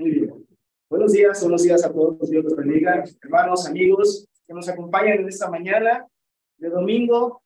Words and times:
Muy 0.00 0.12
bien. 0.12 0.46
Buenos 0.88 1.12
días, 1.12 1.42
buenos 1.42 1.62
días 1.62 1.84
a 1.84 1.92
todos. 1.92 2.30
Dios 2.30 2.42
los 2.42 2.56
bendiga, 2.56 3.04
hermanos, 3.20 3.66
amigos 3.66 4.26
que 4.46 4.54
nos 4.54 4.66
acompañan 4.66 5.18
en 5.18 5.28
esta 5.28 5.50
mañana 5.50 6.08
de 6.56 6.70
domingo. 6.70 7.42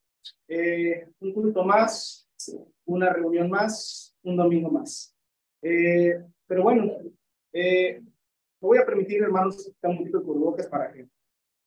Eh, 0.46 1.08
un 1.18 1.32
culto 1.32 1.64
más, 1.64 2.28
una 2.84 3.12
reunión 3.12 3.50
más, 3.50 4.14
un 4.22 4.36
domingo 4.36 4.70
más. 4.70 5.12
Eh, 5.62 6.22
pero 6.46 6.62
bueno, 6.62 6.92
eh, 7.52 8.00
me 8.00 8.68
voy 8.68 8.78
a 8.78 8.86
permitir, 8.86 9.20
hermanos, 9.20 9.72
un 9.82 9.98
poquito 9.98 10.20
de 10.20 10.24
bocas 10.24 10.68
para 10.68 10.92
que 10.92 11.08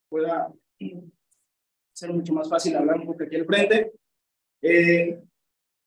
pueda 0.08 0.50
ser 1.92 2.14
mucho 2.14 2.34
más 2.34 2.48
fácil 2.48 2.78
hablar 2.78 2.98
un 3.02 3.08
poco 3.08 3.26
aquí 3.26 3.36
al 3.36 3.46
frente. 3.46 3.92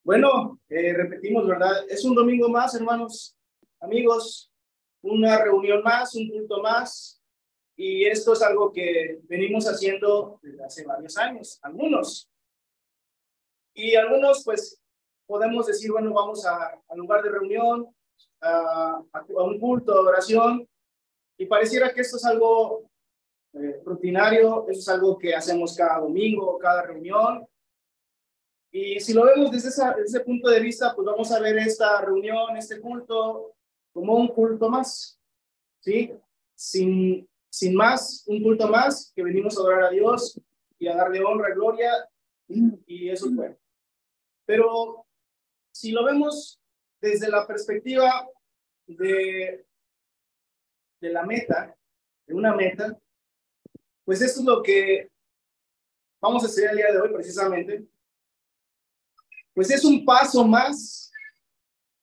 Bueno, 0.04 0.60
repetimos, 0.68 1.48
¿verdad? 1.48 1.88
Es 1.88 2.04
un 2.04 2.14
domingo 2.14 2.50
más, 2.50 2.74
hermanos, 2.74 3.34
amigos, 3.80 4.49
una 5.02 5.42
reunión 5.42 5.82
más, 5.82 6.14
un 6.14 6.28
punto 6.30 6.62
más. 6.62 7.20
Y 7.76 8.04
esto 8.04 8.34
es 8.34 8.42
algo 8.42 8.72
que 8.72 9.20
venimos 9.24 9.66
haciendo 9.66 10.38
desde 10.42 10.64
hace 10.64 10.84
varios 10.84 11.16
años, 11.16 11.58
algunos. 11.62 12.28
Y 13.74 13.94
algunos, 13.94 14.44
pues, 14.44 14.78
podemos 15.26 15.66
decir, 15.66 15.90
bueno, 15.90 16.12
vamos 16.12 16.44
a, 16.44 16.78
al 16.88 16.98
lugar 16.98 17.22
de 17.22 17.30
reunión, 17.30 17.94
a, 18.40 19.02
a, 19.12 19.24
un 19.42 19.58
culto, 19.58 19.94
de 19.94 20.08
oración, 20.08 20.68
y 21.38 21.46
pareciera 21.46 21.92
que 21.94 22.02
esto 22.02 22.18
es 22.18 22.24
algo 22.26 22.90
eh, 23.54 23.80
rutinario, 23.84 24.66
eso 24.68 24.80
es 24.80 24.88
algo 24.88 25.16
que 25.16 25.34
hacemos 25.34 25.74
cada 25.74 26.00
domingo, 26.00 26.58
cada 26.58 26.82
reunión, 26.82 27.48
y 28.72 29.00
si 29.00 29.12
lo 29.12 29.24
vemos 29.24 29.50
desde, 29.50 29.68
ese 30.04 30.20
punto 30.20 30.48
de 30.48 30.60
vista, 30.60 30.94
pues 30.94 31.04
vamos 31.04 31.32
a 31.32 31.40
ver 31.40 31.58
esta 31.58 32.00
reunión, 32.02 32.56
este 32.56 32.80
culto, 32.80 33.54
como 33.92 34.14
un 34.14 34.28
culto 34.28 34.68
más, 34.68 35.20
¿sí? 35.80 36.12
Sin, 36.54 37.28
sin 37.48 37.74
más, 37.74 38.24
un 38.26 38.42
culto 38.42 38.68
más, 38.68 39.12
que 39.14 39.22
venimos 39.22 39.56
a 39.56 39.60
adorar 39.60 39.84
a 39.84 39.90
Dios 39.90 40.40
y 40.78 40.88
a 40.88 40.96
darle 40.96 41.22
honra, 41.24 41.54
gloria, 41.54 41.90
y 42.48 43.08
eso 43.08 43.26
es 43.26 43.34
bueno. 43.34 43.56
Pero 44.44 45.06
si 45.72 45.92
lo 45.92 46.04
vemos 46.04 46.60
desde 47.00 47.28
la 47.28 47.46
perspectiva 47.46 48.28
de, 48.86 49.66
de 51.00 51.10
la 51.10 51.24
meta, 51.24 51.76
de 52.26 52.34
una 52.34 52.54
meta, 52.54 52.98
pues 54.04 54.20
esto 54.22 54.40
es 54.40 54.46
lo 54.46 54.62
que 54.62 55.10
vamos 56.20 56.42
a 56.42 56.46
hacer 56.46 56.70
el 56.70 56.76
día 56.76 56.92
de 56.92 57.00
hoy 57.00 57.12
precisamente 57.12 57.88
pues 59.54 59.70
es 59.70 59.84
un 59.84 60.04
paso 60.04 60.46
más 60.46 61.12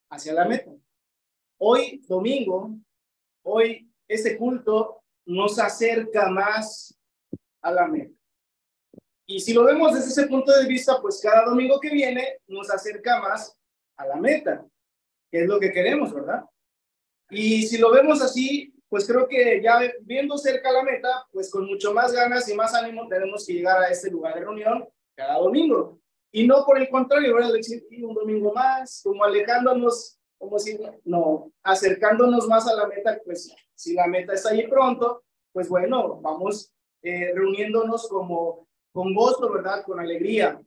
hacia 0.09 0.33
la 0.33 0.45
meta. 0.45 0.71
Hoy, 1.59 2.03
domingo, 2.07 2.71
hoy 3.43 3.91
este 4.07 4.37
culto 4.37 5.01
nos 5.25 5.57
acerca 5.57 6.29
más 6.29 6.95
a 7.61 7.71
la 7.71 7.87
meta. 7.87 8.13
Y 9.25 9.39
si 9.39 9.53
lo 9.53 9.63
vemos 9.63 9.93
desde 9.93 10.09
ese 10.09 10.27
punto 10.27 10.51
de 10.51 10.67
vista, 10.67 11.01
pues 11.01 11.19
cada 11.21 11.45
domingo 11.45 11.79
que 11.79 11.89
viene 11.89 12.37
nos 12.47 12.69
acerca 12.69 13.19
más 13.21 13.57
a 13.97 14.05
la 14.05 14.17
meta, 14.17 14.63
que 15.31 15.41
es 15.41 15.47
lo 15.47 15.59
que 15.59 15.71
queremos, 15.71 16.13
¿verdad? 16.13 16.45
Y 17.31 17.63
si 17.63 17.79
lo 17.79 17.91
vemos 17.91 18.21
así, 18.21 18.71
pues 18.87 19.07
creo 19.07 19.27
que 19.27 19.59
ya 19.61 19.79
viendo 20.01 20.37
cerca 20.37 20.71
la 20.71 20.83
meta, 20.83 21.27
pues 21.31 21.49
con 21.49 21.65
mucho 21.65 21.91
más 21.91 22.13
ganas 22.13 22.47
y 22.47 22.53
más 22.53 22.73
ánimo 22.75 23.07
tenemos 23.07 23.45
que 23.45 23.53
llegar 23.53 23.81
a 23.81 23.89
este 23.89 24.11
lugar 24.11 24.35
de 24.35 24.41
reunión 24.41 24.87
cada 25.15 25.39
domingo. 25.39 25.99
Y 26.31 26.45
no 26.45 26.63
por 26.65 26.77
el 26.77 26.87
contrario, 26.87 27.33
¿verdad? 27.33 27.53
Decir, 27.53 27.83
un 28.03 28.13
domingo 28.13 28.53
más, 28.53 29.01
como 29.03 29.23
alejándonos, 29.23 30.16
como 30.37 30.59
si, 30.59 30.77
no, 31.05 31.51
acercándonos 31.63 32.47
más 32.47 32.67
a 32.67 32.75
la 32.75 32.87
meta, 32.87 33.19
pues 33.25 33.53
si 33.75 33.93
la 33.93 34.07
meta 34.07 34.33
está 34.33 34.49
ahí 34.49 34.67
pronto, 34.67 35.23
pues 35.51 35.69
bueno, 35.69 36.19
vamos 36.21 36.71
eh, 37.01 37.31
reuniéndonos 37.33 38.07
como 38.07 38.67
con 38.91 39.13
gozo, 39.13 39.51
¿verdad? 39.51 39.83
Con 39.83 39.99
alegría. 39.99 40.61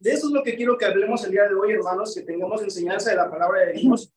De 0.00 0.12
eso 0.12 0.26
es 0.26 0.32
lo 0.32 0.42
que 0.42 0.56
quiero 0.56 0.76
que 0.76 0.84
hablemos 0.84 1.24
el 1.24 1.30
día 1.30 1.48
de 1.48 1.54
hoy, 1.54 1.72
hermanos, 1.72 2.14
que 2.14 2.22
tengamos 2.22 2.62
enseñanza 2.62 3.10
de 3.10 3.16
la 3.16 3.30
palabra 3.30 3.66
de 3.66 3.72
Dios. 3.74 4.12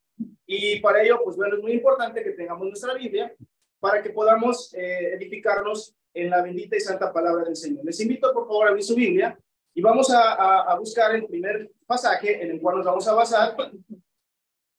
Y 0.45 0.79
para 0.79 1.03
ello, 1.03 1.19
pues 1.23 1.38
bueno, 1.38 1.56
es 1.56 1.61
muy 1.61 1.73
importante 1.73 2.23
que 2.23 2.31
tengamos 2.31 2.67
nuestra 2.67 2.94
Biblia 2.95 3.33
para 3.79 4.01
que 4.01 4.09
podamos 4.09 4.73
eh, 4.73 5.13
edificarnos 5.13 5.95
en 6.13 6.29
la 6.29 6.41
bendita 6.41 6.75
y 6.75 6.79
santa 6.79 7.13
palabra 7.13 7.45
del 7.45 7.56
Señor. 7.56 7.85
Les 7.85 8.00
invito, 8.00 8.33
por 8.33 8.47
favor, 8.47 8.67
a 8.67 8.69
abrir 8.69 8.83
su 8.83 8.95
Biblia 8.95 9.38
y 9.73 9.81
vamos 9.81 10.11
a, 10.11 10.75
buscar 10.77 11.16
el 11.16 11.25
primer 11.25 11.71
pasaje 11.85 12.44
en 12.44 12.51
el 12.51 12.61
cual 12.61 12.77
nos 12.77 12.85
vamos 12.85 13.07
a 13.07 13.13
basar, 13.13 13.56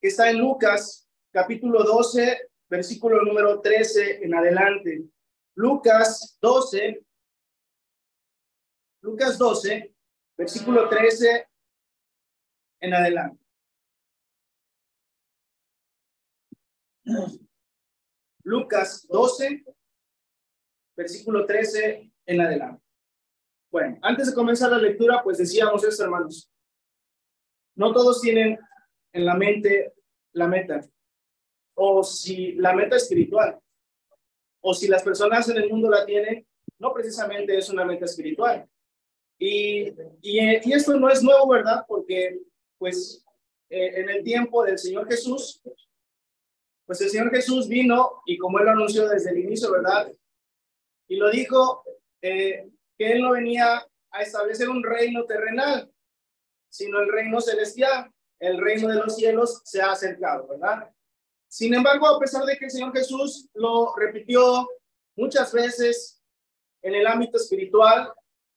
que 0.00 0.08
está 0.08 0.30
en 0.30 0.38
Lucas 0.38 1.08
capítulo 1.30 1.84
12, 1.84 2.50
versículo 2.68 3.22
número 3.22 3.60
13 3.60 4.24
en 4.24 4.34
adelante. 4.34 5.04
Lucas 5.54 6.38
12, 6.40 7.04
Lucas 9.02 9.36
12, 9.36 9.94
versículo 10.38 10.88
13 10.88 11.48
en 12.80 12.94
adelante. 12.94 13.44
Lucas 18.42 19.06
12, 19.08 19.64
versículo 20.96 21.44
13 21.44 22.10
en 22.26 22.40
adelante. 22.40 22.82
Bueno, 23.70 23.98
antes 24.02 24.28
de 24.28 24.34
comenzar 24.34 24.70
la 24.70 24.78
lectura, 24.78 25.22
pues 25.22 25.38
decíamos 25.38 25.84
esto, 25.84 26.04
hermanos. 26.04 26.50
No 27.76 27.92
todos 27.92 28.20
tienen 28.20 28.58
en 29.12 29.24
la 29.24 29.34
mente 29.34 29.94
la 30.32 30.46
meta, 30.46 30.80
o 31.74 32.02
si 32.02 32.52
la 32.52 32.74
meta 32.74 32.96
espiritual, 32.96 33.58
o 34.60 34.74
si 34.74 34.88
las 34.88 35.02
personas 35.02 35.48
en 35.48 35.56
el 35.56 35.68
mundo 35.68 35.90
la 35.90 36.04
tienen, 36.04 36.46
no 36.78 36.92
precisamente 36.92 37.56
es 37.56 37.68
una 37.68 37.84
meta 37.84 38.04
espiritual. 38.04 38.68
Y, 39.38 39.92
y, 40.20 40.72
esto 40.72 40.94
no 40.98 41.08
es 41.08 41.22
nuevo, 41.22 41.48
¿verdad? 41.48 41.84
Porque, 41.88 42.40
pues, 42.78 43.24
eh, 43.70 44.00
en 44.00 44.10
el 44.10 44.22
tiempo 44.22 44.64
del 44.64 44.78
Señor 44.78 45.08
Jesús, 45.08 45.62
pues 46.84 47.00
el 47.00 47.08
Señor 47.08 47.30
Jesús 47.30 47.68
vino 47.68 48.22
y 48.26 48.36
como 48.36 48.58
Él 48.58 48.66
lo 48.66 48.72
anunció 48.72 49.08
desde 49.08 49.30
el 49.30 49.38
inicio, 49.38 49.72
¿verdad? 49.72 50.12
Y 51.08 51.16
lo 51.16 51.30
dijo, 51.30 51.82
eh, 52.20 52.68
que 52.98 53.12
Él 53.12 53.22
no 53.22 53.30
venía 53.30 53.86
a 54.10 54.22
establecer 54.22 54.68
un 54.68 54.82
reino 54.82 55.24
terrenal, 55.24 55.90
sino 56.68 57.00
el 57.00 57.10
reino 57.10 57.40
celestial. 57.40 58.12
El 58.40 58.58
reino 58.58 58.88
de 58.88 58.96
los 58.96 59.14
cielos 59.14 59.60
se 59.64 59.80
ha 59.80 59.92
acercado, 59.92 60.48
¿verdad? 60.48 60.90
Sin 61.46 61.74
embargo, 61.74 62.08
a 62.08 62.18
pesar 62.18 62.44
de 62.44 62.56
que 62.56 62.64
el 62.64 62.70
Señor 62.70 62.92
Jesús 62.92 63.48
lo 63.54 63.94
repitió 63.96 64.68
muchas 65.16 65.52
veces 65.52 66.20
en 66.82 66.94
el 66.94 67.06
ámbito 67.06 67.36
espiritual, 67.36 68.12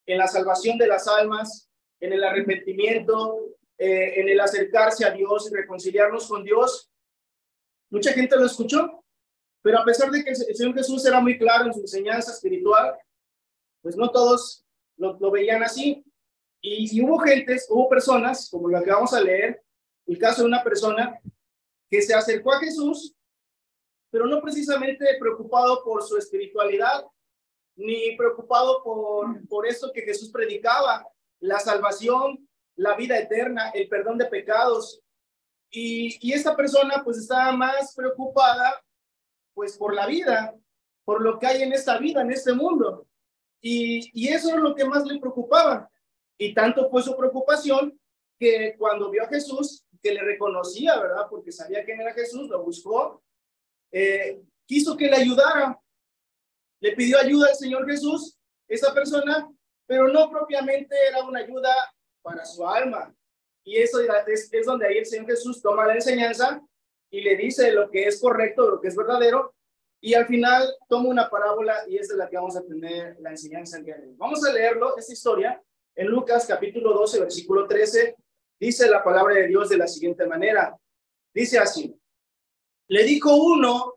en 0.05 0.17
la 0.17 0.27
salvación 0.27 0.77
de 0.77 0.88
las 0.88 1.07
almas, 1.07 1.69
en 1.99 2.13
el 2.13 2.23
arrepentimiento, 2.23 3.39
eh, 3.77 4.19
en 4.19 4.29
el 4.29 4.39
acercarse 4.39 5.05
a 5.05 5.11
Dios 5.11 5.49
y 5.49 5.55
reconciliarnos 5.55 6.27
con 6.27 6.44
Dios, 6.44 6.91
mucha 7.89 8.13
gente 8.13 8.35
lo 8.35 8.45
escuchó, 8.45 9.03
pero 9.61 9.79
a 9.79 9.85
pesar 9.85 10.11
de 10.11 10.23
que 10.23 10.31
el 10.31 10.55
Señor 10.55 10.73
Jesús 10.75 11.05
era 11.05 11.19
muy 11.19 11.38
claro 11.38 11.65
en 11.65 11.73
su 11.73 11.81
enseñanza 11.81 12.31
espiritual, 12.31 12.97
pues 13.81 13.95
no 13.95 14.09
todos 14.11 14.65
lo, 14.97 15.31
veían 15.31 15.63
así. 15.63 16.03
Y, 16.61 17.01
hubo 17.01 17.19
gentes, 17.19 17.67
hubo 17.69 17.89
personas, 17.89 18.50
como 18.50 18.69
lo 18.69 18.81
que 18.83 18.91
vamos 18.91 19.13
a 19.13 19.21
leer, 19.21 19.61
el 20.05 20.17
caso 20.17 20.41
de 20.41 20.47
una 20.47 20.63
persona 20.63 21.19
que 21.89 22.01
se 22.01 22.13
acercó 22.13 22.53
a 22.53 22.59
Jesús, 22.59 23.15
pero 24.09 24.25
no 24.25 24.41
precisamente 24.41 25.05
preocupado 25.19 25.83
por 25.83 26.03
su 26.03 26.17
espiritualidad, 26.17 27.05
ni 27.75 28.15
preocupado 28.15 28.83
por, 28.83 29.47
por 29.47 29.67
eso 29.67 29.91
que 29.94 30.01
Jesús 30.01 30.29
predicaba, 30.31 31.07
la 31.39 31.59
salvación, 31.59 32.47
la 32.75 32.95
vida 32.95 33.17
eterna, 33.17 33.69
el 33.69 33.88
perdón 33.89 34.17
de 34.17 34.25
pecados. 34.25 35.01
Y, 35.69 36.17
y 36.21 36.33
esta 36.33 36.56
persona 36.56 37.01
pues 37.03 37.17
estaba 37.17 37.51
más 37.51 37.95
preocupada 37.95 38.83
pues 39.53 39.77
por 39.77 39.94
la 39.94 40.06
vida, 40.06 40.56
por 41.06 41.21
lo 41.21 41.39
que 41.39 41.47
hay 41.47 41.63
en 41.63 41.73
esta 41.73 41.97
vida, 41.97 42.21
en 42.21 42.31
este 42.31 42.53
mundo. 42.53 43.07
Y, 43.61 44.27
eso 44.27 44.49
es 44.49 44.56
lo 44.56 44.75
que 44.75 44.85
más 44.85 45.06
le 45.06 45.19
preocupaba. 45.19 45.89
Y 46.38 46.53
tanto 46.53 46.89
fue 46.89 47.01
su 47.01 47.15
preocupación 47.15 47.97
que 48.38 48.75
cuando 48.77 49.09
vio 49.09 49.23
a 49.23 49.27
Jesús, 49.27 49.82
que 50.03 50.13
le 50.13 50.21
reconocía, 50.21 51.00
¿verdad? 51.00 51.27
Porque 51.29 51.51
sabía 51.51 51.85
quién 51.85 52.01
era 52.01 52.13
Jesús, 52.13 52.50
lo 52.50 52.61
buscó, 52.61 53.23
eh, 53.91 54.41
quiso 54.65 54.97
que 54.97 55.07
le 55.07 55.15
ayudara. 55.15 55.79
Le 56.81 56.91
pidió 56.91 57.17
ayuda 57.17 57.47
al 57.47 57.55
Señor 57.55 57.89
Jesús, 57.89 58.38
esa 58.67 58.94
persona, 58.94 59.50
pero 59.88 60.09
no 60.09 60.29
propiamente 60.29 60.95
era 61.07 61.23
una 61.23 61.39
ayuda 61.39 61.73
para 62.21 62.45
su 62.45 62.67
alma. 62.67 63.15
Y 63.63 63.77
eso 63.77 64.00
es, 64.01 64.65
donde 64.65 64.88
ahí 64.88 64.97
el 64.97 65.05
Señor 65.05 65.25
Jesús 65.25 65.61
toma 65.61 65.88
la 65.88 65.95
enseñanza 65.95 66.61
y 67.09 67.21
le 67.21 67.38
dice 67.38 67.71
lo 67.71 67.89
que 67.89 68.06
es 68.06 68.19
correcto, 68.19 68.69
lo 68.69 68.81
que 68.81 68.89
es 68.89 68.95
verdadero, 68.97 69.56
y 70.01 70.15
al 70.15 70.25
final 70.25 70.67
tomo 70.89 71.09
una 71.09 71.29
parábola 71.29 71.77
y 71.88 71.97
es 71.97 72.09
de 72.09 72.17
la 72.17 72.29
que 72.29 72.35
vamos 72.35 72.57
a 72.57 72.65
tener 72.65 73.17
la 73.21 73.29
enseñanza. 73.29 73.79
Vamos 74.17 74.44
a 74.44 74.51
leerlo, 74.51 74.97
esta 74.97 75.13
historia, 75.13 75.63
en 75.95 76.07
Lucas 76.07 76.45
capítulo 76.45 76.91
12, 76.91 77.21
versículo 77.21 77.67
13, 77.67 78.17
dice 78.59 78.89
la 78.89 79.03
palabra 79.03 79.35
de 79.35 79.47
Dios 79.47 79.69
de 79.69 79.77
la 79.77 79.88
siguiente 79.88 80.25
manera. 80.25 80.77
Dice 81.33 81.59
así, 81.59 82.00
le 82.88 83.03
dijo 83.03 83.35
uno 83.35 83.95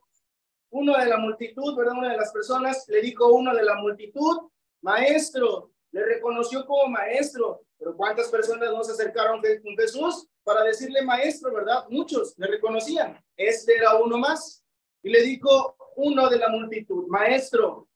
uno 0.70 0.96
de 0.98 1.06
la 1.06 1.16
multitud, 1.16 1.76
¿verdad? 1.76 1.94
Una 1.96 2.10
de 2.12 2.16
las 2.18 2.32
personas 2.32 2.84
le 2.88 3.00
dijo 3.00 3.32
uno 3.32 3.54
de 3.54 3.62
la 3.62 3.76
multitud, 3.76 4.50
maestro, 4.82 5.72
le 5.92 6.04
reconoció 6.04 6.66
como 6.66 6.88
maestro, 6.88 7.64
pero 7.78 7.96
¿cuántas 7.96 8.28
personas 8.28 8.70
no 8.70 8.84
se 8.84 8.92
acercaron 8.92 9.40
con 9.40 9.76
Jesús 9.76 10.28
para 10.44 10.62
decirle 10.64 11.02
maestro, 11.02 11.52
verdad? 11.52 11.86
Muchos 11.88 12.34
le 12.36 12.46
reconocían. 12.46 13.22
Este 13.36 13.76
era 13.76 13.96
uno 13.96 14.18
más. 14.18 14.64
Y 15.02 15.10
le 15.10 15.22
dijo 15.22 15.76
uno 15.96 16.28
de 16.28 16.38
la 16.38 16.48
multitud, 16.48 17.06
maestro, 17.06 17.88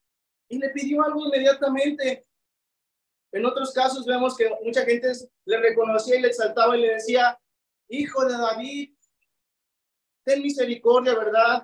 y 0.48 0.58
le 0.58 0.70
pidió 0.70 1.02
algo 1.02 1.26
inmediatamente. 1.26 2.26
En 3.32 3.46
otros 3.46 3.72
casos 3.72 4.04
vemos 4.06 4.36
que 4.36 4.50
mucha 4.62 4.84
gente 4.84 5.12
le 5.44 5.56
reconocía 5.58 6.16
y 6.16 6.22
le 6.22 6.28
exaltaba 6.28 6.76
y 6.76 6.82
le 6.82 6.94
decía, 6.94 7.38
hijo 7.88 8.24
de 8.24 8.36
David, 8.36 8.94
ten 10.24 10.42
misericordia, 10.42 11.14
¿verdad? 11.14 11.62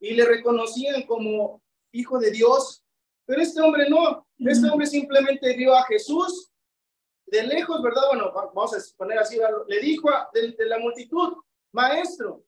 Y 0.00 0.14
le 0.14 0.24
reconocían 0.24 1.02
como 1.02 1.62
hijo 1.92 2.18
de 2.18 2.30
Dios. 2.30 2.84
Pero 3.26 3.42
este 3.42 3.60
hombre 3.60 3.88
no, 3.90 4.26
este 4.38 4.68
hombre 4.68 4.86
simplemente 4.86 5.54
vio 5.56 5.74
a 5.74 5.84
Jesús 5.84 6.50
de 7.26 7.42
lejos, 7.42 7.82
¿verdad? 7.82 8.02
Bueno, 8.08 8.32
vamos 8.32 8.74
a 8.74 8.96
poner 8.96 9.18
así, 9.18 9.38
le 9.66 9.80
dijo 9.80 10.08
a, 10.10 10.30
de, 10.32 10.54
la 10.66 10.78
multitud, 10.78 11.34
maestro, 11.72 12.44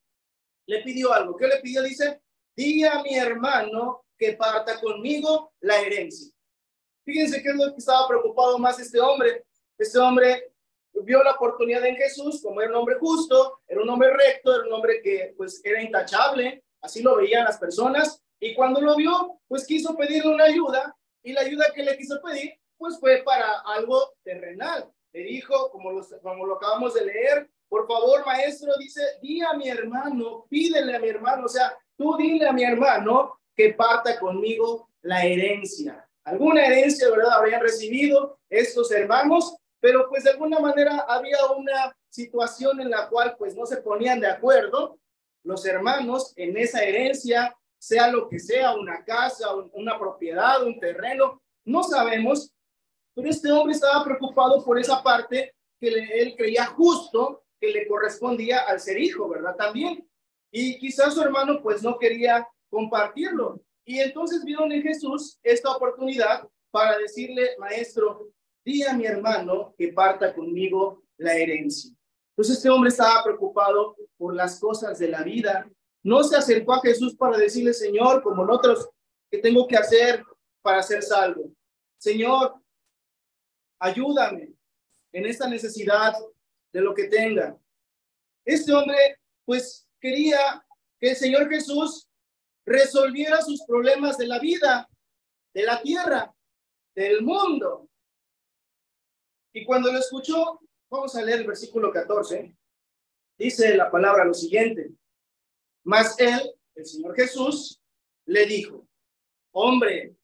le 0.65 0.81
pidió 0.81 1.13
algo. 1.13 1.35
¿Qué 1.35 1.47
le 1.47 1.59
pidió? 1.59 1.83
Dice, 1.83 2.21
di 2.55 2.83
a 2.83 3.01
mi 3.03 3.15
hermano 3.15 4.05
que 4.17 4.33
parta 4.33 4.79
conmigo 4.79 5.53
la 5.59 5.79
herencia. 5.81 6.33
Fíjense 7.03 7.41
qué 7.41 7.49
es 7.49 7.55
lo 7.55 7.71
que 7.71 7.79
estaba 7.79 8.07
preocupado 8.07 8.57
más 8.59 8.79
este 8.79 8.99
hombre. 8.99 9.45
Este 9.77 9.97
hombre 9.99 10.51
vio 11.03 11.23
la 11.23 11.31
oportunidad 11.31 11.85
en 11.85 11.95
Jesús, 11.95 12.41
como 12.41 12.61
era 12.61 12.71
un 12.71 12.77
hombre 12.77 12.95
justo, 12.99 13.59
era 13.67 13.81
un 13.81 13.89
hombre 13.89 14.11
recto, 14.13 14.55
era 14.55 14.67
un 14.67 14.73
hombre 14.73 15.01
que 15.01 15.33
pues 15.37 15.61
era 15.63 15.81
intachable, 15.81 16.63
así 16.81 17.01
lo 17.01 17.15
veían 17.15 17.45
las 17.45 17.57
personas, 17.57 18.21
y 18.39 18.53
cuando 18.53 18.81
lo 18.81 18.95
vio, 18.95 19.39
pues 19.47 19.65
quiso 19.65 19.95
pedirle 19.95 20.33
una 20.33 20.45
ayuda, 20.45 20.95
y 21.23 21.33
la 21.33 21.41
ayuda 21.41 21.65
que 21.73 21.83
le 21.83 21.97
quiso 21.97 22.21
pedir, 22.21 22.53
pues 22.77 22.99
fue 22.99 23.21
para 23.23 23.59
algo 23.65 24.13
terrenal. 24.23 24.91
Le 25.13 25.21
dijo, 25.21 25.69
como, 25.71 25.91
como 26.21 26.45
lo 26.45 26.55
acabamos 26.55 26.93
de 26.93 27.05
leer, 27.05 27.49
por 27.69 27.87
favor, 27.87 28.25
maestro, 28.25 28.73
dice, 28.77 29.01
di 29.21 29.41
a 29.41 29.53
mi 29.53 29.69
hermano, 29.69 30.45
pídele 30.49 30.95
a 30.95 30.99
mi 30.99 31.07
hermano, 31.07 31.45
o 31.45 31.49
sea, 31.49 31.77
tú 31.95 32.17
dile 32.17 32.47
a 32.47 32.51
mi 32.51 32.63
hermano 32.63 33.39
que 33.55 33.73
parta 33.73 34.19
conmigo 34.19 34.89
la 35.01 35.23
herencia. 35.23 36.07
Alguna 36.23 36.65
herencia, 36.65 37.09
¿verdad? 37.09 37.33
Habrían 37.33 37.61
recibido 37.61 38.39
estos 38.49 38.91
hermanos 38.91 39.57
pero 39.81 40.07
pues 40.07 40.23
de 40.23 40.29
alguna 40.29 40.59
manera 40.59 41.05
había 41.07 41.37
una 41.57 41.93
situación 42.09 42.79
en 42.79 42.91
la 42.91 43.09
cual 43.09 43.35
pues 43.37 43.55
no 43.55 43.65
se 43.65 43.77
ponían 43.77 44.19
de 44.19 44.27
acuerdo 44.27 44.99
los 45.43 45.65
hermanos 45.65 46.33
en 46.35 46.55
esa 46.55 46.83
herencia, 46.83 47.53
sea 47.79 48.11
lo 48.11 48.29
que 48.29 48.39
sea, 48.39 48.75
una 48.75 49.03
casa, 49.03 49.47
una 49.73 49.97
propiedad, 49.97 50.63
un 50.63 50.79
terreno, 50.79 51.41
no 51.65 51.81
sabemos, 51.81 52.53
pero 53.15 53.27
este 53.27 53.51
hombre 53.51 53.73
estaba 53.73 54.03
preocupado 54.03 54.63
por 54.63 54.79
esa 54.79 55.01
parte 55.01 55.55
que 55.79 55.87
él 55.89 56.35
creía 56.37 56.67
justo 56.67 57.43
que 57.59 57.71
le 57.71 57.87
correspondía 57.87 58.59
al 58.59 58.79
ser 58.79 58.99
hijo, 58.99 59.27
¿verdad? 59.27 59.55
También. 59.55 60.07
Y 60.51 60.77
quizás 60.77 61.15
su 61.15 61.23
hermano 61.23 61.59
pues 61.63 61.81
no 61.81 61.97
quería 61.97 62.47
compartirlo. 62.69 63.61
Y 63.85 63.99
entonces 63.99 64.43
vieron 64.43 64.71
en 64.71 64.81
Jesús 64.81 65.39
esta 65.43 65.71
oportunidad 65.71 66.47
para 66.69 66.97
decirle, 66.97 67.55
maestro, 67.57 68.29
di 68.63 68.83
a 68.83 68.93
mi 68.93 69.05
hermano 69.05 69.73
que 69.77 69.91
parta 69.91 70.33
conmigo 70.33 71.03
la 71.17 71.35
herencia. 71.35 71.91
Entonces 72.31 72.57
este 72.57 72.69
hombre 72.69 72.89
estaba 72.89 73.23
preocupado 73.23 73.95
por 74.17 74.33
las 74.35 74.59
cosas 74.59 74.97
de 74.99 75.09
la 75.09 75.23
vida. 75.23 75.69
No 76.03 76.23
se 76.23 76.35
acercó 76.35 76.73
a 76.73 76.81
Jesús 76.81 77.15
para 77.15 77.37
decirle, 77.37 77.73
Señor, 77.73 78.23
como 78.23 78.45
nosotros, 78.45 78.89
¿qué 79.29 79.39
tengo 79.39 79.67
que 79.67 79.77
hacer 79.77 80.23
para 80.61 80.81
ser 80.81 81.03
salvo? 81.03 81.51
Señor, 81.97 82.55
ayúdame 83.79 84.53
en 85.11 85.25
esta 85.25 85.47
necesidad 85.47 86.13
de 86.71 86.81
lo 86.81 86.93
que 86.93 87.05
tenga. 87.05 87.57
Este 88.45 88.73
hombre, 88.73 89.19
pues, 89.45 89.87
quería 89.99 90.65
que 90.99 91.09
el 91.09 91.15
Señor 91.15 91.49
Jesús 91.49 92.07
resolviera 92.65 93.41
sus 93.41 93.63
problemas 93.65 94.17
de 94.17 94.27
la 94.27 94.39
vida, 94.39 94.89
de 95.53 95.63
la 95.63 95.81
tierra, 95.81 96.33
del 96.95 97.21
mundo. 97.21 97.89
Y 99.53 99.65
cuando 99.65 99.91
lo 99.91 99.99
escuchó, 99.99 100.59
vamos 100.89 101.15
a 101.15 101.21
leer 101.21 101.41
el 101.41 101.47
versículo 101.47 101.91
14, 101.91 102.55
dice 103.37 103.75
la 103.75 103.89
palabra 103.89 104.25
lo 104.25 104.33
siguiente, 104.33 104.91
mas 105.83 106.17
él, 106.19 106.53
el 106.75 106.85
Señor 106.85 107.15
Jesús, 107.15 107.81
le 108.25 108.45
dijo, 108.45 108.87
hombre, 109.51 110.15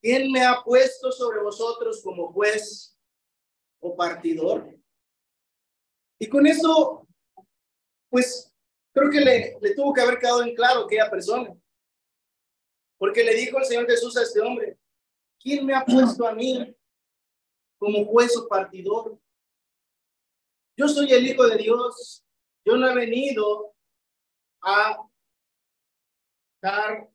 ¿quién 0.00 0.30
me 0.30 0.44
ha 0.44 0.62
puesto 0.62 1.10
sobre 1.12 1.42
vosotros 1.42 2.02
como 2.02 2.32
juez 2.32 2.98
o 3.80 3.96
partidor? 3.96 4.76
Y 6.18 6.28
con 6.28 6.46
eso, 6.46 7.06
pues 8.08 8.45
creo 8.96 9.10
que 9.10 9.20
le, 9.20 9.74
tuvo 9.74 9.92
que 9.92 10.00
haber 10.00 10.18
quedado 10.18 10.42
en 10.42 10.54
claro 10.54 10.84
aquella 10.84 11.10
persona. 11.10 11.54
Porque 12.98 13.22
le 13.22 13.34
dijo 13.34 13.58
el 13.58 13.66
Señor 13.66 13.86
Jesús 13.86 14.16
a 14.16 14.22
este 14.22 14.40
hombre, 14.40 14.78
¿Quién 15.38 15.66
me 15.66 15.74
ha 15.74 15.84
puesto 15.84 16.26
a 16.26 16.34
mí 16.34 16.74
como 17.78 18.06
juez 18.06 18.34
o 18.36 18.48
partidor? 18.48 19.20
Yo 20.76 20.88
soy 20.88 21.12
el 21.12 21.26
Hijo 21.26 21.46
de 21.46 21.58
Dios. 21.58 22.24
Yo 22.64 22.76
no 22.76 22.88
he 22.88 22.94
venido 22.94 23.76
a 24.62 25.06
dar, 26.60 27.08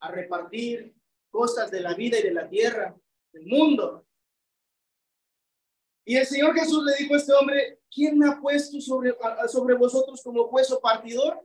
a 0.00 0.10
repartir 0.10 0.94
cosas 1.30 1.70
de 1.70 1.80
la 1.80 1.94
vida 1.94 2.18
y 2.18 2.24
de 2.24 2.34
la 2.34 2.48
tierra, 2.48 2.94
del 3.32 3.46
mundo. 3.46 4.04
Y 6.04 6.16
el 6.16 6.26
Señor 6.26 6.54
Jesús 6.54 6.84
le 6.84 6.96
dijo 6.96 7.14
a 7.14 7.18
este 7.18 7.32
hombre, 7.32 7.79
¿quién 7.92 8.18
me 8.18 8.28
ha 8.28 8.40
puesto 8.40 8.80
sobre, 8.80 9.14
sobre 9.48 9.74
vosotros 9.74 10.22
como 10.22 10.48
juez 10.48 10.70
o 10.70 10.80
partidor? 10.80 11.44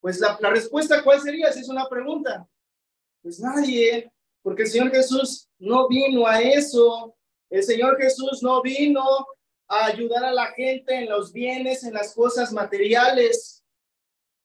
Pues 0.00 0.20
la, 0.20 0.36
respuesta, 0.50 1.02
¿cuál 1.02 1.20
sería? 1.20 1.52
Si 1.52 1.60
es 1.60 1.68
una 1.68 1.88
pregunta. 1.88 2.46
Pues 3.22 3.40
nadie, 3.40 4.12
porque 4.42 4.64
el 4.64 4.68
Señor 4.68 4.90
Jesús 4.90 5.48
no 5.58 5.88
vino 5.88 6.26
a 6.26 6.42
eso. 6.42 7.16
El 7.48 7.62
Señor 7.62 7.96
Jesús 7.96 8.42
no 8.42 8.60
vino 8.60 9.02
a 9.66 9.86
ayudar 9.86 10.24
a 10.24 10.32
la 10.32 10.48
gente 10.48 10.94
en 10.94 11.08
los 11.08 11.32
bienes, 11.32 11.84
en 11.84 11.94
las 11.94 12.14
cosas 12.14 12.52
materiales. 12.52 13.64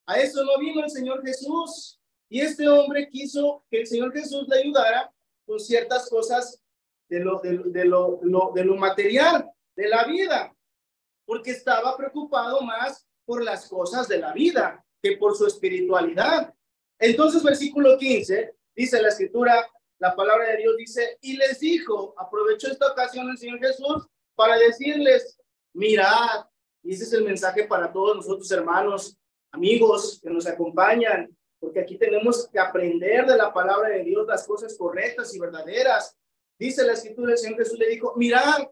A 0.06 0.18
eso 0.18 0.42
no 0.44 0.58
vino 0.58 0.82
el 0.82 0.90
Señor 0.90 1.22
Jesús. 1.22 2.00
Y 2.30 2.40
este 2.40 2.66
hombre 2.68 3.08
quiso 3.10 3.64
que 3.70 3.80
el 3.80 3.86
Señor 3.86 4.12
Jesús 4.12 4.46
le 4.48 4.60
ayudara 4.60 5.12
con 5.44 5.60
ciertas 5.60 6.08
cosas 6.08 6.62
de 7.08 7.20
lo, 7.20 7.40
de, 7.40 7.84
lo, 7.84 8.20
de 8.54 8.64
lo 8.64 8.76
material, 8.76 9.50
de 9.80 9.88
la 9.88 10.04
vida, 10.04 10.54
porque 11.24 11.52
estaba 11.52 11.96
preocupado 11.96 12.60
más 12.60 13.06
por 13.24 13.42
las 13.42 13.66
cosas 13.66 14.06
de 14.08 14.18
la 14.18 14.32
vida 14.32 14.84
que 15.02 15.16
por 15.16 15.34
su 15.34 15.46
espiritualidad. 15.46 16.52
Entonces, 16.98 17.42
versículo 17.42 17.96
15, 17.96 18.54
dice 18.74 19.00
la 19.00 19.08
escritura, 19.08 19.66
la 19.98 20.14
palabra 20.14 20.48
de 20.48 20.58
Dios 20.58 20.76
dice, 20.76 21.18
y 21.22 21.36
les 21.36 21.60
dijo, 21.60 22.14
aprovechó 22.18 22.68
esta 22.68 22.92
ocasión 22.92 23.30
el 23.30 23.38
Señor 23.38 23.58
Jesús 23.58 24.06
para 24.34 24.58
decirles, 24.58 25.38
mirad, 25.72 26.44
y 26.82 26.92
ese 26.92 27.04
es 27.04 27.12
el 27.14 27.24
mensaje 27.24 27.64
para 27.64 27.90
todos 27.90 28.16
nosotros 28.16 28.50
hermanos, 28.50 29.16
amigos 29.50 30.20
que 30.22 30.30
nos 30.30 30.46
acompañan, 30.46 31.34
porque 31.58 31.80
aquí 31.80 31.96
tenemos 31.96 32.48
que 32.48 32.58
aprender 32.58 33.24
de 33.26 33.36
la 33.36 33.52
palabra 33.52 33.88
de 33.88 34.04
Dios 34.04 34.26
las 34.26 34.46
cosas 34.46 34.76
correctas 34.76 35.34
y 35.34 35.38
verdaderas. 35.38 36.16
Dice 36.58 36.84
la 36.84 36.92
escritura, 36.92 37.32
el 37.32 37.38
Señor 37.38 37.58
Jesús 37.58 37.78
le 37.78 37.88
dijo, 37.88 38.14
mirad, 38.16 38.66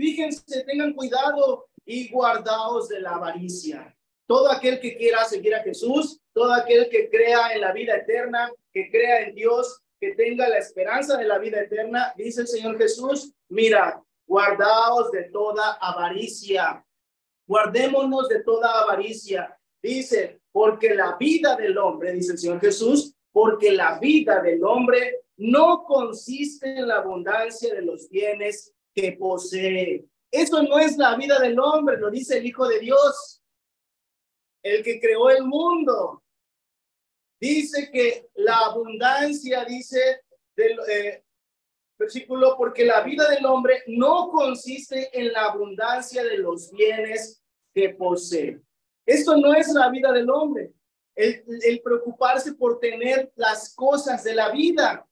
fíjense, 0.00 0.64
tengan 0.64 0.94
cuidado 0.94 1.68
y 1.84 2.08
guardaos 2.08 2.88
de 2.88 3.00
la 3.00 3.16
avaricia. 3.16 3.94
Todo 4.26 4.50
aquel 4.50 4.80
que 4.80 4.96
quiera 4.96 5.24
seguir 5.24 5.54
a 5.54 5.62
Jesús, 5.62 6.20
todo 6.32 6.52
aquel 6.54 6.88
que 6.88 7.10
crea 7.10 7.52
en 7.52 7.60
la 7.60 7.72
vida 7.72 7.96
eterna, 7.96 8.50
que 8.72 8.90
crea 8.90 9.22
en 9.22 9.34
Dios, 9.34 9.82
que 10.00 10.14
tenga 10.14 10.48
la 10.48 10.58
esperanza 10.58 11.18
de 11.18 11.26
la 11.26 11.38
vida 11.38 11.60
eterna, 11.60 12.14
dice 12.16 12.42
el 12.42 12.48
Señor 12.48 12.78
Jesús, 12.78 13.34
mira, 13.48 14.02
guardaos 14.26 15.10
de 15.10 15.24
toda 15.24 15.72
avaricia, 15.74 16.84
guardémonos 17.46 18.28
de 18.28 18.42
toda 18.42 18.82
avaricia. 18.82 19.58
Dice, 19.82 20.40
porque 20.52 20.94
la 20.94 21.16
vida 21.18 21.56
del 21.56 21.76
hombre, 21.76 22.12
dice 22.12 22.32
el 22.32 22.38
Señor 22.38 22.60
Jesús, 22.60 23.14
porque 23.32 23.72
la 23.72 23.98
vida 23.98 24.40
del 24.40 24.64
hombre 24.64 25.20
no 25.36 25.84
consiste 25.84 26.78
en 26.78 26.88
la 26.88 26.96
abundancia 26.96 27.74
de 27.74 27.82
los 27.82 28.08
bienes 28.08 28.72
posee. 29.18 30.06
Eso 30.30 30.62
no 30.62 30.78
es 30.78 30.96
la 30.96 31.16
vida 31.16 31.38
del 31.38 31.58
hombre, 31.58 31.98
lo 31.98 32.10
dice 32.10 32.38
el 32.38 32.46
Hijo 32.46 32.68
de 32.68 32.78
Dios, 32.78 33.42
el 34.62 34.82
que 34.82 35.00
creó 35.00 35.30
el 35.30 35.44
mundo, 35.44 36.22
Dice 37.40 37.90
que 37.90 38.28
la 38.34 38.58
abundancia, 38.66 39.64
dice 39.64 40.20
del 40.54 40.78
eh, 40.90 41.24
versículo, 41.98 42.54
porque 42.58 42.84
la 42.84 43.00
vida 43.00 43.26
del 43.30 43.46
hombre 43.46 43.82
no 43.86 44.28
consiste 44.28 45.08
en 45.18 45.32
la 45.32 45.46
abundancia 45.46 46.22
de 46.22 46.36
los 46.36 46.70
bienes 46.70 47.42
que 47.72 47.90
posee. 47.90 48.60
Esto 49.06 49.38
no 49.38 49.54
es 49.54 49.68
la 49.72 49.88
vida 49.88 50.12
del 50.12 50.28
hombre, 50.28 50.74
el 51.14 51.80
preocuparse 51.82 52.54
por 52.54 52.78
tener 52.78 53.32
las 53.36 53.74
cosas 53.74 54.22
de 54.22 54.34
la 54.34 54.50
vida, 54.50 55.08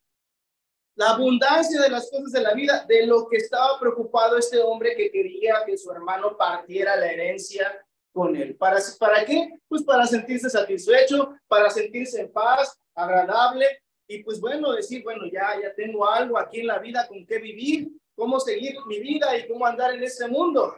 la 0.99 1.11
abundancia 1.11 1.81
de 1.81 1.89
las 1.89 2.11
cosas 2.11 2.33
de 2.33 2.41
la 2.41 2.53
vida, 2.53 2.83
de 2.85 3.07
lo 3.07 3.25
que 3.29 3.37
estaba 3.37 3.79
preocupado 3.79 4.37
este 4.37 4.59
hombre 4.59 4.97
que 4.97 5.09
quería 5.09 5.63
que 5.65 5.77
su 5.77 5.89
hermano 5.93 6.35
partiera 6.35 6.97
la 6.97 7.09
herencia 7.09 7.73
con 8.11 8.35
él. 8.35 8.57
¿Para, 8.57 8.81
¿Para 8.99 9.23
qué? 9.23 9.49
Pues 9.69 9.81
para 9.83 10.05
sentirse 10.05 10.49
satisfecho, 10.49 11.35
para 11.47 11.69
sentirse 11.69 12.19
en 12.19 12.29
paz, 12.33 12.77
agradable 12.93 13.65
y 14.09 14.21
pues 14.23 14.41
bueno, 14.41 14.73
decir, 14.73 15.01
bueno, 15.01 15.25
ya, 15.31 15.57
ya 15.61 15.73
tengo 15.73 16.05
algo 16.05 16.37
aquí 16.37 16.59
en 16.59 16.67
la 16.67 16.79
vida 16.79 17.07
con 17.07 17.25
qué 17.25 17.39
vivir, 17.39 17.91
cómo 18.13 18.37
seguir 18.37 18.75
mi 18.85 18.99
vida 18.99 19.37
y 19.37 19.47
cómo 19.47 19.65
andar 19.65 19.93
en 19.93 20.03
este 20.03 20.27
mundo. 20.27 20.75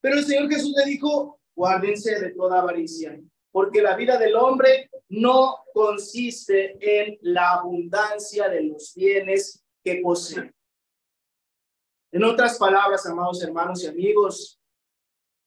Pero 0.00 0.16
el 0.16 0.24
Señor 0.24 0.48
Jesús 0.48 0.72
le 0.78 0.86
dijo, 0.86 1.38
guárdense 1.54 2.18
de 2.18 2.30
toda 2.30 2.60
avaricia, 2.60 3.20
porque 3.52 3.82
la 3.82 3.96
vida 3.96 4.16
del 4.16 4.34
hombre 4.34 4.89
no 5.10 5.64
consiste 5.74 6.78
en 6.80 7.18
la 7.22 7.54
abundancia 7.54 8.48
de 8.48 8.62
los 8.62 8.94
bienes 8.94 9.64
que 9.82 10.00
posee. 10.02 10.52
En 12.12 12.24
otras 12.24 12.58
palabras, 12.58 13.04
amados 13.06 13.42
hermanos 13.42 13.82
y 13.82 13.88
amigos, 13.88 14.60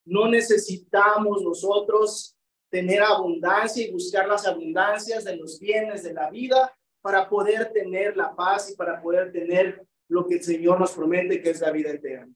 no 0.06 0.28
necesitamos 0.28 1.42
nosotros 1.42 2.38
tener 2.70 3.02
abundancia 3.02 3.86
y 3.86 3.92
buscar 3.92 4.28
las 4.28 4.46
abundancias 4.46 5.24
de 5.24 5.38
los 5.38 5.60
bienes 5.60 6.04
de 6.04 6.14
la 6.14 6.30
vida 6.30 6.76
para 7.02 7.30
poder 7.30 7.72
tener 7.72 8.18
la 8.18 8.36
paz 8.36 8.72
y 8.72 8.76
para 8.76 9.02
poder 9.02 9.32
tener 9.32 9.86
lo 10.10 10.28
que 10.28 10.36
el 10.36 10.44
Señor 10.44 10.80
nos 10.80 10.92
promete 10.92 11.42
que 11.42 11.52
es 11.52 11.62
la 11.62 11.72
vida 11.72 11.92
eterna. 11.92 12.34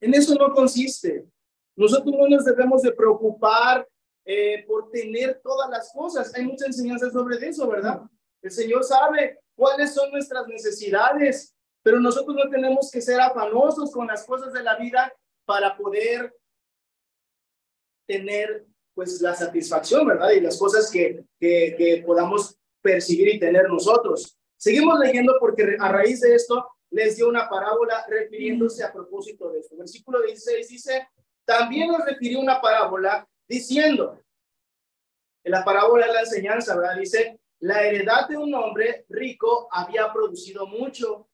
En 0.00 0.14
eso 0.14 0.34
no 0.36 0.52
consiste. 0.52 1.26
Nosotros 1.74 2.14
no 2.16 2.28
nos 2.28 2.44
debemos 2.44 2.82
de 2.82 2.92
preocupar 2.92 3.88
eh, 4.32 4.64
por 4.64 4.92
tener 4.92 5.40
todas 5.42 5.68
las 5.70 5.92
cosas. 5.92 6.32
Hay 6.36 6.44
mucha 6.44 6.64
enseñanza 6.64 7.10
sobre 7.10 7.36
eso, 7.48 7.66
¿verdad? 7.66 8.02
El 8.40 8.52
Señor 8.52 8.84
sabe 8.84 9.40
cuáles 9.56 9.92
son 9.92 10.08
nuestras 10.12 10.46
necesidades, 10.46 11.52
pero 11.82 11.98
nosotros 11.98 12.36
no 12.36 12.48
tenemos 12.48 12.92
que 12.92 13.00
ser 13.00 13.20
afanosos 13.20 13.90
con 13.90 14.06
las 14.06 14.24
cosas 14.24 14.52
de 14.52 14.62
la 14.62 14.76
vida 14.76 15.12
para 15.44 15.76
poder 15.76 16.32
tener 18.06 18.66
pues 18.94 19.20
la 19.20 19.34
satisfacción, 19.34 20.06
¿verdad? 20.06 20.30
Y 20.30 20.40
las 20.40 20.56
cosas 20.56 20.88
que, 20.92 21.24
que, 21.40 21.74
que 21.76 22.04
podamos 22.06 22.56
percibir 22.80 23.34
y 23.34 23.40
tener 23.40 23.68
nosotros. 23.68 24.38
Seguimos 24.56 25.00
leyendo 25.00 25.38
porque 25.40 25.76
a 25.76 25.90
raíz 25.90 26.20
de 26.20 26.36
esto 26.36 26.68
les 26.90 27.16
dio 27.16 27.28
una 27.28 27.48
parábola 27.48 28.06
refiriéndose 28.08 28.84
a 28.84 28.92
propósito 28.92 29.50
de 29.50 29.58
esto. 29.58 29.76
Versículo 29.76 30.22
16 30.22 30.68
dice, 30.68 31.08
también 31.44 31.88
nos 31.88 32.04
refirió 32.04 32.38
una 32.38 32.60
parábola 32.60 33.26
diciendo, 33.50 34.22
en 35.42 35.50
la 35.50 35.64
parábola 35.64 36.06
de 36.06 36.12
la 36.12 36.20
enseñanza, 36.20 36.76
¿verdad? 36.76 36.96
Dice, 36.96 37.40
la 37.58 37.82
heredad 37.82 38.28
de 38.28 38.38
un 38.38 38.54
hombre 38.54 39.04
rico 39.08 39.68
había 39.72 40.12
producido 40.12 40.68
mucho. 40.68 41.28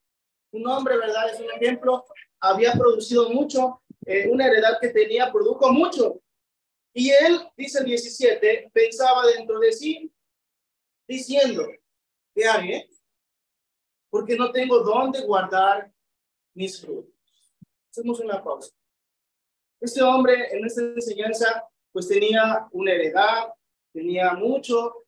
Un 0.52 0.66
hombre, 0.66 0.96
¿verdad? 0.96 1.28
Es 1.30 1.40
un 1.40 1.50
ejemplo, 1.50 2.06
había 2.40 2.72
producido 2.72 3.28
mucho. 3.28 3.82
Eh, 4.06 4.28
una 4.28 4.46
heredad 4.46 4.78
que 4.80 4.88
tenía 4.88 5.30
produjo 5.30 5.70
mucho. 5.70 6.22
Y 6.94 7.10
él, 7.10 7.38
dice 7.54 7.80
el 7.80 7.84
17, 7.84 8.70
pensaba 8.72 9.26
dentro 9.26 9.58
de 9.58 9.72
sí, 9.72 10.10
diciendo, 11.06 11.68
¿qué 12.34 12.46
haré? 12.46 12.88
Porque 14.08 14.36
no 14.36 14.50
tengo 14.52 14.80
dónde 14.80 15.20
guardar 15.20 15.92
mis 16.54 16.80
frutos. 16.80 17.12
Hacemos 17.90 18.20
una 18.20 18.42
pausa. 18.42 18.72
Este 19.78 20.02
hombre 20.02 20.56
en 20.56 20.64
esta 20.64 20.80
enseñanza 20.80 21.68
pues 21.96 22.08
tenía 22.08 22.68
una 22.72 22.92
heredad, 22.92 23.54
tenía 23.90 24.34
mucho 24.34 25.06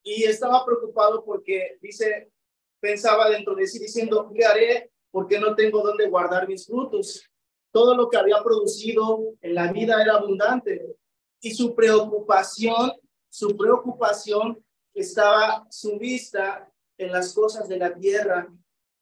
y 0.00 0.22
estaba 0.22 0.64
preocupado 0.64 1.24
porque 1.24 1.76
dice, 1.82 2.30
pensaba 2.78 3.28
dentro 3.28 3.56
de 3.56 3.66
sí 3.66 3.80
diciendo, 3.80 4.30
¿qué 4.32 4.44
haré? 4.44 4.92
Porque 5.10 5.40
no 5.40 5.56
tengo 5.56 5.82
dónde 5.82 6.08
guardar 6.08 6.46
mis 6.46 6.68
frutos. 6.68 7.28
Todo 7.72 7.96
lo 7.96 8.08
que 8.08 8.16
había 8.16 8.40
producido 8.44 9.34
en 9.40 9.56
la 9.56 9.72
vida 9.72 10.00
era 10.00 10.18
abundante 10.18 10.94
y 11.40 11.52
su 11.52 11.74
preocupación, 11.74 12.92
su 13.28 13.56
preocupación 13.56 14.64
estaba 14.94 15.66
su 15.68 15.98
vista 15.98 16.72
en 16.96 17.10
las 17.10 17.34
cosas 17.34 17.68
de 17.68 17.76
la 17.76 17.92
tierra 17.92 18.46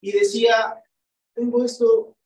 y 0.01 0.13
decía, 0.13 0.83
tengo 1.35 1.63
esto, 1.63 2.17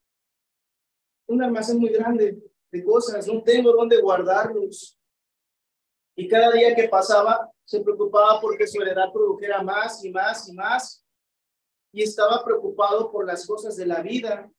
un 1.26 1.42
almacén 1.42 1.80
muy 1.80 1.90
grande, 1.90 2.40
de 2.72 2.82
cosas, 2.82 3.26
no 3.26 3.42
tengo 3.42 3.72
dónde 3.72 4.00
guardarlos. 4.00 4.98
Y 6.16 6.26
cada 6.26 6.50
día 6.52 6.74
que 6.74 6.88
pasaba, 6.88 7.50
se 7.64 7.80
preocupaba 7.80 8.40
porque 8.40 8.66
su 8.66 8.80
heredad 8.80 9.12
produjera 9.12 9.62
más 9.62 10.04
y 10.04 10.10
más 10.10 10.48
y 10.48 10.52
más. 10.54 11.04
Y 11.92 12.02
estaba 12.02 12.42
preocupado 12.44 13.12
por 13.12 13.26
las 13.26 13.46
cosas 13.46 13.76
de 13.76 13.86
la 13.86 14.00
vida. 14.00 14.50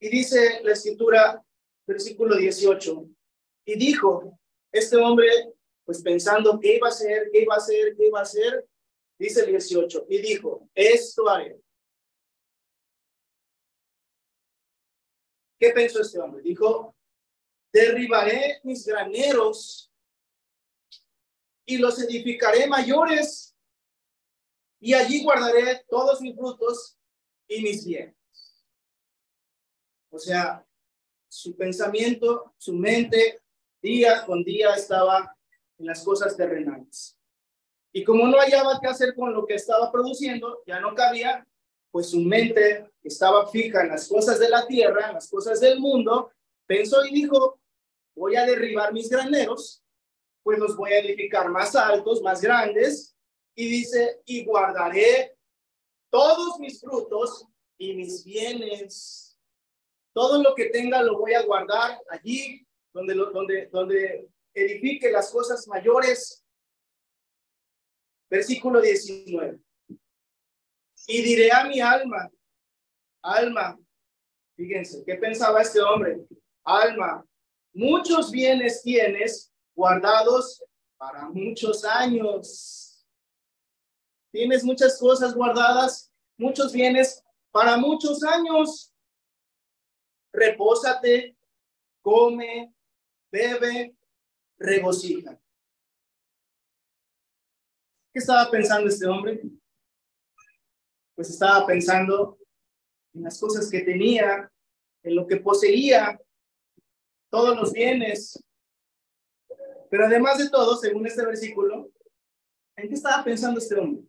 Y 0.00 0.08
dice 0.08 0.60
la 0.64 0.72
escritura, 0.72 1.42
versículo 1.86 2.36
18, 2.36 3.06
y 3.66 3.78
dijo, 3.78 4.38
este 4.72 4.96
hombre, 4.96 5.28
pues 5.84 6.02
pensando 6.02 6.58
qué 6.58 6.76
iba 6.76 6.88
a 6.88 6.90
hacer, 6.90 7.28
qué 7.32 7.42
iba 7.42 7.54
a 7.54 7.58
hacer, 7.58 7.96
qué 7.96 8.06
iba 8.06 8.18
a 8.18 8.22
hacer, 8.22 8.66
dice 9.18 9.40
el 9.40 9.46
18, 9.48 10.06
y 10.08 10.18
dijo, 10.18 10.68
esto 10.74 11.28
haré 11.28 11.60
¿Qué 15.60 15.72
pensó 15.72 16.00
este 16.00 16.18
hombre? 16.18 16.42
Dijo, 16.42 16.96
derribaré 17.70 18.60
mis 18.64 18.86
graneros 18.86 19.92
y 21.66 21.76
los 21.76 22.02
edificaré 22.02 22.66
mayores 22.66 23.54
y 24.80 24.94
allí 24.94 25.22
guardaré 25.22 25.84
todos 25.86 26.22
mis 26.22 26.34
frutos 26.34 26.98
y 27.46 27.60
mis 27.60 27.84
bienes. 27.84 28.16
O 30.08 30.18
sea, 30.18 30.66
su 31.28 31.54
pensamiento, 31.54 32.54
su 32.56 32.72
mente, 32.72 33.42
día 33.82 34.24
con 34.24 34.42
día 34.42 34.74
estaba 34.74 35.36
en 35.76 35.86
las 35.86 36.02
cosas 36.02 36.38
terrenales. 36.38 37.18
Y 37.92 38.02
como 38.02 38.26
no 38.26 38.38
hallaba 38.38 38.78
qué 38.80 38.88
hacer 38.88 39.14
con 39.14 39.34
lo 39.34 39.44
que 39.44 39.56
estaba 39.56 39.92
produciendo, 39.92 40.62
ya 40.66 40.80
no 40.80 40.94
cabía, 40.94 41.46
pues 41.90 42.10
su 42.10 42.20
mente 42.20 42.90
estaba 43.02 43.48
fija 43.48 43.82
en 43.82 43.88
las 43.88 44.08
cosas 44.08 44.38
de 44.38 44.48
la 44.48 44.66
tierra, 44.66 45.08
en 45.08 45.14
las 45.14 45.28
cosas 45.28 45.60
del 45.60 45.80
mundo, 45.80 46.30
pensó 46.66 47.04
y 47.04 47.14
dijo, 47.14 47.60
voy 48.14 48.36
a 48.36 48.44
derribar 48.44 48.92
mis 48.92 49.08
graneros, 49.08 49.82
pues 50.42 50.58
los 50.58 50.76
voy 50.76 50.92
a 50.92 51.00
edificar 51.00 51.48
más 51.48 51.74
altos, 51.74 52.22
más 52.22 52.40
grandes, 52.40 53.16
y 53.54 53.68
dice, 53.68 54.20
y 54.24 54.44
guardaré 54.44 55.36
todos 56.10 56.58
mis 56.58 56.80
frutos 56.80 57.46
y 57.78 57.94
mis 57.94 58.24
bienes. 58.24 59.38
Todo 60.12 60.42
lo 60.42 60.54
que 60.54 60.66
tenga 60.66 61.02
lo 61.02 61.18
voy 61.18 61.34
a 61.34 61.42
guardar 61.42 62.00
allí 62.10 62.66
donde, 62.92 63.14
donde, 63.14 63.66
donde 63.66 64.28
edifique 64.54 65.10
las 65.10 65.30
cosas 65.30 65.66
mayores. 65.68 66.44
Versículo 68.28 68.80
19. 68.80 69.60
Y 71.12 71.22
diré 71.22 71.50
a 71.50 71.64
mi 71.64 71.80
alma, 71.80 72.30
alma, 73.20 73.76
fíjense, 74.54 75.02
¿qué 75.04 75.16
pensaba 75.16 75.60
este 75.60 75.80
hombre? 75.80 76.24
Alma, 76.62 77.26
muchos 77.74 78.30
bienes 78.30 78.80
tienes 78.80 79.52
guardados 79.74 80.62
para 80.96 81.28
muchos 81.28 81.84
años. 81.84 83.04
Tienes 84.30 84.62
muchas 84.62 85.00
cosas 85.00 85.34
guardadas, 85.34 86.12
muchos 86.38 86.72
bienes 86.72 87.24
para 87.50 87.76
muchos 87.76 88.22
años. 88.22 88.94
Repósate, 90.32 91.36
come, 92.02 92.72
bebe, 93.32 93.96
regocija. 94.60 95.36
¿Qué 98.12 98.20
estaba 98.20 98.48
pensando 98.48 98.88
este 98.88 99.08
hombre? 99.08 99.42
Pues 101.20 101.28
estaba 101.28 101.66
pensando 101.66 102.38
en 103.12 103.24
las 103.24 103.38
cosas 103.38 103.70
que 103.70 103.80
tenía, 103.80 104.50
en 105.02 105.14
lo 105.14 105.26
que 105.26 105.36
poseía, 105.36 106.18
todos 107.30 107.54
los 107.58 107.74
bienes. 107.74 108.42
Pero 109.90 110.06
además 110.06 110.38
de 110.38 110.48
todo, 110.48 110.78
según 110.78 111.06
este 111.06 111.26
versículo, 111.26 111.90
¿en 112.74 112.88
qué 112.88 112.94
estaba 112.94 113.22
pensando 113.22 113.60
este 113.60 113.74
hombre? 113.74 114.02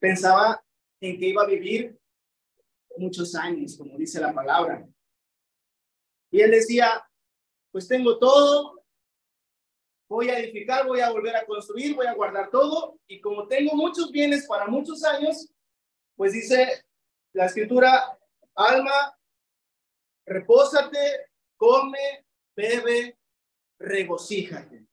Pensaba 0.00 0.60
en 1.00 1.16
que 1.16 1.28
iba 1.28 1.44
a 1.44 1.46
vivir 1.46 1.96
muchos 2.96 3.32
años, 3.36 3.76
como 3.78 3.96
dice 3.96 4.18
la 4.18 4.34
palabra. 4.34 4.84
Y 6.32 6.40
él 6.40 6.50
decía, 6.50 7.08
pues 7.70 7.86
tengo 7.86 8.18
todo, 8.18 8.75
voy 10.08 10.30
a 10.30 10.38
edificar, 10.38 10.86
voy 10.86 11.00
a 11.00 11.10
volver 11.10 11.36
a 11.36 11.44
construir, 11.44 11.94
voy 11.94 12.06
a 12.06 12.14
guardar 12.14 12.50
todo 12.50 12.98
y 13.06 13.20
como 13.20 13.46
tengo 13.46 13.74
muchos 13.74 14.10
bienes 14.10 14.46
para 14.46 14.66
muchos 14.66 15.04
años, 15.04 15.52
pues 16.14 16.32
dice 16.32 16.84
la 17.32 17.46
escritura, 17.46 18.18
alma, 18.54 19.18
repósate, 20.24 21.30
come, 21.56 22.24
bebe, 22.54 23.18
regocíjate. 23.78 24.86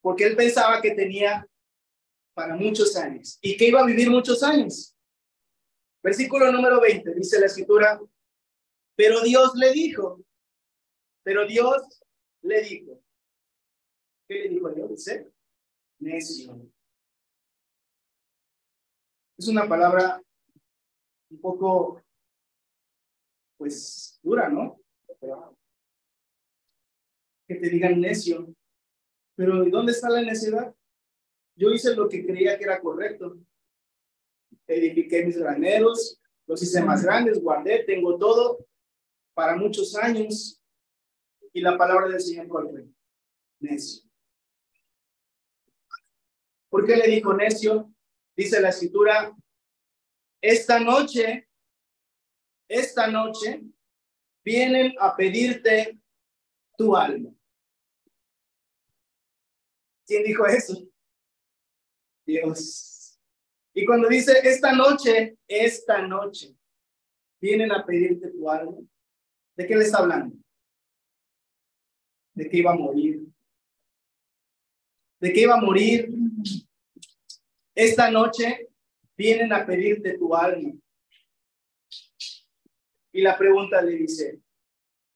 Porque 0.00 0.24
él 0.24 0.36
pensaba 0.36 0.80
que 0.80 0.92
tenía 0.92 1.46
para 2.32 2.56
muchos 2.56 2.96
años 2.96 3.38
y 3.42 3.56
que 3.56 3.66
iba 3.66 3.80
a 3.80 3.86
vivir 3.86 4.08
muchos 4.10 4.42
años. 4.42 4.96
Versículo 6.02 6.50
número 6.50 6.80
20, 6.80 7.14
dice 7.14 7.38
la 7.38 7.46
escritura, 7.46 8.00
pero 8.96 9.20
Dios 9.20 9.54
le 9.56 9.72
dijo, 9.72 10.24
pero 11.22 11.46
Dios 11.46 12.00
le 12.42 12.62
dijo, 12.62 13.02
¿qué 14.28 14.34
le 14.34 14.48
dijo 14.48 14.70
Dios? 14.70 14.90
Dice, 14.90 15.32
necio. 15.98 16.70
Es 19.38 19.48
una 19.48 19.68
palabra 19.68 20.22
un 21.30 21.40
poco, 21.40 22.02
pues, 23.56 24.18
dura, 24.22 24.48
¿no? 24.48 24.80
Que 27.46 27.54
te 27.56 27.68
digan 27.68 28.00
necio. 28.00 28.54
Pero 29.34 29.64
¿y 29.66 29.70
dónde 29.70 29.92
está 29.92 30.10
la 30.10 30.22
necedad? 30.22 30.74
Yo 31.56 31.70
hice 31.70 31.94
lo 31.94 32.08
que 32.08 32.24
creía 32.24 32.58
que 32.58 32.64
era 32.64 32.80
correcto. 32.80 33.38
Edifiqué 34.66 35.24
mis 35.24 35.38
graneros, 35.38 36.20
los 36.46 36.62
hice 36.62 36.82
más 36.82 37.04
grandes, 37.04 37.40
guardé, 37.40 37.84
tengo 37.84 38.18
todo 38.18 38.66
para 39.34 39.56
muchos 39.56 39.96
años. 39.96 40.59
Y 41.52 41.60
la 41.60 41.76
palabra 41.76 42.08
del 42.08 42.20
Señor, 42.20 42.48
¿cuál? 42.48 42.94
Necio. 43.60 44.08
¿Por 46.68 46.86
qué 46.86 46.96
le 46.96 47.08
dijo 47.08 47.34
necio? 47.34 47.92
Dice 48.36 48.60
la 48.60 48.68
escritura, 48.68 49.36
esta 50.40 50.78
noche, 50.78 51.48
esta 52.68 53.08
noche, 53.08 53.62
vienen 54.44 54.94
a 55.00 55.14
pedirte 55.14 56.00
tu 56.78 56.96
alma. 56.96 57.30
¿Quién 60.06 60.22
dijo 60.22 60.46
eso? 60.46 60.88
Dios. 62.24 63.20
Y 63.74 63.84
cuando 63.84 64.08
dice 64.08 64.40
esta 64.42 64.72
noche, 64.72 65.36
esta 65.46 66.02
noche, 66.06 66.56
vienen 67.40 67.72
a 67.72 67.84
pedirte 67.84 68.30
tu 68.30 68.48
alma, 68.48 68.78
¿de 69.56 69.66
qué 69.66 69.76
le 69.76 69.84
está 69.84 69.98
hablando? 69.98 70.36
De 72.34 72.48
que 72.48 72.58
iba 72.58 72.72
a 72.72 72.76
morir. 72.76 73.26
De 75.20 75.32
que 75.32 75.40
iba 75.40 75.54
a 75.54 75.60
morir. 75.60 76.08
Esta 77.74 78.10
noche 78.10 78.68
vienen 79.16 79.52
a 79.52 79.66
pedirte 79.66 80.16
tu 80.18 80.34
alma. 80.34 80.72
Y 83.12 83.22
la 83.22 83.36
pregunta 83.36 83.82
le 83.82 83.92
dice, 83.92 84.40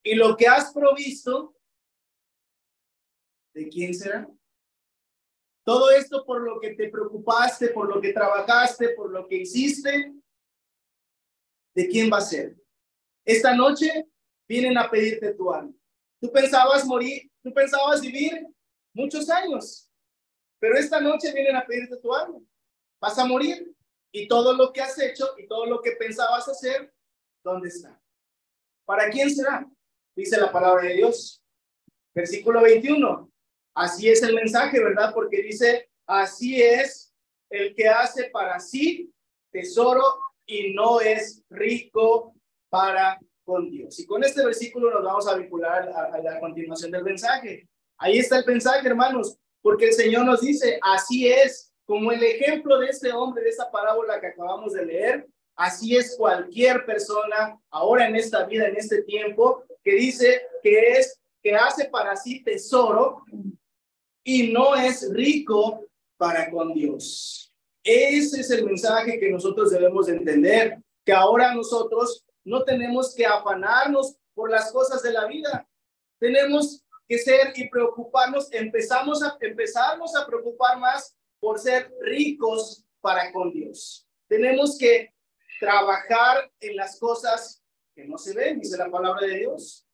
¿y 0.02 0.14
lo 0.14 0.36
que 0.36 0.46
has 0.46 0.72
provisto, 0.72 1.54
de 3.54 3.68
quién 3.68 3.94
será? 3.94 4.28
Todo 5.64 5.90
esto 5.90 6.24
por 6.26 6.42
lo 6.42 6.60
que 6.60 6.74
te 6.74 6.90
preocupaste, 6.90 7.68
por 7.68 7.88
lo 7.88 8.00
que 8.00 8.12
trabajaste, 8.12 8.90
por 8.90 9.10
lo 9.10 9.26
que 9.26 9.36
hiciste, 9.36 10.12
¿de 11.74 11.88
quién 11.88 12.12
va 12.12 12.18
a 12.18 12.22
ser? 12.22 12.56
Esta 13.24 13.54
noche 13.54 14.06
vienen 14.46 14.76
a 14.76 14.90
pedirte 14.90 15.32
tu 15.32 15.50
alma. 15.50 15.72
Tú 16.24 16.32
pensabas 16.32 16.86
morir, 16.86 17.30
tú 17.42 17.52
pensabas 17.52 18.00
vivir 18.00 18.46
muchos 18.94 19.28
años, 19.28 19.90
pero 20.58 20.74
esta 20.78 20.98
noche 20.98 21.30
vienen 21.34 21.54
a 21.54 21.66
pedirte 21.66 21.98
tu 21.98 22.14
alma. 22.14 22.40
Vas 22.98 23.18
a 23.18 23.26
morir 23.26 23.70
y 24.10 24.26
todo 24.26 24.54
lo 24.54 24.72
que 24.72 24.80
has 24.80 24.98
hecho 24.98 25.34
y 25.36 25.46
todo 25.46 25.66
lo 25.66 25.82
que 25.82 25.92
pensabas 25.92 26.48
hacer, 26.48 26.94
¿dónde 27.44 27.68
está? 27.68 28.00
¿Para 28.86 29.10
quién 29.10 29.28
será? 29.28 29.68
Dice 30.16 30.40
la 30.40 30.50
palabra 30.50 30.84
de 30.84 30.94
Dios. 30.94 31.44
Versículo 32.14 32.62
21. 32.62 33.30
Así 33.74 34.08
es 34.08 34.22
el 34.22 34.34
mensaje, 34.34 34.82
¿verdad? 34.82 35.12
Porque 35.12 35.42
dice, 35.42 35.90
así 36.06 36.62
es 36.62 37.12
el 37.50 37.74
que 37.74 37.86
hace 37.86 38.30
para 38.30 38.58
sí 38.60 39.12
tesoro 39.52 40.02
y 40.46 40.72
no 40.72 41.02
es 41.02 41.44
rico 41.50 42.34
para 42.70 43.20
con 43.44 43.70
Dios. 43.70 43.98
Y 44.00 44.06
con 44.06 44.24
este 44.24 44.44
versículo 44.44 44.90
nos 44.90 45.04
vamos 45.04 45.28
a 45.28 45.36
vincular 45.36 45.88
a, 45.88 46.18
la 46.18 46.40
continuación 46.40 46.90
del 46.90 47.04
mensaje. 47.04 47.68
Ahí 47.98 48.18
está 48.18 48.38
el 48.38 48.46
mensaje, 48.46 48.86
hermanos, 48.86 49.38
porque 49.62 49.88
el 49.88 49.92
Señor 49.92 50.24
nos 50.24 50.40
dice, 50.40 50.78
así 50.82 51.28
es, 51.28 51.72
como 51.84 52.10
el 52.10 52.22
ejemplo 52.22 52.78
de 52.78 52.88
este 52.88 53.12
hombre, 53.12 53.44
de 53.44 53.50
esta 53.50 53.70
parábola 53.70 54.20
que 54.20 54.28
acabamos 54.28 54.72
de 54.72 54.86
leer, 54.86 55.26
así 55.54 55.96
es 55.96 56.16
cualquier 56.16 56.84
persona 56.84 57.60
ahora 57.70 58.08
en 58.08 58.16
esta 58.16 58.44
vida, 58.44 58.66
en 58.66 58.76
este 58.76 59.02
tiempo, 59.02 59.64
que 59.82 59.92
dice 59.92 60.42
que 60.62 60.92
es, 60.92 61.20
que 61.42 61.54
hace 61.54 61.86
para 61.86 62.16
sí 62.16 62.42
tesoro 62.42 63.22
y 64.24 64.50
no 64.50 64.74
es 64.74 65.12
rico 65.12 65.86
para 66.16 66.50
con 66.50 66.72
Dios. 66.72 67.54
Ese 67.82 68.40
es 68.40 68.50
el 68.50 68.64
mensaje 68.64 69.20
que 69.20 69.30
nosotros 69.30 69.70
debemos 69.70 70.08
entender, 70.08 70.78
que 71.04 71.12
ahora 71.12 71.54
nosotros 71.54 72.24
no 72.44 72.64
tenemos 72.64 73.14
que 73.14 73.26
afanarnos 73.26 74.16
por 74.34 74.50
las 74.50 74.70
cosas 74.70 75.02
de 75.02 75.12
la 75.12 75.26
vida. 75.26 75.68
Tenemos 76.18 76.84
que 77.08 77.18
ser 77.18 77.52
y 77.56 77.68
preocuparnos, 77.68 78.52
empezamos 78.52 79.22
a 79.22 79.36
empezarnos 79.40 80.14
a 80.16 80.26
preocupar 80.26 80.78
más 80.78 81.16
por 81.40 81.58
ser 81.58 81.92
ricos 82.00 82.84
para 83.00 83.32
con 83.32 83.52
Dios. 83.52 84.06
Tenemos 84.28 84.78
que 84.78 85.14
trabajar 85.60 86.50
en 86.60 86.76
las 86.76 86.98
cosas 86.98 87.62
que 87.94 88.04
no 88.04 88.18
se 88.18 88.34
ven, 88.34 88.60
dice 88.60 88.76
la 88.76 88.90
palabra 88.90 89.26
de 89.26 89.38
Dios. 89.38 89.86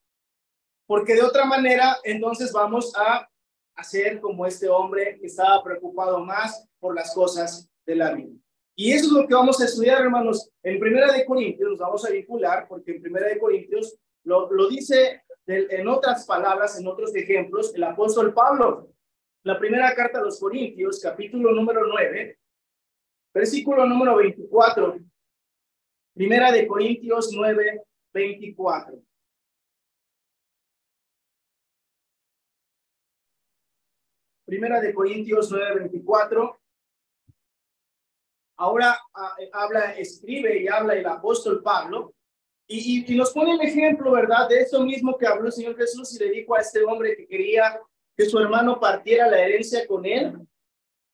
Porque 0.86 1.14
de 1.14 1.22
otra 1.22 1.44
manera, 1.44 1.98
entonces 2.04 2.52
vamos 2.52 2.92
a 2.96 3.28
hacer 3.74 4.20
como 4.20 4.46
este 4.46 4.68
hombre 4.68 5.18
que 5.20 5.26
estaba 5.26 5.62
preocupado 5.62 6.24
más 6.24 6.66
por 6.78 6.94
las 6.94 7.14
cosas 7.14 7.68
de 7.86 7.96
la 7.96 8.12
vida. 8.12 8.32
Y 8.80 8.92
eso 8.92 9.08
es 9.08 9.12
lo 9.12 9.28
que 9.28 9.34
vamos 9.34 9.60
a 9.60 9.66
estudiar, 9.66 10.00
hermanos. 10.00 10.50
En 10.62 10.80
Primera 10.80 11.12
de 11.12 11.26
Corintios 11.26 11.68
nos 11.68 11.78
vamos 11.78 12.02
a 12.06 12.10
vincular, 12.10 12.66
porque 12.66 12.92
en 12.92 13.02
Primera 13.02 13.28
de 13.28 13.38
Corintios 13.38 13.98
lo, 14.24 14.50
lo 14.50 14.70
dice 14.70 15.22
en 15.46 15.86
otras 15.86 16.24
palabras, 16.24 16.80
en 16.80 16.86
otros 16.86 17.14
ejemplos, 17.14 17.74
el 17.74 17.84
apóstol 17.84 18.32
Pablo. 18.32 18.88
La 19.42 19.58
primera 19.58 19.94
carta 19.94 20.18
a 20.18 20.22
los 20.22 20.40
Corintios, 20.40 20.98
capítulo 20.98 21.52
número 21.52 21.86
9, 21.86 22.38
versículo 23.34 23.84
número 23.84 24.16
24. 24.16 24.98
Primera 26.14 26.50
de 26.50 26.66
Corintios 26.66 27.30
9, 27.34 27.82
24. 28.14 28.98
Primera 34.46 34.80
de 34.80 34.94
Corintios 34.94 35.52
9:24. 35.52 36.59
Ahora 38.60 38.94
ah, 39.14 39.36
habla, 39.54 39.94
escribe 39.96 40.60
y 40.60 40.68
habla 40.68 40.92
el 40.94 41.06
apóstol 41.06 41.62
Pablo 41.62 42.14
y, 42.68 43.16
nos 43.16 43.32
pone 43.32 43.54
el 43.54 43.60
ejemplo, 43.62 44.12
¿verdad? 44.12 44.50
De 44.50 44.60
eso 44.60 44.84
mismo 44.84 45.16
que 45.16 45.26
habló 45.26 45.46
el 45.46 45.52
Señor 45.52 45.76
Jesús 45.78 46.14
y 46.14 46.18
le 46.18 46.30
dijo 46.30 46.54
a 46.54 46.60
este 46.60 46.84
hombre 46.84 47.16
que 47.16 47.26
quería 47.26 47.80
que 48.14 48.26
su 48.26 48.38
hermano 48.38 48.78
partiera 48.78 49.30
la 49.30 49.40
herencia 49.40 49.86
con 49.86 50.04
él. 50.04 50.38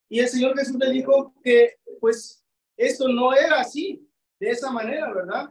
Y 0.09 0.19
el 0.19 0.29
Señor 0.29 0.59
Jesús 0.59 0.77
le 0.77 0.91
dijo 0.91 1.33
que, 1.45 1.77
pues, 2.01 2.45
esto 2.77 3.07
no 3.07 3.33
era 3.33 3.61
así, 3.61 4.05
de 4.41 4.51
esa 4.51 4.73
manera, 4.73 5.15
¿verdad? 5.15 5.49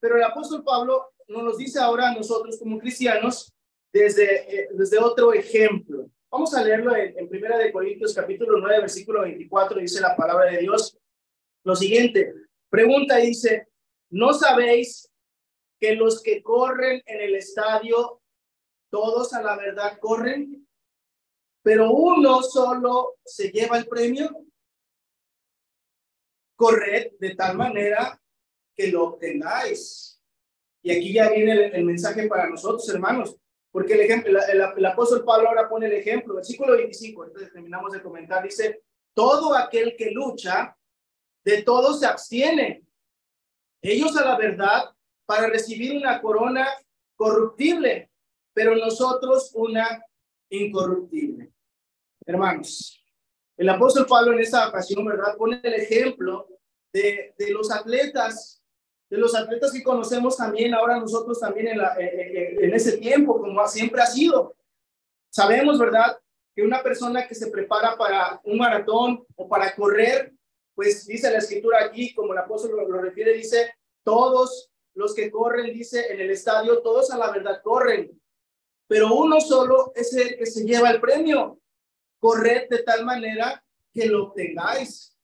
Pero 0.00 0.16
el 0.16 0.24
apóstol 0.24 0.62
Pablo 0.62 1.12
nos 1.28 1.56
dice 1.56 1.80
ahora 1.80 2.10
a 2.10 2.14
nosotros 2.14 2.58
como 2.58 2.78
cristianos 2.78 3.54
desde, 3.90 4.64
eh, 4.64 4.68
desde 4.74 4.98
otro 4.98 5.32
ejemplo. 5.32 6.10
Vamos 6.30 6.54
a 6.54 6.62
leerlo 6.62 6.94
en, 6.94 7.26
Primera 7.26 7.56
de 7.56 7.72
Corintios 7.72 8.14
capítulo 8.14 8.58
9, 8.60 8.82
versículo 8.82 9.22
24, 9.22 9.80
dice 9.80 10.02
la 10.02 10.14
palabra 10.14 10.50
de 10.50 10.58
Dios. 10.58 10.98
Lo 11.68 11.76
siguiente, 11.76 12.32
pregunta 12.70 13.16
dice, 13.16 13.68
¿no 14.08 14.32
sabéis 14.32 15.12
que 15.78 15.94
los 15.96 16.22
que 16.22 16.42
corren 16.42 17.02
en 17.04 17.20
el 17.20 17.34
estadio, 17.34 18.22
todos 18.90 19.34
a 19.34 19.42
la 19.42 19.54
verdad 19.54 19.98
corren, 20.00 20.66
pero 21.62 21.92
uno 21.92 22.42
solo 22.42 23.16
se 23.22 23.50
lleva 23.50 23.76
el 23.76 23.86
premio? 23.86 24.30
Corred 26.56 27.12
de 27.20 27.34
tal 27.34 27.58
manera 27.58 28.18
que 28.74 28.86
lo 28.86 29.04
obtengáis. 29.04 30.22
Y 30.82 30.90
aquí 30.90 31.12
ya 31.12 31.28
viene 31.28 31.66
el 31.66 31.84
mensaje 31.84 32.28
para 32.28 32.48
nosotros, 32.48 32.88
hermanos. 32.88 33.36
Porque 33.70 33.92
el 33.92 34.00
ejemplo, 34.00 34.40
el, 34.40 34.86
apóstol 34.86 35.22
Pablo 35.22 35.50
ahora 35.50 35.68
pone 35.68 35.84
el 35.84 35.92
ejemplo, 35.92 36.34
versículo 36.34 36.78
25, 36.78 37.26
entonces 37.26 37.52
terminamos 37.52 37.92
de 37.92 38.00
comentar, 38.00 38.42
dice, 38.42 38.84
todo 39.12 39.54
aquel 39.54 39.96
que 39.98 40.12
lucha, 40.12 40.74
de 41.48 41.62
todo 41.62 41.94
se 41.94 42.04
abstiene. 42.04 42.84
Ellos 43.80 44.14
a 44.18 44.24
la 44.24 44.36
verdad 44.36 44.90
para 45.24 45.46
recibir 45.48 45.96
una 45.96 46.20
corona 46.20 46.68
corruptible, 47.16 48.10
pero 48.52 48.76
nosotros 48.76 49.52
una 49.54 50.04
incorruptible. 50.50 51.50
Hermanos, 52.26 53.02
el 53.56 53.68
apóstol 53.70 54.04
Pablo 54.06 54.34
en 54.34 54.40
esta 54.40 54.68
ocasión, 54.68 55.06
¿verdad? 55.06 55.38
Pone 55.38 55.58
el 55.62 55.72
ejemplo 55.72 56.48
de, 56.92 57.34
de 57.38 57.50
los 57.50 57.70
atletas 57.70 58.62
de 59.10 59.16
los 59.16 59.34
atletas 59.34 59.72
que 59.72 59.82
conocemos 59.82 60.36
también, 60.36 60.74
ahora 60.74 61.00
nosotros 61.00 61.40
también 61.40 61.68
en, 61.68 61.78
la, 61.78 61.96
en 61.98 62.74
ese 62.74 62.98
tiempo, 62.98 63.40
como 63.40 63.66
siempre 63.66 64.02
ha 64.02 64.06
sido. 64.06 64.54
Sabemos, 65.30 65.78
¿verdad? 65.78 66.18
Que 66.54 66.60
una 66.62 66.82
persona 66.82 67.26
que 67.26 67.34
se 67.34 67.50
prepara 67.50 67.96
para 67.96 68.38
un 68.44 68.58
maratón 68.58 69.24
o 69.34 69.48
para 69.48 69.74
correr, 69.74 70.34
pues 70.78 71.06
dice 71.06 71.28
la 71.28 71.38
escritura 71.38 71.84
aquí, 71.84 72.14
como 72.14 72.32
el 72.32 72.38
apóstol 72.38 72.76
lo, 72.76 73.00
refiere, 73.00 73.32
dice, 73.32 73.74
todos 74.04 74.70
los 74.94 75.12
que 75.12 75.28
corren, 75.28 75.74
dice 75.74 76.12
en 76.12 76.20
el 76.20 76.30
estadio, 76.30 76.82
todos 76.82 77.10
a 77.10 77.18
la 77.18 77.32
verdad 77.32 77.60
corren, 77.64 78.16
pero 78.86 79.12
uno 79.12 79.40
solo 79.40 79.90
es 79.96 80.14
el 80.14 80.36
que 80.36 80.46
se 80.46 80.64
lleva 80.64 80.90
el 80.90 81.00
premio. 81.00 81.58
Corred 82.20 82.68
de 82.68 82.84
tal 82.84 83.04
manera 83.04 83.60
que 83.92 84.06
lo 84.06 84.26
obtengáis. 84.26 85.18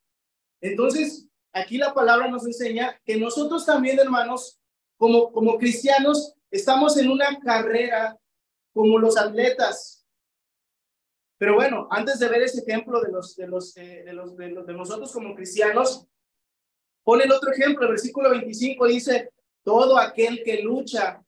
Entonces, 0.61 1.29
aquí 1.53 1.79
la 1.79 1.95
palabra 1.95 2.27
nos 2.27 2.45
enseña 2.45 3.01
que 3.05 3.17
nosotros 3.17 3.65
también, 3.65 4.01
hermanos, 4.01 4.59
como, 4.97 5.31
como 5.31 5.57
cristianos, 5.57 6.35
estamos 6.51 6.97
en 6.97 7.09
una 7.09 7.39
carrera 7.39 8.19
como 8.73 8.99
los 8.99 9.17
atletas. 9.17 9.94
Pero 11.45 11.57
bueno, 11.57 11.87
antes 11.91 12.19
de 12.19 12.29
ver 12.31 12.41
ese 12.41 12.63
ejemplo 12.63 13.03
de 13.03 13.13
los 13.13 13.37
de 13.37 13.47
los 13.47 13.75
de, 13.75 14.13
los, 14.15 14.35
de, 14.35 14.49
los, 14.49 14.67
de 14.67 14.73
nosotros 14.73 15.13
como 15.13 15.35
cristianos, 15.35 16.07
pone 17.03 17.25
el 17.25 17.33
otro 17.33 17.53
ejemplo, 17.53 17.85
el 17.85 17.91
versículo 17.91 18.31
25 18.31 18.87
dice, 18.87 19.31
todo 19.63 19.99
aquel 19.99 20.43
que 20.43 20.63
lucha 20.63 21.23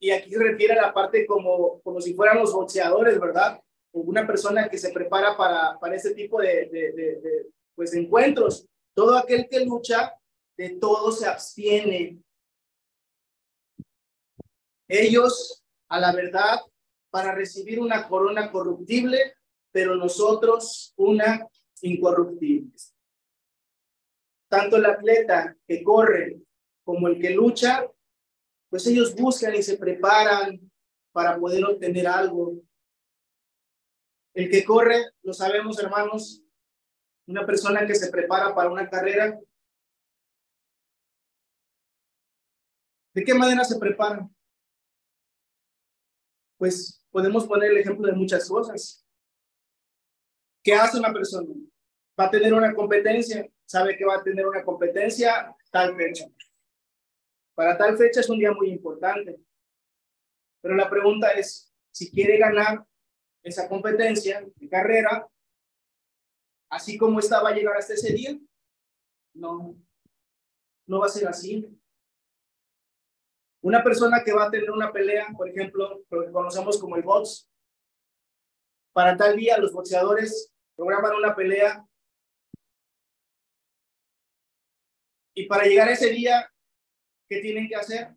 y 0.00 0.10
aquí 0.10 0.32
se 0.32 0.42
refiere 0.42 0.72
a 0.72 0.86
la 0.86 0.92
parte 0.92 1.24
como, 1.24 1.80
como 1.82 2.00
si 2.00 2.14
fueran 2.14 2.38
los 2.38 2.52
boxeadores, 2.52 3.20
¿verdad? 3.20 3.60
Una 3.92 4.26
persona 4.26 4.68
que 4.68 4.76
se 4.76 4.90
prepara 4.90 5.36
para, 5.36 5.78
para 5.78 5.94
ese 5.94 6.12
tipo 6.12 6.40
de, 6.40 6.66
de, 6.66 6.90
de, 6.92 7.46
pues, 7.76 7.94
encuentros. 7.94 8.66
Todo 8.92 9.16
aquel 9.16 9.46
que 9.48 9.64
lucha, 9.64 10.14
de 10.56 10.70
todo 10.80 11.12
se 11.12 11.28
abstiene. 11.28 12.18
Ellos, 14.88 15.62
a 15.88 16.00
la 16.00 16.12
verdad, 16.12 16.58
para 17.10 17.34
recibir 17.34 17.80
una 17.80 18.08
corona 18.08 18.50
corruptible, 18.50 19.34
pero 19.72 19.96
nosotros 19.96 20.94
una 20.96 21.48
incorruptible. 21.82 22.72
Tanto 24.48 24.76
el 24.76 24.86
atleta 24.86 25.56
que 25.66 25.82
corre 25.82 26.40
como 26.84 27.08
el 27.08 27.20
que 27.20 27.30
lucha 27.30 27.86
pues 28.70 28.86
ellos 28.86 29.14
buscan 29.14 29.54
y 29.54 29.62
se 29.62 29.76
preparan 29.76 30.58
para 31.12 31.38
poder 31.38 31.64
obtener 31.64 32.06
algo. 32.06 32.62
El 34.32 34.48
que 34.48 34.64
corre, 34.64 35.10
lo 35.22 35.34
sabemos 35.34 35.78
hermanos, 35.80 36.40
una 37.26 37.44
persona 37.44 37.84
que 37.84 37.96
se 37.96 38.10
prepara 38.10 38.54
para 38.54 38.70
una 38.70 38.88
carrera, 38.88 39.38
¿de 43.12 43.24
qué 43.24 43.34
manera 43.34 43.64
se 43.64 43.78
prepara? 43.78 44.28
Pues 46.56 46.99
podemos 47.10 47.46
poner 47.46 47.70
el 47.72 47.78
ejemplo 47.78 48.06
de 48.06 48.12
muchas 48.12 48.48
cosas. 48.48 49.06
¿Qué 50.62 50.74
hace 50.74 50.98
una 50.98 51.12
persona? 51.12 51.48
Va 52.18 52.26
a 52.26 52.30
tener 52.30 52.52
una 52.52 52.74
competencia, 52.74 53.48
sabe 53.64 53.96
que 53.96 54.04
va 54.04 54.16
a 54.16 54.22
tener 54.22 54.46
una 54.46 54.62
competencia 54.62 55.54
tal 55.70 55.96
fecha. 55.96 56.26
Para 57.54 57.76
tal 57.76 57.96
fecha 57.96 58.20
es 58.20 58.28
un 58.28 58.38
día 58.38 58.52
muy 58.52 58.70
importante. 58.70 59.40
Pero 60.60 60.74
la 60.74 60.88
pregunta 60.90 61.30
es, 61.32 61.72
si 61.90 62.10
quiere 62.10 62.38
ganar 62.38 62.84
esa 63.42 63.68
competencia 63.68 64.46
de 64.54 64.68
carrera, 64.68 65.26
así 66.70 66.98
como 66.98 67.18
estaba 67.18 67.48
a 67.48 67.54
llegar 67.54 67.76
hasta 67.76 67.94
ese 67.94 68.12
día, 68.12 68.38
no, 69.34 69.76
no 70.86 71.00
va 71.00 71.06
a 71.06 71.10
ser 71.10 71.26
así. 71.28 71.66
Una 73.62 73.82
persona 73.82 74.22
que 74.24 74.32
va 74.32 74.46
a 74.46 74.50
tener 74.50 74.70
una 74.70 74.92
pelea, 74.92 75.28
por 75.36 75.48
ejemplo, 75.48 76.02
lo 76.08 76.24
que 76.24 76.32
conocemos 76.32 76.78
como 76.78 76.96
el 76.96 77.02
box, 77.02 77.48
para 78.92 79.16
tal 79.16 79.36
día 79.36 79.58
los 79.58 79.72
boxeadores 79.72 80.52
programan 80.74 81.14
una 81.14 81.36
pelea 81.36 81.86
y 85.34 85.46
para 85.46 85.64
llegar 85.64 85.88
a 85.88 85.92
ese 85.92 86.10
día 86.10 86.50
¿Qué 87.30 87.40
tienen 87.40 87.68
que 87.68 87.76
hacer? 87.76 88.08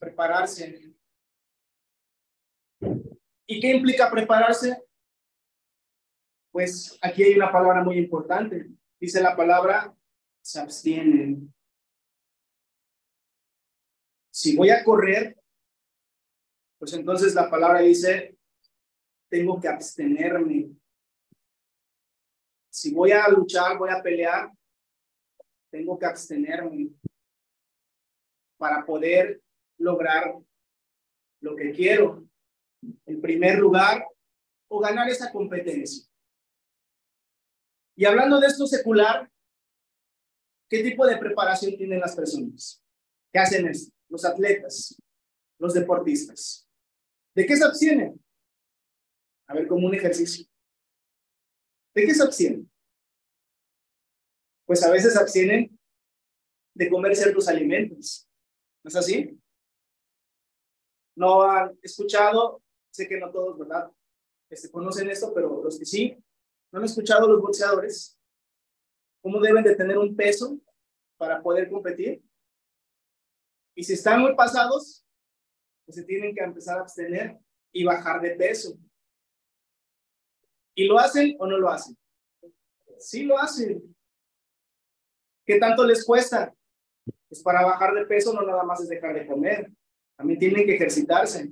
Prepararse. 0.00 0.92
¿Y 3.46 3.60
qué 3.60 3.70
implica 3.76 4.10
prepararse? 4.10 4.82
Pues 6.50 6.98
aquí 7.00 7.22
hay 7.22 7.36
una 7.36 7.52
palabra 7.52 7.84
muy 7.84 7.98
importante. 7.98 8.70
Dice 9.00 9.22
la 9.22 9.36
palabra, 9.36 9.96
se 10.42 10.58
abstienen. 10.58 11.51
Si 14.32 14.56
voy 14.56 14.70
a 14.70 14.82
correr, 14.82 15.38
pues 16.78 16.94
entonces 16.94 17.34
la 17.34 17.50
palabra 17.50 17.80
dice, 17.80 18.38
tengo 19.28 19.60
que 19.60 19.68
abstenerme. 19.68 20.70
Si 22.70 22.94
voy 22.94 23.12
a 23.12 23.28
luchar, 23.28 23.76
voy 23.76 23.90
a 23.90 24.02
pelear, 24.02 24.50
tengo 25.70 25.98
que 25.98 26.06
abstenerme 26.06 26.88
para 28.56 28.86
poder 28.86 29.42
lograr 29.76 30.34
lo 31.40 31.54
que 31.54 31.72
quiero. 31.72 32.26
En 33.04 33.20
primer 33.20 33.58
lugar, 33.58 34.06
o 34.68 34.80
ganar 34.80 35.10
esa 35.10 35.30
competencia. 35.30 36.08
Y 37.94 38.06
hablando 38.06 38.40
de 38.40 38.46
esto 38.46 38.66
secular, 38.66 39.30
¿qué 40.70 40.82
tipo 40.82 41.06
de 41.06 41.18
preparación 41.18 41.76
tienen 41.76 42.00
las 42.00 42.16
personas? 42.16 42.82
¿Qué 43.30 43.38
hacen 43.38 43.68
esto? 43.68 43.94
Los 44.12 44.26
atletas, 44.26 44.94
los 45.58 45.72
deportistas. 45.72 46.68
¿De 47.34 47.46
qué 47.46 47.56
se 47.56 47.64
abstienen? 47.64 48.22
A 49.46 49.54
ver, 49.54 49.66
como 49.66 49.86
un 49.86 49.94
ejercicio. 49.94 50.44
¿De 51.94 52.04
qué 52.04 52.14
se 52.14 52.22
abstienen? 52.22 52.70
Pues 54.66 54.82
a 54.82 54.90
veces 54.90 55.16
abstienen 55.16 55.78
de 56.74 56.90
comer 56.90 57.16
ciertos 57.16 57.48
alimentos. 57.48 58.28
¿No 58.84 58.90
es 58.90 58.96
así? 58.96 59.40
No 61.16 61.42
han 61.44 61.78
escuchado, 61.80 62.62
sé 62.90 63.08
que 63.08 63.18
no 63.18 63.30
todos, 63.30 63.58
¿verdad? 63.58 63.90
Este, 64.50 64.70
conocen 64.70 65.08
esto, 65.08 65.32
pero 65.32 65.62
los 65.64 65.78
que 65.78 65.86
sí, 65.86 66.22
no 66.70 66.80
han 66.80 66.84
escuchado 66.84 67.26
los 67.26 67.40
boxeadores, 67.40 68.18
cómo 69.22 69.40
deben 69.40 69.64
de 69.64 69.74
tener 69.74 69.96
un 69.96 70.14
peso 70.14 70.60
para 71.16 71.42
poder 71.42 71.70
competir. 71.70 72.22
Y 73.74 73.84
si 73.84 73.94
están 73.94 74.20
muy 74.20 74.34
pasados, 74.34 75.04
pues 75.84 75.96
se 75.96 76.04
tienen 76.04 76.34
que 76.34 76.42
empezar 76.42 76.78
a 76.78 76.82
abstener 76.82 77.38
y 77.72 77.84
bajar 77.84 78.20
de 78.20 78.30
peso. 78.30 78.76
¿Y 80.74 80.86
lo 80.86 80.98
hacen 80.98 81.36
o 81.38 81.46
no 81.46 81.58
lo 81.58 81.68
hacen? 81.68 81.96
Sí 82.98 83.24
lo 83.24 83.38
hacen. 83.38 83.94
¿Qué 85.44 85.58
tanto 85.58 85.84
les 85.84 86.04
cuesta? 86.04 86.54
Pues 87.28 87.42
para 87.42 87.64
bajar 87.64 87.94
de 87.94 88.06
peso 88.06 88.32
no 88.32 88.42
nada 88.42 88.62
más 88.62 88.80
es 88.80 88.88
dejar 88.88 89.14
de 89.14 89.26
comer, 89.26 89.70
también 90.16 90.38
tienen 90.38 90.66
que 90.66 90.76
ejercitarse. 90.76 91.50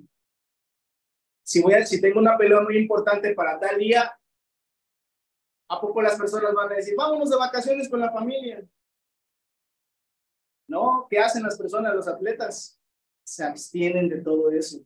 Si, 1.42 1.60
voy 1.60 1.74
a, 1.74 1.84
si 1.84 2.00
tengo 2.00 2.20
una 2.20 2.36
pelea 2.36 2.60
muy 2.60 2.76
importante 2.76 3.34
para 3.34 3.58
tal 3.58 3.78
día, 3.78 4.16
¿a 5.68 5.80
poco 5.80 6.02
las 6.02 6.16
personas 6.16 6.54
van 6.54 6.70
a 6.70 6.76
decir, 6.76 6.94
vámonos 6.96 7.30
de 7.30 7.36
vacaciones 7.36 7.88
con 7.88 8.00
la 8.00 8.12
familia? 8.12 8.64
No, 10.70 11.08
¿qué 11.10 11.18
hacen 11.18 11.42
las 11.42 11.58
personas, 11.58 11.96
los 11.96 12.06
atletas? 12.06 12.80
Se 13.24 13.42
abstienen 13.42 14.08
de 14.08 14.20
todo 14.20 14.52
eso. 14.52 14.80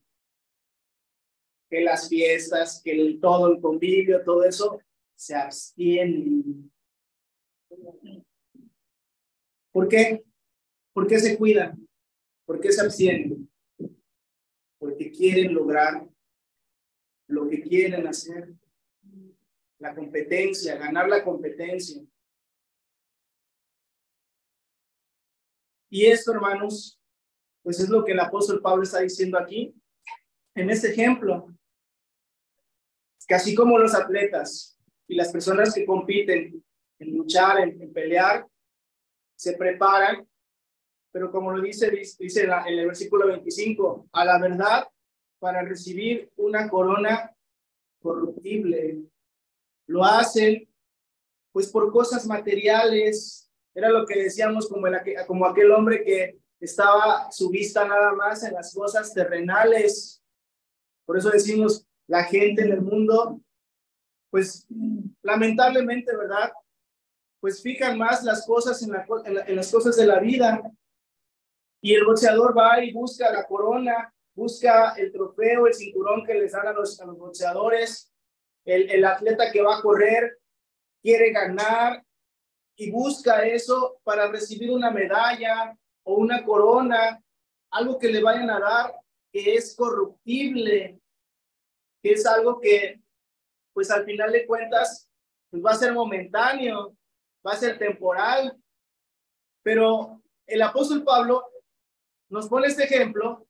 Que 1.69 1.83
las 1.83 2.09
fiestas, 2.09 2.81
que 2.83 2.93
el, 2.93 3.21
todo 3.21 3.53
el 3.53 3.61
convivio, 3.61 4.25
todo 4.25 4.45
eso, 4.45 4.81
se 5.15 5.35
abstienen. 5.35 6.73
¿Por 9.73 9.87
qué? 9.87 10.25
¿Por 10.95 11.07
qué 11.07 11.19
se 11.19 11.37
cuidan? 11.37 11.87
¿Por 12.47 12.61
qué 12.61 12.73
se 12.73 12.81
abstienen? 12.81 13.51
Porque 14.79 15.13
quieren 15.13 15.53
lograr 15.53 16.09
lo 17.27 17.47
que 17.47 17.61
quieren 17.61 18.07
hacer. 18.07 18.55
La 19.81 19.95
competencia, 19.95 20.77
ganar 20.77 21.11
la 21.11 21.23
competencia. 21.23 22.03
Y 25.95 26.07
esto, 26.07 26.33
hermanos, 26.33 27.01
pues 27.63 27.79
es 27.79 27.89
lo 27.89 28.05
que 28.05 28.11
el 28.11 28.19
apóstol 28.19 28.61
Pablo 28.61 28.83
está 28.83 28.99
diciendo 28.99 29.39
aquí, 29.39 29.73
en 30.57 30.69
este 30.69 30.91
ejemplo. 30.91 31.47
Que 33.29 33.37
así 33.37 33.55
como 33.55 33.79
los 33.79 33.95
atletas 33.95 34.77
y 35.07 35.15
las 35.15 35.31
personas 35.31 35.73
que 35.73 35.87
compiten 35.87 36.61
en 36.99 37.17
luchar, 37.17 37.61
en, 37.61 37.93
pelear, 37.93 38.45
se 39.37 39.53
preparan 39.53 40.29
pero 41.13 41.31
como 41.31 41.53
lo 41.53 41.63
dice, 41.63 41.89
dice 42.19 42.49
el 42.67 42.87
versículo 42.87 43.29
25, 43.29 44.09
a 44.11 44.25
la 44.25 44.41
verdad 44.41 44.89
para 45.39 45.63
recibir 45.63 46.33
una 46.35 46.69
corona 46.69 47.33
corruptible. 48.03 49.01
Lo 49.87 50.05
hacen 50.05 50.69
pues 51.53 51.69
por 51.71 51.93
cosas 51.93 52.27
materiales, 52.27 53.44
Era 53.75 53.89
lo 53.89 54.07
que 54.07 54.23
decíamos 54.23 54.69
como, 54.69 54.87
el, 54.87 54.97
como 55.27 55.47
aquel 55.47 55.73
hombre 55.73 56.05
que 56.05 56.39
estaba 56.61 57.31
su 57.31 57.51
vista 57.51 57.85
nada 57.87 58.13
más 58.13 58.45
en 58.45 58.55
las 58.55 58.73
cosas 58.73 59.13
terrenales. 59.13 60.23
Por 61.05 61.19
eso 61.19 61.31
decimos, 61.31 61.87
la 62.07 62.25
gente 62.25 62.63
en 62.63 62.73
el 62.73 62.83
mundo, 62.83 63.41
pues 64.31 64.67
lamentablemente, 65.23 66.17
¿verdad? 66.17 66.53
Pues 67.41 67.63
fijan 67.63 67.99
más 67.99 68.23
las 68.23 68.47
cosas 68.47 68.83
en, 68.83 68.93
la, 68.93 69.05
en 69.47 69.57
las 69.57 69.71
cosas 69.71 69.97
de 69.97 70.07
la 70.07 70.21
vida. 70.21 70.63
Y 71.83 71.95
el 71.95 72.05
boxeador 72.05 72.57
va 72.57 72.83
y 72.83 72.93
busca 72.93 73.31
la 73.33 73.47
corona, 73.47 74.15
busca 74.35 74.95
el 74.95 75.13
trofeo, 75.13 75.67
el 75.67 75.75
cinturón 75.75 76.25
que 76.25 76.35
les 76.35 76.53
dan 76.53 76.69
a 76.69 76.73
los, 76.73 77.01
a 77.01 77.07
los 77.07 77.19
boxeadores. 77.19 78.11
El, 78.65 78.89
el 78.91 79.05
atleta 79.05 79.51
que 79.51 79.63
va 79.63 79.79
a 79.79 79.83
correr 79.83 80.39
quiere 81.03 81.33
ganar 81.33 82.04
y 82.77 82.91
busca 82.91 83.47
eso 83.47 84.01
para 84.03 84.29
recibir 84.29 84.71
una 84.71 84.91
medalla 84.91 85.77
o 86.03 86.15
una 86.15 86.45
corona, 86.45 87.23
algo 87.71 87.99
que 87.99 88.09
le 88.09 88.23
vayan 88.23 88.51
a 88.51 88.61
dar 88.61 88.95
que 89.33 89.57
es 89.57 89.75
corruptible, 89.75 91.01
que 92.01 92.13
es 92.13 92.25
algo 92.25 92.61
que, 92.61 93.01
pues 93.73 93.91
al 93.91 94.05
final 94.05 94.31
de 94.31 94.47
cuentas, 94.47 95.11
pues 95.51 95.65
va 95.65 95.73
a 95.73 95.77
ser 95.77 95.93
momentáneo, 95.93 96.97
va 97.45 97.53
a 97.53 97.57
ser 97.57 97.77
temporal. 97.77 98.57
Pero 99.63 100.23
el 100.47 100.63
apóstol 100.63 101.03
Pablo 101.03 101.45
nos 102.29 102.49
pone 102.49 102.69
este 102.69 102.85
ejemplo 102.85 103.47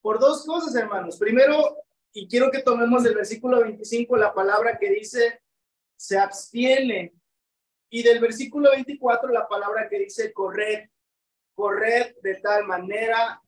por 0.00 0.18
dos 0.18 0.44
cosas, 0.44 0.74
hermanos. 0.74 1.18
Primero, 1.18 1.76
y 2.12 2.26
quiero 2.26 2.50
que 2.50 2.62
tomemos 2.62 3.04
del 3.04 3.14
versículo 3.14 3.60
25 3.60 4.16
la 4.16 4.34
palabra 4.34 4.78
que 4.78 4.90
dice, 4.90 5.40
se 5.96 6.18
abstiene 6.18 7.12
y 7.90 8.02
del 8.02 8.20
versículo 8.20 8.70
24, 8.70 9.28
la 9.30 9.46
palabra 9.46 9.88
que 9.88 9.98
dice 10.00 10.32
corred, 10.32 10.88
corred 11.54 12.14
de 12.22 12.34
tal 12.36 12.66
manera 12.66 13.40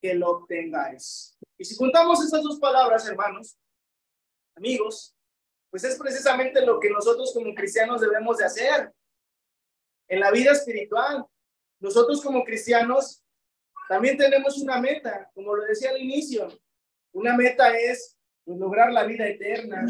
que 0.00 0.14
lo 0.14 0.30
obtengáis. 0.30 1.36
Y 1.58 1.64
si 1.64 1.74
juntamos 1.76 2.22
estas 2.22 2.42
dos 2.42 2.58
palabras, 2.60 3.06
hermanos, 3.08 3.58
amigos, 4.54 5.14
pues 5.70 5.84
es 5.84 5.98
precisamente 5.98 6.64
lo 6.64 6.78
que 6.78 6.90
nosotros 6.90 7.32
como 7.34 7.54
cristianos 7.54 8.00
debemos 8.00 8.38
de 8.38 8.44
hacer 8.44 8.92
en 10.08 10.20
la 10.20 10.30
vida 10.30 10.52
espiritual. 10.52 11.24
Nosotros 11.80 12.22
como 12.22 12.44
cristianos 12.44 13.22
también 13.88 14.16
tenemos 14.16 14.58
una 14.58 14.80
meta, 14.80 15.30
como 15.34 15.54
lo 15.54 15.64
decía 15.64 15.90
al 15.90 16.00
inicio. 16.00 16.48
Una 17.12 17.36
meta 17.36 17.76
es 17.76 18.16
lograr 18.44 18.92
la 18.92 19.04
vida 19.04 19.26
eterna, 19.26 19.86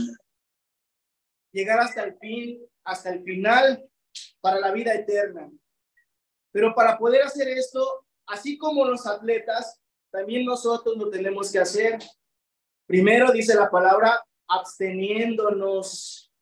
llegar 1.52 1.80
hasta 1.80 2.04
el 2.04 2.16
fin, 2.18 2.64
hasta 2.84 3.10
el 3.10 3.22
final 3.22 3.88
para 4.46 4.60
la 4.60 4.70
vida 4.70 4.94
eterna. 4.94 5.50
Pero 6.52 6.72
para 6.72 6.96
poder 6.96 7.22
hacer 7.22 7.48
esto, 7.48 8.06
así 8.28 8.56
como 8.56 8.84
los 8.84 9.04
atletas, 9.04 9.82
también 10.08 10.44
nosotros 10.44 10.96
lo 10.96 11.10
tenemos 11.10 11.50
que 11.50 11.58
hacer. 11.58 11.98
Primero 12.86 13.32
dice 13.32 13.56
la 13.56 13.68
palabra, 13.68 14.24
absteniéndonos. 14.46 16.32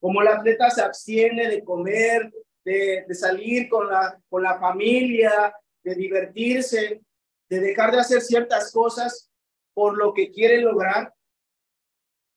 Como 0.00 0.22
el 0.22 0.26
atleta 0.26 0.70
se 0.70 0.82
abstiene 0.82 1.46
de 1.46 1.62
comer, 1.62 2.32
de, 2.64 3.06
salir 3.14 3.68
con 3.68 3.88
la, 3.88 4.20
con 4.28 4.42
la 4.42 4.58
familia, 4.58 5.54
de 5.84 5.94
divertirse, 5.94 7.00
de 7.48 7.60
dejar 7.60 7.92
de 7.92 8.00
hacer 8.00 8.22
ciertas 8.22 8.72
cosas 8.72 9.30
por 9.72 9.96
lo 9.96 10.12
que 10.12 10.32
quiere 10.32 10.60
lograr. 10.60 11.14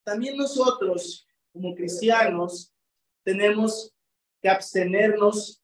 También 0.04 0.38
nosotros, 0.38 1.28
como 1.52 1.74
cristianos, 1.74 2.72
tenemos 3.24 3.95
abstenernos, 4.44 5.64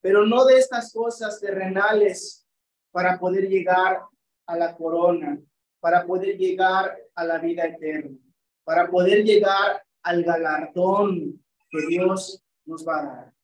pero 0.00 0.26
no 0.26 0.44
de 0.44 0.58
estas 0.58 0.92
cosas 0.92 1.40
terrenales 1.40 2.46
para 2.90 3.18
poder 3.18 3.48
llegar 3.48 4.02
a 4.46 4.56
la 4.56 4.76
corona, 4.76 5.40
para 5.80 6.06
poder 6.06 6.36
llegar 6.36 6.96
a 7.14 7.24
la 7.24 7.38
vida 7.38 7.64
eterna, 7.64 8.16
para 8.64 8.88
poder 8.88 9.24
llegar 9.24 9.82
al 10.02 10.22
galardón 10.22 11.44
que 11.68 11.86
Dios 11.88 12.42
nos 12.64 12.86
va 12.86 13.00
a 13.00 13.04
dar. 13.04 13.34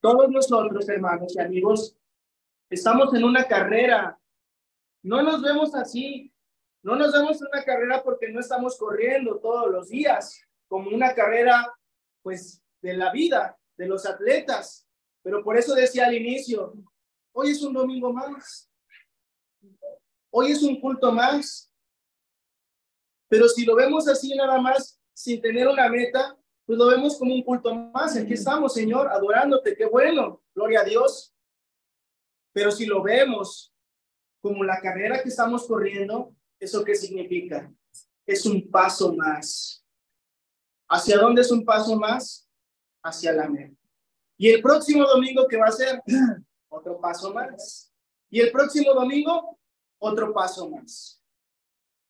Todos 0.00 0.30
nosotros, 0.30 0.88
hermanos 0.88 1.34
y 1.36 1.40
amigos, 1.40 1.96
estamos 2.68 3.14
en 3.14 3.24
una 3.24 3.44
carrera. 3.44 4.18
No 5.02 5.22
nos 5.22 5.42
vemos 5.42 5.74
así. 5.74 6.32
No 6.82 6.96
nos 6.96 7.12
vemos 7.12 7.40
en 7.40 7.48
una 7.52 7.64
carrera 7.64 8.02
porque 8.02 8.28
no 8.28 8.40
estamos 8.40 8.76
corriendo 8.76 9.38
todos 9.38 9.70
los 9.70 9.88
días 9.88 10.42
como 10.66 10.90
una 10.90 11.14
carrera, 11.14 11.72
pues, 12.22 12.62
de 12.80 12.94
la 12.94 13.12
vida 13.12 13.56
de 13.82 13.88
los 13.88 14.06
atletas. 14.06 14.86
Pero 15.22 15.42
por 15.42 15.56
eso 15.56 15.74
decía 15.74 16.06
al 16.06 16.14
inicio, 16.14 16.72
hoy 17.32 17.50
es 17.50 17.62
un 17.62 17.72
domingo 17.72 18.12
más. 18.12 18.70
Hoy 20.30 20.52
es 20.52 20.62
un 20.62 20.80
culto 20.80 21.10
más. 21.10 21.72
Pero 23.28 23.48
si 23.48 23.64
lo 23.64 23.74
vemos 23.74 24.06
así 24.06 24.34
nada 24.36 24.60
más, 24.60 25.00
sin 25.12 25.40
tener 25.40 25.66
una 25.66 25.88
meta, 25.88 26.38
pues 26.64 26.78
lo 26.78 26.86
vemos 26.86 27.18
como 27.18 27.34
un 27.34 27.42
culto 27.42 27.74
más. 27.74 28.16
Aquí 28.16 28.34
estamos, 28.34 28.72
Señor, 28.72 29.08
adorándote. 29.08 29.76
Qué 29.76 29.86
bueno. 29.86 30.40
Gloria 30.54 30.82
a 30.82 30.84
Dios. 30.84 31.34
Pero 32.52 32.70
si 32.70 32.86
lo 32.86 33.02
vemos 33.02 33.74
como 34.40 34.62
la 34.62 34.80
carrera 34.80 35.22
que 35.22 35.28
estamos 35.28 35.66
corriendo, 35.66 36.34
¿eso 36.60 36.84
qué 36.84 36.94
significa? 36.94 37.72
Es 38.26 38.46
un 38.46 38.70
paso 38.70 39.12
más. 39.14 39.84
¿Hacia 40.88 41.18
dónde 41.18 41.40
es 41.40 41.50
un 41.50 41.64
paso 41.64 41.96
más? 41.96 42.41
Hacia 43.02 43.32
la 43.32 43.48
meta. 43.48 43.76
Y 44.36 44.50
el 44.50 44.62
próximo 44.62 45.04
domingo, 45.06 45.46
¿qué 45.48 45.56
va 45.56 45.66
a 45.66 45.72
ser? 45.72 46.02
Otro 46.68 47.00
paso 47.00 47.32
más. 47.32 47.92
Y 48.30 48.40
el 48.40 48.50
próximo 48.50 48.94
domingo, 48.94 49.58
otro 49.98 50.32
paso 50.32 50.68
más. 50.70 51.22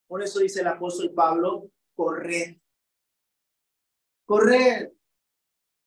Por 0.07 0.23
eso 0.23 0.39
dice 0.39 0.61
el 0.61 0.69
apóstol 0.69 1.13
Pablo, 1.13 1.69
correr. 1.97 2.61
Correr. 4.25 4.95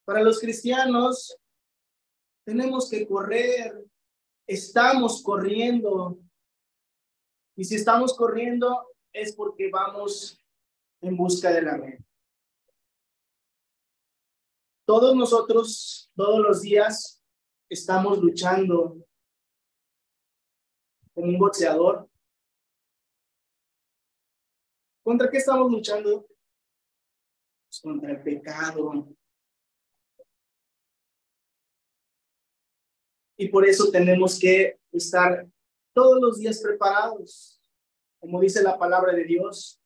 Para 0.03 0.21
los 0.21 0.39
cristianos, 0.39 1.35
tenemos 2.45 2.89
que 2.89 3.07
correr. 3.07 3.81
Estamos 4.45 5.23
corriendo. 5.23 6.19
Y 7.55 7.63
si 7.63 7.75
estamos 7.75 8.13
corriendo, 8.15 8.89
es 9.13 9.33
porque 9.35 9.69
vamos 9.71 10.37
en 11.01 11.15
busca 11.15 11.49
de 11.51 11.61
la 11.61 11.77
meta. 11.77 12.04
Todos 14.85 15.15
nosotros, 15.15 16.11
todos 16.15 16.39
los 16.39 16.61
días, 16.61 17.19
estamos 17.67 18.19
luchando 18.19 19.03
como 21.11 21.27
un 21.27 21.39
boxeador. 21.39 22.07
¿Contra 25.03 25.27
qué 25.31 25.37
estamos 25.37 25.71
luchando? 25.71 26.27
Pues 27.67 27.81
contra 27.81 28.11
el 28.11 28.21
pecado. 28.21 29.07
Y 33.37 33.49
por 33.49 33.67
eso 33.67 33.89
tenemos 33.89 34.37
que 34.39 34.79
estar 34.91 35.47
todos 35.93 36.21
los 36.21 36.37
días 36.37 36.61
preparados, 36.61 37.59
como 38.19 38.39
dice 38.39 38.61
la 38.61 38.77
palabra 38.77 39.13
de 39.13 39.23
Dios. 39.23 39.81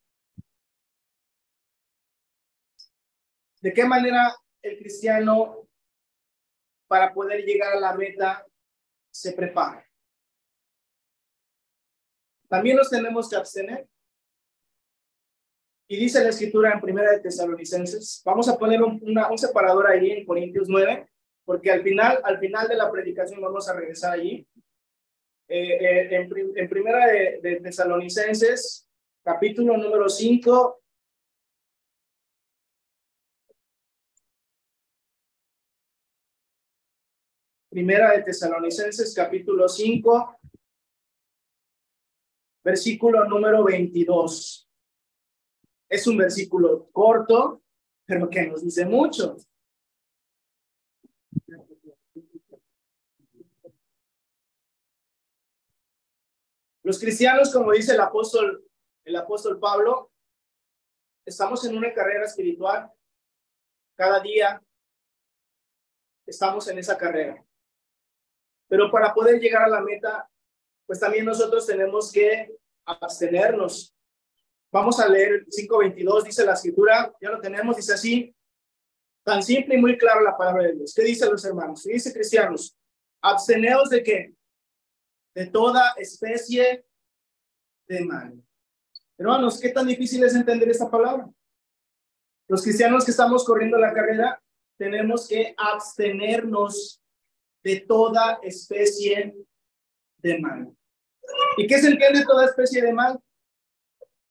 ¿De 3.61 3.73
qué 3.73 3.85
manera 3.85 4.35
el 4.61 4.77
cristiano 4.77 5.67
para 6.87 7.13
poder 7.13 7.43
llegar 7.45 7.73
a 7.73 7.79
la 7.79 7.93
meta 7.95 8.45
se 9.11 9.33
prepara. 9.33 9.85
También 12.47 12.77
nos 12.77 12.89
tenemos 12.89 13.29
que 13.29 13.35
abstener. 13.35 13.87
Y 15.87 15.97
dice 15.97 16.23
la 16.23 16.29
escritura 16.29 16.71
en 16.73 16.81
Primera 16.81 17.11
de 17.11 17.19
Tesalonicenses, 17.19 18.21
vamos 18.25 18.47
a 18.47 18.57
poner 18.57 18.81
un, 18.81 19.37
separador 19.37 19.87
ahí 19.87 20.11
en 20.11 20.25
Corintios 20.25 20.67
9, 20.67 21.07
porque 21.45 21.71
al 21.71 21.81
final, 21.81 22.19
al 22.23 22.39
final 22.39 22.67
de 22.67 22.75
la 22.75 22.91
predicación 22.91 23.41
vamos 23.41 23.67
a 23.67 23.73
regresar 23.73 24.13
allí. 24.13 24.47
Eh, 25.47 25.77
eh, 25.81 26.15
en, 26.15 26.31
en, 26.55 26.69
Primera 26.69 27.07
de, 27.07 27.39
de 27.41 27.59
Tesalonicenses, 27.61 28.87
capítulo 29.23 29.77
número 29.77 30.07
5, 30.09 30.79
Primera 37.69 38.13
de 38.13 38.23
Tesalonicenses 38.23 39.13
capítulo 39.13 39.69
5, 39.69 40.39
versículo 42.63 43.25
número 43.25 43.63
22. 43.63 44.67
Es 45.87 46.07
un 46.07 46.17
versículo 46.17 46.89
corto, 46.91 47.61
pero 48.07 48.27
que 48.27 48.47
nos 48.47 48.63
dice 48.63 48.87
mucho. 48.87 49.37
Los 56.81 56.99
cristianos, 56.99 57.53
como 57.53 57.71
dice 57.73 57.93
el 57.93 58.01
apóstol, 58.01 58.67
el 59.05 59.15
apóstol 59.15 59.59
Pablo, 59.59 60.11
estamos 61.23 61.63
en 61.65 61.77
una 61.77 61.93
carrera 61.93 62.25
espiritual. 62.25 62.91
Cada 63.95 64.19
día 64.21 64.59
estamos 66.25 66.67
en 66.67 66.79
esa 66.79 66.97
carrera. 66.97 67.45
Pero 68.69 68.89
para 68.89 69.13
poder 69.13 69.41
llegar 69.41 69.63
a 69.63 69.67
la 69.67 69.81
meta, 69.81 70.29
pues 70.85 70.99
también 70.99 71.25
nosotros 71.25 71.65
tenemos 71.65 72.11
que 72.11 72.55
abstenernos. 72.85 73.93
Vamos 74.71 74.99
a 74.99 75.09
leer 75.09 75.45
5.22, 75.47 76.23
dice 76.23 76.45
la 76.45 76.53
escritura, 76.53 77.11
ya 77.19 77.31
lo 77.31 77.41
tenemos, 77.41 77.75
dice 77.75 77.93
así, 77.93 78.35
tan 79.23 79.41
simple 79.41 79.75
y 79.75 79.81
muy 79.81 79.97
claro 79.97 80.21
la 80.21 80.37
palabra 80.37 80.63
de 80.63 80.73
Dios. 80.73 80.93
¿Qué 80.95 81.03
dice 81.03 81.29
los 81.29 81.43
hermanos? 81.43 81.83
¿Qué 81.83 81.93
dice 81.93 82.13
cristianos? 82.13 82.77
Absteneos 83.21 83.89
de 83.89 84.03
qué? 84.03 84.33
De 85.33 85.47
toda 85.47 85.93
especie 85.97 86.85
de 87.87 88.05
mal. 88.05 88.41
Hermanos, 89.17 89.59
¿qué 89.59 89.69
tan 89.69 89.87
difícil 89.87 90.23
es 90.23 90.35
entender 90.35 90.69
esta 90.69 90.89
palabra? 90.89 91.27
Los 92.47 92.63
cristianos 92.63 93.03
que 93.03 93.11
estamos 93.11 93.43
corriendo 93.43 93.77
la 93.77 93.93
carrera 93.93 94.41
tenemos 94.77 95.27
que 95.27 95.53
abstenernos 95.57 97.01
de 97.63 97.81
toda 97.81 98.39
especie 98.43 99.35
de 100.17 100.39
mal. 100.39 100.71
¿Y 101.57 101.67
qué 101.67 101.79
se 101.79 101.89
entiende 101.89 102.25
toda 102.25 102.45
especie 102.45 102.81
de 102.81 102.93
mal? 102.93 103.19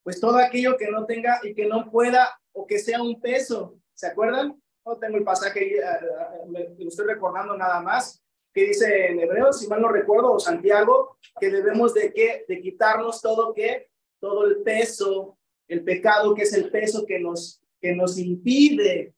Pues 0.02 0.20
todo 0.20 0.38
aquello 0.38 0.76
que 0.76 0.90
no 0.90 1.06
tenga 1.06 1.40
y 1.42 1.54
que 1.54 1.66
no 1.66 1.90
pueda 1.90 2.38
o 2.52 2.66
que 2.66 2.78
sea 2.78 3.02
un 3.02 3.20
peso. 3.20 3.78
¿Se 3.94 4.06
acuerdan? 4.06 4.60
No 4.84 4.96
tengo 4.96 5.18
el 5.18 5.24
pasaje, 5.24 5.76
eh, 5.76 5.80
eh, 5.80 6.74
lo 6.78 6.88
estoy 6.88 7.06
recordando 7.06 7.56
nada 7.56 7.80
más, 7.80 8.22
que 8.54 8.64
dice 8.64 9.08
en 9.08 9.20
Hebreos, 9.20 9.60
si 9.60 9.68
mal 9.68 9.82
no 9.82 9.88
recuerdo, 9.88 10.32
o 10.32 10.40
Santiago, 10.40 11.18
que 11.38 11.50
debemos 11.50 11.94
de, 11.94 12.12
que, 12.12 12.44
de 12.48 12.60
quitarnos 12.60 13.20
todo 13.20 13.52
que, 13.52 13.88
todo 14.18 14.46
el 14.46 14.62
peso, 14.62 15.38
el 15.68 15.84
pecado 15.84 16.34
que 16.34 16.42
es 16.42 16.52
el 16.54 16.70
peso 16.70 17.04
que 17.06 17.18
nos, 17.18 17.62
que 17.80 17.94
nos 17.94 18.18
impide 18.18 19.14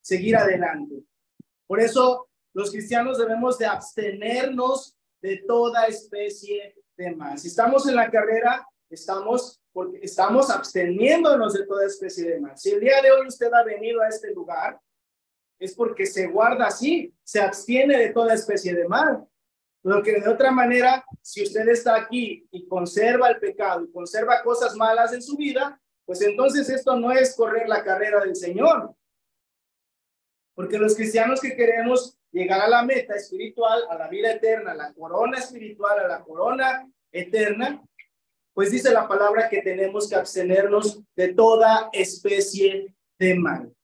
seguir 0.00 0.36
adelante. 0.36 1.02
Por 1.66 1.80
eso 1.80 2.28
los 2.56 2.70
cristianos 2.70 3.18
debemos 3.18 3.58
de 3.58 3.66
abstenernos 3.66 4.96
de 5.20 5.44
toda 5.46 5.84
especie 5.88 6.74
de 6.96 7.14
mal. 7.14 7.38
Si 7.38 7.48
estamos 7.48 7.86
en 7.86 7.94
la 7.94 8.10
carrera, 8.10 8.66
estamos 8.88 9.60
porque 9.74 9.98
estamos 10.02 10.48
absteniéndonos 10.48 11.52
de 11.52 11.66
toda 11.66 11.84
especie 11.84 12.30
de 12.30 12.40
mal. 12.40 12.56
Si 12.56 12.70
el 12.70 12.80
día 12.80 13.02
de 13.02 13.12
hoy 13.12 13.26
usted 13.26 13.52
ha 13.52 13.62
venido 13.62 14.00
a 14.00 14.08
este 14.08 14.32
lugar, 14.32 14.80
es 15.58 15.74
porque 15.74 16.06
se 16.06 16.28
guarda 16.28 16.68
así, 16.68 17.14
se 17.22 17.42
abstiene 17.42 17.98
de 17.98 18.08
toda 18.14 18.32
especie 18.32 18.74
de 18.74 18.88
mal. 18.88 19.26
Lo 19.82 20.02
que 20.02 20.18
de 20.18 20.26
otra 20.26 20.50
manera, 20.50 21.04
si 21.20 21.42
usted 21.42 21.68
está 21.68 21.94
aquí 21.94 22.48
y 22.50 22.66
conserva 22.66 23.28
el 23.28 23.38
pecado 23.38 23.84
y 23.84 23.92
conserva 23.92 24.42
cosas 24.42 24.74
malas 24.76 25.12
en 25.12 25.20
su 25.20 25.36
vida, 25.36 25.78
pues 26.06 26.22
entonces 26.22 26.70
esto 26.70 26.96
no 26.96 27.12
es 27.12 27.36
correr 27.36 27.68
la 27.68 27.84
carrera 27.84 28.20
del 28.20 28.34
Señor. 28.34 28.96
Porque 30.54 30.78
los 30.78 30.96
cristianos 30.96 31.38
que 31.38 31.54
queremos 31.54 32.16
llegar 32.36 32.60
a 32.60 32.68
la 32.68 32.82
meta 32.82 33.14
espiritual, 33.14 33.84
a 33.88 33.96
la 33.96 34.08
vida 34.08 34.30
eterna, 34.30 34.72
a 34.72 34.74
la 34.74 34.92
corona 34.92 35.38
espiritual, 35.38 36.00
a 36.00 36.06
la 36.06 36.22
corona 36.22 36.86
eterna, 37.10 37.82
pues 38.52 38.70
dice 38.70 38.92
la 38.92 39.08
palabra 39.08 39.48
que 39.48 39.62
tenemos 39.62 40.06
que 40.06 40.16
abstenernos 40.16 41.02
de 41.14 41.32
toda 41.32 41.88
especie 41.92 42.94
de 43.18 43.34
mal. 43.36 43.74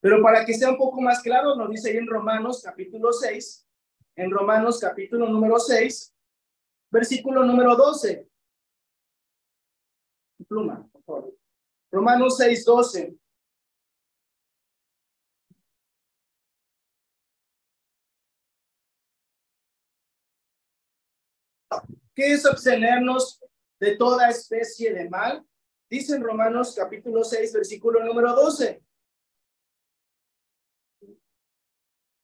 Pero 0.00 0.22
para 0.22 0.44
que 0.44 0.54
sea 0.54 0.70
un 0.70 0.76
poco 0.76 1.00
más 1.00 1.20
claro, 1.20 1.56
nos 1.56 1.68
dice 1.68 1.90
ahí 1.90 1.96
en 1.96 2.06
Romanos 2.06 2.62
capítulo 2.62 3.12
6, 3.12 3.66
en 4.16 4.30
Romanos 4.30 4.78
capítulo 4.78 5.28
número 5.28 5.58
6, 5.58 6.14
versículo 6.92 7.42
número 7.42 7.74
12. 7.74 8.28
Pluma, 10.46 10.88
por 10.92 11.02
favor. 11.02 11.34
Romanos 11.90 12.36
6, 12.36 12.64
12. 12.64 13.14
¿Qué 22.14 22.32
es 22.32 22.46
abstenernos 22.46 23.42
de 23.80 23.96
toda 23.96 24.30
especie 24.30 24.94
de 24.94 25.08
mal? 25.08 25.44
Dice 25.90 26.14
en 26.14 26.22
Romanos 26.22 26.74
capítulo 26.76 27.24
6, 27.24 27.52
versículo 27.52 28.04
número 28.04 28.32
12. 28.34 28.82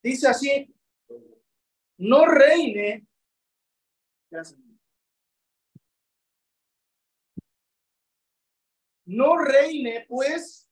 Dice 0.03 0.29
así, 0.29 0.75
no 1.99 2.25
reine. 2.27 3.07
No 9.05 9.39
reine, 9.39 10.07
pues, 10.09 10.71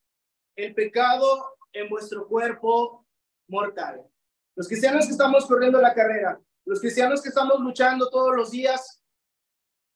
el 0.56 0.74
pecado 0.74 1.56
en 1.72 1.88
vuestro 1.88 2.26
cuerpo 2.28 3.04
mortal. 3.48 4.08
Los 4.54 4.68
cristianos 4.68 5.06
que 5.06 5.12
estamos 5.12 5.44
corriendo 5.46 5.80
la 5.80 5.92
carrera, 5.92 6.40
los 6.64 6.80
cristianos 6.80 7.20
que 7.20 7.30
estamos 7.30 7.58
luchando 7.60 8.08
todos 8.08 8.36
los 8.36 8.52
días 8.52 8.97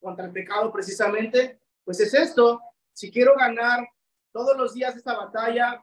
contra 0.03 0.27
el 0.27 0.33
pecado 0.33 0.73
precisamente, 0.73 1.61
pues 1.85 2.01
es 2.01 2.13
esto, 2.13 2.61
si 2.93 3.11
quiero 3.11 3.35
ganar 3.37 3.89
todos 4.33 4.57
los 4.57 4.75
días 4.75 4.97
esta 4.97 5.17
batalla 5.17 5.83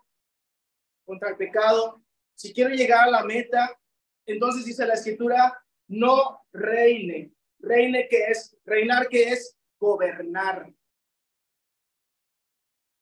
contra 1.06 1.30
el 1.30 1.38
pecado, 1.38 2.04
si 2.36 2.54
quiero 2.54 2.70
llegar 2.70 3.08
a 3.08 3.12
la 3.12 3.24
meta, 3.24 3.80
entonces 4.26 4.66
dice 4.66 4.86
la 4.86 4.94
escritura, 4.94 5.58
no 5.88 6.46
reine. 6.52 7.34
Reine 7.60 8.08
que 8.08 8.26
es, 8.26 8.56
reinar 8.66 9.08
que 9.08 9.30
es 9.30 9.58
gobernar. 9.80 10.72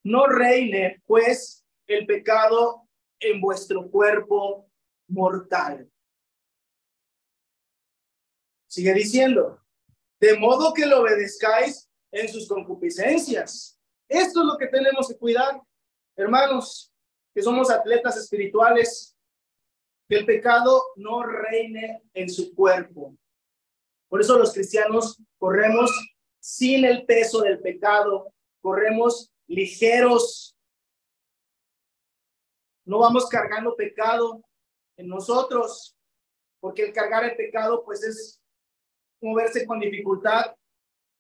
No 0.04 0.26
reine 0.28 1.02
pues 1.06 1.66
el 1.88 2.06
pecado 2.06 2.88
en 3.20 3.42
vuestro 3.42 3.90
cuerpo 3.90 4.70
mortal. 5.08 5.92
Sigue 8.68 8.94
diciendo, 8.94 9.67
de 10.20 10.38
modo 10.38 10.74
que 10.74 10.86
lo 10.86 11.02
obedezcáis 11.02 11.90
en 12.12 12.28
sus 12.30 12.48
concupiscencias. 12.48 13.80
Esto 14.08 14.40
es 14.42 14.46
lo 14.46 14.58
que 14.58 14.68
tenemos 14.68 15.08
que 15.08 15.18
cuidar, 15.18 15.62
hermanos, 16.16 16.92
que 17.34 17.42
somos 17.42 17.70
atletas 17.70 18.18
espirituales, 18.18 19.16
que 20.08 20.18
el 20.18 20.26
pecado 20.26 20.82
no 20.96 21.24
reine 21.24 22.02
en 22.14 22.30
su 22.30 22.56
cuerpo. 22.56 23.16
Por 24.08 24.22
eso 24.22 24.38
los 24.38 24.54
cristianos 24.54 25.22
corremos 25.38 25.92
sin 26.40 26.86
el 26.86 27.06
peso 27.06 27.42
del 27.42 27.60
pecado, 27.60 28.34
corremos 28.62 29.30
ligeros. 29.48 30.56
No 32.86 33.00
vamos 33.00 33.28
cargando 33.28 33.76
pecado 33.76 34.42
en 34.96 35.10
nosotros, 35.10 35.96
porque 36.62 36.84
el 36.86 36.94
cargar 36.94 37.26
el 37.26 37.36
pecado 37.36 37.84
pues 37.84 38.02
es 38.04 38.37
moverse 39.22 39.66
con 39.66 39.80
dificultad, 39.80 40.56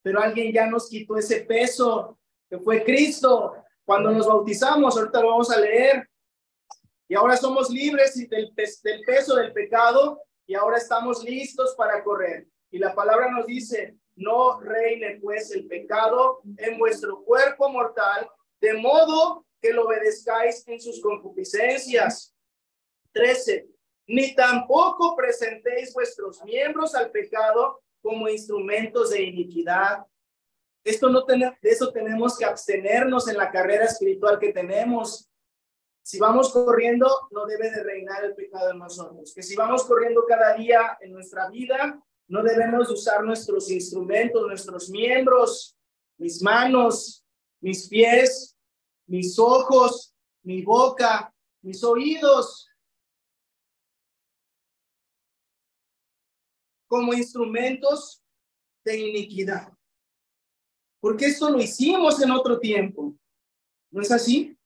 pero 0.01 0.19
alguien 0.21 0.53
ya 0.53 0.67
nos 0.67 0.89
quitó 0.89 1.17
ese 1.17 1.41
peso 1.41 2.17
que 2.49 2.57
fue 2.59 2.83
Cristo 2.83 3.55
cuando 3.85 4.11
nos 4.11 4.27
bautizamos, 4.27 4.97
ahorita 4.97 5.21
lo 5.21 5.29
vamos 5.29 5.49
a 5.49 5.59
leer, 5.59 6.09
y 7.07 7.15
ahora 7.15 7.37
somos 7.37 7.69
libres 7.69 8.15
del, 8.29 8.53
del 8.53 9.01
peso 9.05 9.35
del 9.35 9.53
pecado 9.53 10.21
y 10.45 10.55
ahora 10.55 10.77
estamos 10.77 11.23
listos 11.23 11.73
para 11.77 12.03
correr. 12.03 12.47
Y 12.69 12.79
la 12.79 12.93
palabra 12.93 13.31
nos 13.31 13.45
dice, 13.45 13.95
no 14.15 14.59
reine 14.59 15.19
pues 15.21 15.51
el 15.51 15.67
pecado 15.67 16.41
en 16.57 16.77
vuestro 16.77 17.23
cuerpo 17.23 17.69
mortal, 17.69 18.29
de 18.59 18.73
modo 18.73 19.45
que 19.61 19.71
lo 19.71 19.85
obedezcáis 19.85 20.67
en 20.67 20.81
sus 20.81 21.01
concupiscencias. 21.01 22.35
13. 23.13 23.67
Ni 24.07 24.35
tampoco 24.35 25.15
presentéis 25.15 25.93
vuestros 25.93 26.43
miembros 26.43 26.93
al 26.93 27.11
pecado 27.11 27.81
como 28.07 28.29
instrumentos 28.29 29.09
de 29.09 29.21
iniquidad. 29.21 30.05
Esto 30.81 31.09
no 31.09 31.25
de 31.25 31.51
eso 31.63 31.91
tenemos 31.91 32.37
que 32.37 32.45
abstenernos 32.45 33.27
en 33.27 33.35
la 33.35 33.51
carrera 33.51 33.83
espiritual 33.83 34.39
que 34.39 34.53
tenemos. 34.53 35.29
Si 36.01 36.17
vamos 36.17 36.53
corriendo, 36.53 37.09
no 37.31 37.45
debe 37.45 37.69
de 37.69 37.83
reinar 37.83 38.23
el 38.23 38.33
pecado 38.33 38.71
en 38.71 38.77
nosotros. 38.77 39.33
Que 39.35 39.43
si 39.43 39.57
vamos 39.57 39.83
corriendo 39.83 40.23
cada 40.25 40.53
día 40.53 40.97
en 41.01 41.11
nuestra 41.11 41.49
vida, 41.49 42.01
no 42.29 42.43
debemos 42.43 42.89
usar 42.89 43.25
nuestros 43.25 43.69
instrumentos, 43.69 44.47
nuestros 44.47 44.89
miembros, 44.89 45.77
mis 46.17 46.41
manos, 46.41 47.25
mis 47.59 47.89
pies, 47.89 48.57
mis 49.05 49.37
ojos, 49.37 50.15
mi 50.43 50.61
boca, 50.61 51.33
mis 51.61 51.83
oídos, 51.83 52.66
como 56.87 57.13
instrumentos 57.13 58.23
de 58.83 58.97
iniquidad. 58.97 59.71
Porque 60.99 61.25
esto 61.25 61.49
lo 61.49 61.59
hicimos 61.59 62.21
en 62.21 62.31
otro 62.31 62.59
tiempo. 62.59 63.15
¿No 63.91 64.01
es 64.01 64.11
así? 64.11 64.57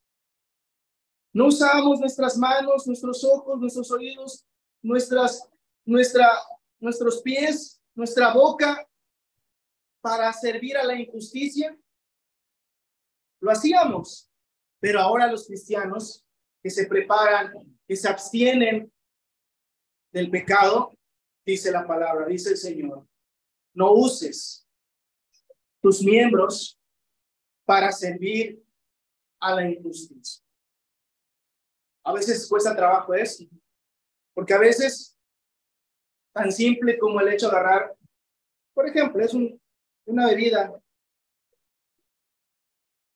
No 1.33 1.47
usamos 1.47 1.99
nuestras 1.99 2.37
manos, 2.37 2.87
nuestros 2.87 3.23
ojos, 3.23 3.59
nuestros 3.59 3.91
oídos, 3.91 4.45
nuestras, 4.81 5.49
nuestra, 5.85 6.29
nuestros 6.79 7.21
pies, 7.21 7.81
nuestra 7.95 8.33
boca 8.33 8.87
para 10.01 10.31
servir 10.33 10.77
a 10.77 10.83
la 10.83 10.99
injusticia. 10.99 11.77
Lo 13.39 13.51
hacíamos, 13.51 14.29
pero 14.79 14.99
ahora 14.99 15.31
los 15.31 15.47
cristianos 15.47 16.25
que 16.61 16.69
se 16.69 16.85
preparan, 16.85 17.53
que 17.87 17.95
se 17.95 18.07
abstienen 18.07 18.91
del 20.11 20.29
pecado, 20.29 20.93
dice 21.45 21.71
la 21.71 21.85
palabra, 21.85 22.25
dice 22.25 22.51
el 22.51 22.57
Señor, 22.57 23.07
no 23.73 23.91
uses 23.93 24.67
tus 25.81 26.03
miembros 26.03 26.79
para 27.65 27.91
servir 27.91 28.63
a 29.39 29.55
la 29.55 29.69
injusticia. 29.69 30.43
A 32.03 32.13
veces 32.13 32.47
cuesta 32.47 32.75
trabajo 32.75 33.13
eso, 33.13 33.45
porque 34.33 34.53
a 34.53 34.59
veces 34.59 35.17
tan 36.33 36.51
simple 36.51 36.97
como 36.97 37.19
el 37.19 37.29
hecho 37.29 37.49
de 37.49 37.57
agarrar, 37.57 37.95
por 38.73 38.87
ejemplo, 38.87 39.23
es 39.23 39.33
una 40.05 40.27
bebida 40.27 40.81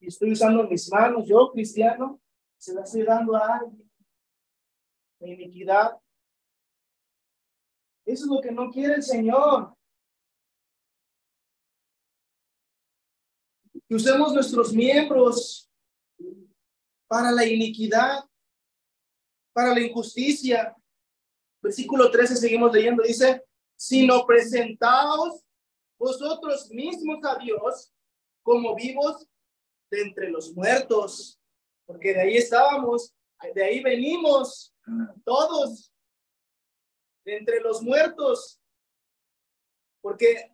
y 0.06 0.08
estoy 0.08 0.34
usando 0.34 0.68
mis 0.68 0.92
manos, 0.92 1.26
yo 1.28 1.52
cristiano, 1.52 2.22
se 2.58 2.74
la 2.76 2.84
estoy 2.84 3.02
dando 3.04 3.36
a 3.36 3.58
alguien. 3.58 3.92
La 5.20 5.28
iniquidad. 5.30 6.00
Eso 8.06 8.26
es 8.26 8.30
lo 8.30 8.42
que 8.42 8.52
no 8.52 8.70
quiere 8.70 8.96
el 8.96 9.04
Señor. 9.04 9.76
Que 13.88 13.96
usemos 13.96 14.34
nuestros 14.34 14.74
miembros 14.74 15.70
para 17.08 17.32
la 17.32 17.46
iniquidad, 17.46 18.24
para 19.54 19.74
la 19.74 19.82
injusticia. 19.82 20.76
Versículo 21.62 22.12
13, 22.12 22.36
seguimos 22.36 22.72
leyendo, 22.72 23.04
dice, 23.04 23.44
sino 23.76 24.26
presentaos 24.26 25.44
vosotros 25.98 26.70
mismos 26.70 27.20
a 27.24 27.38
Dios 27.40 27.92
como 28.44 28.76
vivos 28.76 29.28
de 29.90 30.02
entre 30.02 30.30
los 30.30 30.54
muertos, 30.54 31.40
porque 31.86 32.14
de 32.14 32.22
ahí 32.22 32.38
estábamos, 32.38 33.14
de 33.54 33.64
ahí 33.64 33.82
venimos 33.82 34.74
todos, 35.24 35.92
entre 37.26 37.60
los 37.62 37.82
muertos, 37.82 38.60
porque 40.02 40.52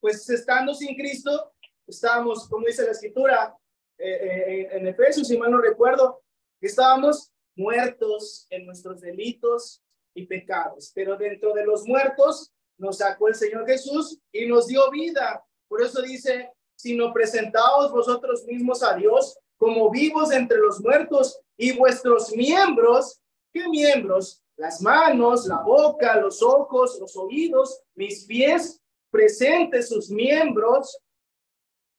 pues 0.00 0.28
estando 0.28 0.74
sin 0.74 0.96
Cristo, 0.96 1.52
estábamos, 1.86 2.48
como 2.48 2.66
dice 2.66 2.84
la 2.84 2.92
escritura 2.92 3.56
eh, 3.98 4.08
eh, 4.08 4.68
en 4.72 4.86
Efesios, 4.86 5.28
si 5.28 5.36
mal 5.36 5.50
no 5.50 5.58
recuerdo, 5.58 6.22
estábamos 6.60 7.32
muertos 7.56 8.46
en 8.50 8.66
nuestros 8.66 9.00
delitos 9.00 9.82
y 10.14 10.26
pecados, 10.26 10.92
pero 10.94 11.16
dentro 11.16 11.52
de 11.52 11.64
los 11.64 11.86
muertos 11.86 12.52
nos 12.78 12.98
sacó 12.98 13.28
el 13.28 13.34
Señor 13.34 13.66
Jesús 13.66 14.18
y 14.32 14.46
nos 14.46 14.66
dio 14.66 14.90
vida. 14.90 15.44
Por 15.68 15.82
eso 15.82 16.02
dice, 16.02 16.52
sino 16.74 17.12
presentaos 17.12 17.92
vosotros 17.92 18.44
mismos 18.44 18.82
a 18.82 18.94
Dios 18.96 19.38
como 19.56 19.90
vivos 19.90 20.32
entre 20.32 20.58
los 20.58 20.80
muertos 20.80 21.40
y 21.56 21.72
vuestros 21.72 22.32
miembros, 22.32 23.20
¿qué 23.52 23.68
miembros? 23.68 24.43
Las 24.56 24.80
manos, 24.80 25.46
la 25.46 25.62
boca, 25.62 26.16
los 26.20 26.42
ojos, 26.42 26.98
los 27.00 27.16
oídos, 27.16 27.82
mis 27.94 28.24
pies, 28.24 28.80
presentes 29.10 29.88
sus 29.88 30.10
miembros, 30.10 30.98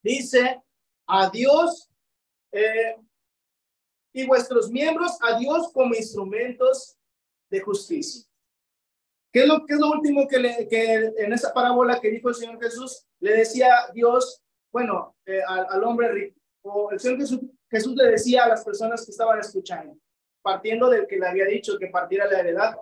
dice 0.03 0.61
a 1.07 1.29
Dios 1.29 1.89
eh, 2.51 2.95
y 4.13 4.25
vuestros 4.25 4.69
miembros 4.69 5.17
a 5.21 5.37
Dios 5.37 5.71
como 5.73 5.93
instrumentos 5.93 6.97
de 7.49 7.59
justicia. 7.61 8.25
¿Qué 9.31 9.41
es 9.41 9.47
lo, 9.47 9.65
qué 9.65 9.73
es 9.73 9.79
lo 9.79 9.91
último 9.91 10.27
que, 10.27 10.39
le, 10.39 10.67
que 10.67 11.11
en 11.17 11.33
esa 11.33 11.53
parábola 11.53 11.99
que 11.99 12.09
dijo 12.09 12.29
el 12.29 12.35
Señor 12.35 12.61
Jesús? 12.61 13.05
Le 13.19 13.33
decía 13.33 13.69
Dios, 13.93 14.41
bueno, 14.71 15.15
eh, 15.25 15.41
al, 15.45 15.67
al, 15.69 15.83
hombre 15.83 16.09
rico, 16.09 16.39
o 16.63 16.91
el 16.91 16.99
Señor 16.99 17.19
Jesús, 17.19 17.41
Jesús 17.69 17.95
le 17.95 18.11
decía 18.11 18.45
a 18.45 18.49
las 18.49 18.63
personas 18.63 19.05
que 19.05 19.11
estaban 19.11 19.39
escuchando, 19.39 19.97
partiendo 20.45 20.91
del 20.91 21.07
que 21.07 21.17
le 21.17 21.27
había 21.27 21.45
dicho 21.45 21.75
que 21.79 21.87
partiera 21.87 22.27
la 22.27 22.39
heredad, 22.39 22.75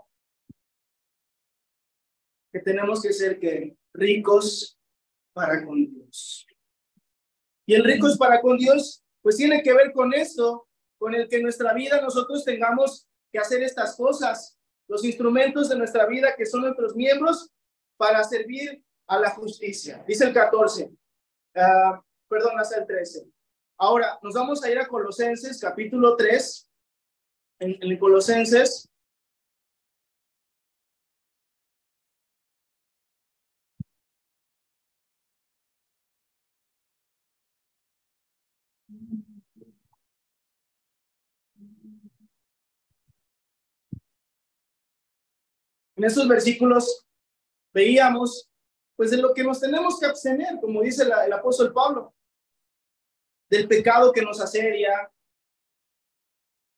que 2.51 2.59
tenemos 2.59 3.01
que 3.01 3.13
ser 3.13 3.39
que 3.39 3.77
ricos 3.93 4.77
para 5.31 5.65
con 5.65 5.89
Dios. 5.89 6.45
Y 7.65 7.75
el 7.75 7.85
ricos 7.85 8.17
para 8.17 8.41
con 8.41 8.57
Dios, 8.57 9.01
pues 9.21 9.37
tiene 9.37 9.63
que 9.63 9.73
ver 9.73 9.93
con 9.93 10.13
esto, 10.13 10.67
con 10.97 11.15
el 11.15 11.29
que 11.29 11.37
en 11.37 11.43
nuestra 11.43 11.73
vida 11.73 12.01
nosotros 12.01 12.43
tengamos 12.43 13.07
que 13.31 13.39
hacer 13.39 13.63
estas 13.63 13.95
cosas, 13.95 14.59
los 14.89 15.05
instrumentos 15.05 15.69
de 15.69 15.77
nuestra 15.77 16.05
vida 16.05 16.35
que 16.35 16.45
son 16.45 16.63
nuestros 16.63 16.97
miembros 16.97 17.49
para 17.95 18.25
servir 18.25 18.83
a 19.07 19.17
la 19.17 19.29
justicia. 19.29 20.03
Dice 20.05 20.25
el 20.25 20.33
14, 20.33 20.91
ah, 21.55 22.03
perdón, 22.27 22.59
hasta 22.59 22.79
el 22.79 22.85
13. 22.85 23.25
Ahora, 23.77 24.19
nos 24.21 24.33
vamos 24.33 24.61
a 24.61 24.69
ir 24.69 24.77
a 24.79 24.85
Colosenses, 24.85 25.61
capítulo 25.61 26.17
3. 26.17 26.69
En, 27.63 27.77
en 27.79 27.97
Colosenses. 27.97 28.89
En 45.95 46.03
estos 46.03 46.27
versículos 46.27 47.05
veíamos, 47.73 48.49
pues, 48.97 49.11
de 49.11 49.17
lo 49.17 49.33
que 49.33 49.41
nos 49.41 49.61
tenemos 49.61 49.97
que 49.97 50.05
abstener, 50.05 50.59
como 50.59 50.81
dice 50.81 51.03
el 51.03 51.31
apóstol 51.31 51.71
Pablo, 51.71 52.13
del 53.49 53.69
pecado 53.69 54.11
que 54.11 54.21
nos 54.21 54.41
asedia 54.41 55.12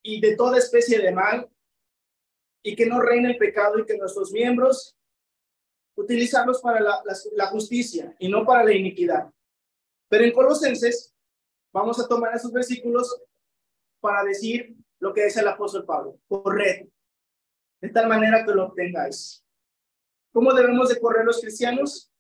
y 0.08 0.22
de 0.22 0.36
toda 0.36 0.60
especie 0.60 0.99
de 0.99 1.12
mal, 1.12 1.49
y 2.62 2.76
que 2.76 2.86
no 2.86 3.01
reine 3.01 3.32
el 3.32 3.38
pecado 3.38 3.80
y 3.80 3.86
que 3.86 3.97
nuestros 3.97 4.32
miembros 4.32 4.95
utilizarlos 5.95 6.62
para 6.62 6.80
la, 6.80 7.01
la 7.34 7.47
justicia 7.47 8.16
y 8.20 8.30
no 8.30 8.45
para 8.45 8.64
la 8.64 8.74
iniquidad. 8.74 9.32
Pero 10.08 10.24
en 10.24 10.32
Colosenses 10.32 11.12
vamos 11.74 11.99
a 11.99 12.08
tomar 12.08 12.36
esos 12.36 12.51
versículos 12.51 13.20
para 13.99 14.24
decir 14.24 14.76
lo 14.99 15.12
que 15.12 15.26
dice 15.26 15.39
el 15.39 15.47
apóstol 15.47 15.86
Pablo, 15.86 16.20
corred 16.28 16.88
de 17.82 17.89
tal 17.89 18.08
manera 18.08 18.45
que 18.45 18.53
lo 18.53 18.66
obtengáis. 18.66 19.43
¿Cómo 20.32 20.53
debemos 20.53 20.89
de 20.89 20.99
correr 20.99 21.26
los 21.26 21.41
cristianos? 21.41 22.12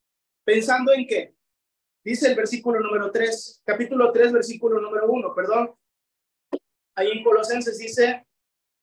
Pensando 0.43 0.91
en 0.91 1.05
qué? 1.05 1.35
Dice 2.03 2.29
el 2.29 2.35
versículo 2.35 2.79
número 2.79 3.11
3, 3.11 3.61
capítulo 3.63 4.11
3, 4.11 4.33
versículo 4.33 4.81
número 4.81 5.07
1, 5.07 5.35
perdón. 5.35 5.75
Ahí 6.95 7.11
en 7.11 7.23
Colosenses 7.23 7.77
dice, 7.77 8.25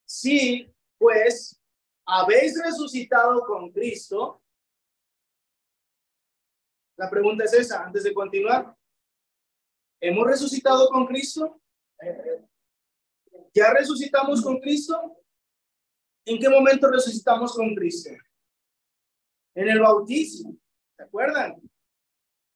si 0.04 0.70
pues 0.98 1.58
habéis 2.06 2.60
resucitado 2.62 3.44
con 3.46 3.72
Cristo, 3.72 4.42
la 6.96 7.08
pregunta 7.08 7.44
es 7.44 7.54
esa, 7.54 7.84
antes 7.84 8.04
de 8.04 8.12
continuar. 8.12 8.76
¿Hemos 10.00 10.26
resucitado 10.26 10.88
con 10.88 11.06
Cristo? 11.06 11.60
¿Ya 13.54 13.72
resucitamos 13.72 14.42
con 14.42 14.60
Cristo? 14.60 15.16
¿En 16.24 16.38
qué 16.38 16.48
momento 16.48 16.88
resucitamos 16.88 17.54
con 17.54 17.74
Cristo? 17.74 18.10
En 19.54 19.68
el 19.68 19.80
bautismo, 19.80 20.56
¿se 20.96 21.02
acuerdan? 21.02 21.60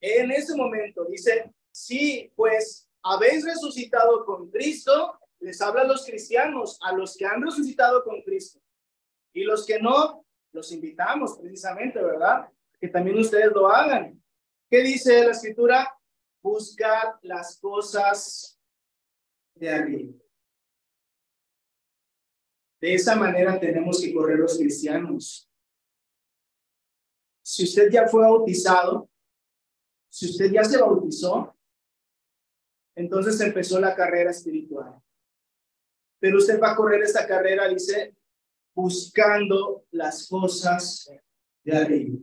En 0.00 0.30
ese 0.30 0.54
momento 0.54 1.04
dice, 1.06 1.52
sí, 1.72 2.30
pues 2.36 2.88
habéis 3.02 3.44
resucitado 3.44 4.24
con 4.24 4.50
Cristo, 4.50 5.18
les 5.40 5.60
habla 5.60 5.82
a 5.82 5.86
los 5.86 6.04
cristianos, 6.04 6.78
a 6.82 6.92
los 6.92 7.16
que 7.16 7.26
han 7.26 7.42
resucitado 7.42 8.02
con 8.04 8.22
Cristo. 8.22 8.60
Y 9.32 9.44
los 9.44 9.66
que 9.66 9.80
no, 9.80 10.24
los 10.52 10.72
invitamos 10.72 11.38
precisamente, 11.38 12.02
¿verdad? 12.02 12.48
Que 12.80 12.88
también 12.88 13.18
ustedes 13.18 13.52
lo 13.52 13.68
hagan. 13.68 14.22
¿Qué 14.70 14.82
dice 14.82 15.24
la 15.24 15.32
escritura? 15.32 15.92
Buscar 16.42 17.18
las 17.22 17.58
cosas 17.58 18.58
de 19.54 19.70
arriba. 19.70 20.14
De 22.80 22.94
esa 22.94 23.16
manera 23.16 23.58
tenemos 23.58 24.00
que 24.00 24.12
correr 24.12 24.38
los 24.38 24.56
cristianos. 24.58 25.50
Si 27.42 27.64
usted 27.64 27.90
ya 27.90 28.08
fue 28.08 28.22
bautizado, 28.22 29.08
si 30.08 30.30
usted 30.30 30.50
ya 30.50 30.64
se 30.64 30.78
bautizó, 30.78 31.56
entonces 32.94 33.40
empezó 33.40 33.78
la 33.78 33.94
carrera 33.94 34.30
espiritual. 34.30 35.00
Pero 36.18 36.38
usted 36.38 36.60
va 36.60 36.72
a 36.72 36.76
correr 36.76 37.02
esta 37.02 37.26
carrera, 37.26 37.68
dice, 37.68 38.16
buscando 38.74 39.84
las 39.90 40.28
cosas 40.28 41.10
de 41.62 41.76
arriba. 41.76 42.18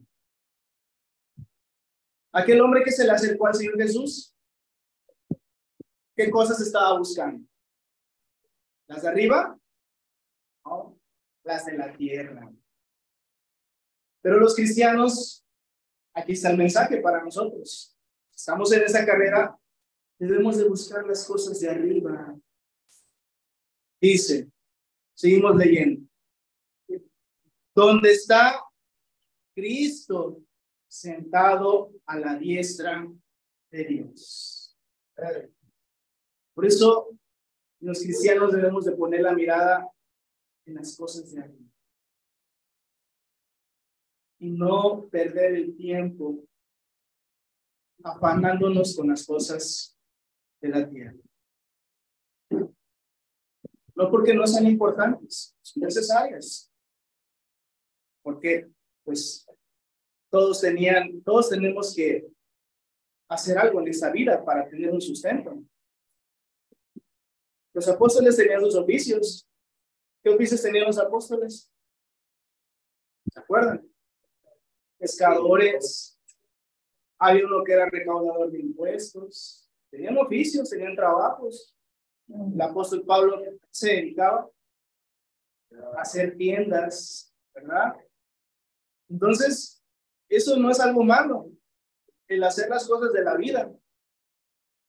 Aquel 2.31 2.61
hombre 2.61 2.83
que 2.83 2.91
se 2.91 3.05
le 3.05 3.11
acercó 3.11 3.47
al 3.47 3.55
Señor 3.55 3.77
Jesús, 3.77 4.35
¿qué 6.15 6.31
cosas 6.31 6.59
estaba 6.61 6.97
buscando? 6.97 7.47
¿Las 8.87 9.03
de 9.03 9.07
arriba? 9.07 9.59
las 11.43 11.65
de 11.65 11.77
la 11.77 11.95
tierra. 11.95 12.51
Pero 14.21 14.39
los 14.39 14.55
cristianos, 14.55 15.45
aquí 16.13 16.33
está 16.33 16.49
el 16.49 16.57
mensaje 16.57 16.97
para 17.01 17.23
nosotros. 17.23 17.97
Estamos 18.33 18.71
en 18.71 18.83
esa 18.83 19.05
carrera, 19.05 19.57
debemos 20.17 20.57
de 20.57 20.67
buscar 20.67 21.05
las 21.05 21.25
cosas 21.25 21.59
de 21.59 21.69
arriba. 21.69 22.35
Dice, 24.03 24.51
seguimos 25.15 25.55
leyendo. 25.55 26.05
Donde 27.73 28.11
está 28.11 28.61
Cristo 29.55 30.43
sentado 30.89 31.89
a 32.05 32.19
la 32.19 32.35
diestra 32.35 33.07
de 33.71 33.85
Dios. 33.85 34.77
Por 36.53 36.65
eso 36.65 37.17
los 37.79 37.99
cristianos 38.03 38.51
debemos 38.51 38.83
de 38.83 38.91
poner 38.91 39.21
la 39.21 39.31
mirada 39.31 39.89
en 40.65 40.75
las 40.75 40.97
cosas 40.97 41.31
de 41.31 41.39
arriba 41.39 41.71
y 44.39 44.49
no 44.49 45.07
perder 45.09 45.55
el 45.55 45.77
tiempo 45.77 46.43
afanándonos 48.03 48.97
con 48.97 49.07
las 49.07 49.25
cosas 49.25 49.97
de 50.61 50.67
la 50.67 50.89
tierra. 50.89 51.23
No 53.95 54.09
porque 54.09 54.33
no 54.33 54.45
sean 54.47 54.65
importantes, 54.65 55.55
son 55.61 55.83
necesarias. 55.83 56.71
Porque, 58.21 58.69
pues, 59.03 59.45
todos 60.29 60.61
tenían, 60.61 61.21
todos 61.21 61.49
tenemos 61.49 61.93
que 61.95 62.27
hacer 63.27 63.57
algo 63.57 63.79
en 63.81 63.87
esta 63.87 64.11
vida 64.11 64.43
para 64.43 64.67
tener 64.67 64.91
un 64.91 65.01
sustento. 65.01 65.61
Los 67.73 67.87
apóstoles 67.87 68.35
tenían 68.35 68.61
sus 68.61 68.75
oficios. 68.75 69.47
¿Qué 70.23 70.29
oficios 70.29 70.61
tenían 70.61 70.85
los 70.85 70.97
apóstoles? 70.97 71.71
¿Se 73.31 73.39
acuerdan? 73.39 73.85
Pescadores. 74.97 76.19
Había 77.19 77.45
uno 77.45 77.63
que 77.63 77.73
era 77.73 77.89
recaudador 77.89 78.51
de 78.51 78.59
impuestos. 78.59 79.69
Tenían 79.89 80.17
oficios, 80.17 80.69
tenían 80.69 80.95
trabajos. 80.95 81.72
El 82.27 82.61
apóstol 82.61 83.03
Pablo 83.05 83.41
se 83.69 83.93
dedicaba 83.95 84.49
a 85.97 86.01
hacer 86.01 86.35
tiendas, 86.37 87.33
¿verdad? 87.53 87.93
Entonces, 89.09 89.83
eso 90.29 90.57
no 90.57 90.71
es 90.71 90.79
algo 90.79 91.03
malo, 91.03 91.51
el 92.27 92.43
hacer 92.43 92.69
las 92.69 92.87
cosas 92.87 93.11
de 93.13 93.23
la 93.23 93.35
vida. 93.35 93.71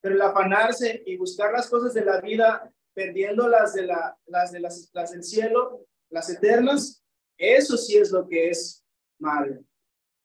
Pero 0.01 0.14
el 0.14 0.22
afanarse 0.22 1.03
y 1.07 1.16
buscar 1.16 1.53
las 1.53 1.68
cosas 1.68 1.95
de 1.95 2.05
la 2.05 2.20
vida, 2.20 2.72
perdiendo 2.93 3.49
las, 3.49 3.74
de 3.74 3.87
la, 3.87 4.16
las, 4.26 4.53
de 4.53 4.61
las, 4.61 4.91
las 4.93 5.12
del 5.12 5.24
cielo, 5.24 5.87
las 6.11 6.30
eternas, 6.30 7.03
eso 7.37 7.76
sí 7.76 7.97
es 7.97 8.11
lo 8.12 8.28
que 8.28 8.51
es 8.51 8.85
malo. 9.18 9.64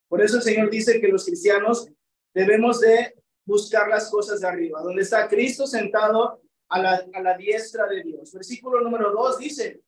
Por 0.08 0.22
eso 0.22 0.38
el 0.38 0.44
Señor 0.44 0.70
dice 0.70 1.00
que 1.00 1.08
los 1.08 1.26
cristianos 1.26 1.88
debemos 2.34 2.80
de 2.80 3.16
buscar 3.46 3.88
las 3.88 4.10
cosas 4.10 4.42
de 4.42 4.48
arriba, 4.48 4.82
donde 4.82 5.02
está 5.02 5.28
Cristo 5.28 5.66
sentado 5.66 6.42
a 6.70 6.80
la, 6.80 7.06
a 7.14 7.22
la 7.22 7.38
diestra 7.38 7.88
de 7.88 8.04
Dios. 8.04 8.34
Versículo 8.34 8.82
número 8.82 9.12
dos 9.12 9.38
dice, 9.38 9.82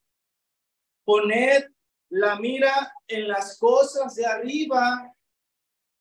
poned 1.05 1.65
la 2.09 2.37
mira 2.39 2.93
en 3.07 3.27
las 3.27 3.57
cosas 3.57 4.15
de 4.15 4.25
arriba, 4.25 5.13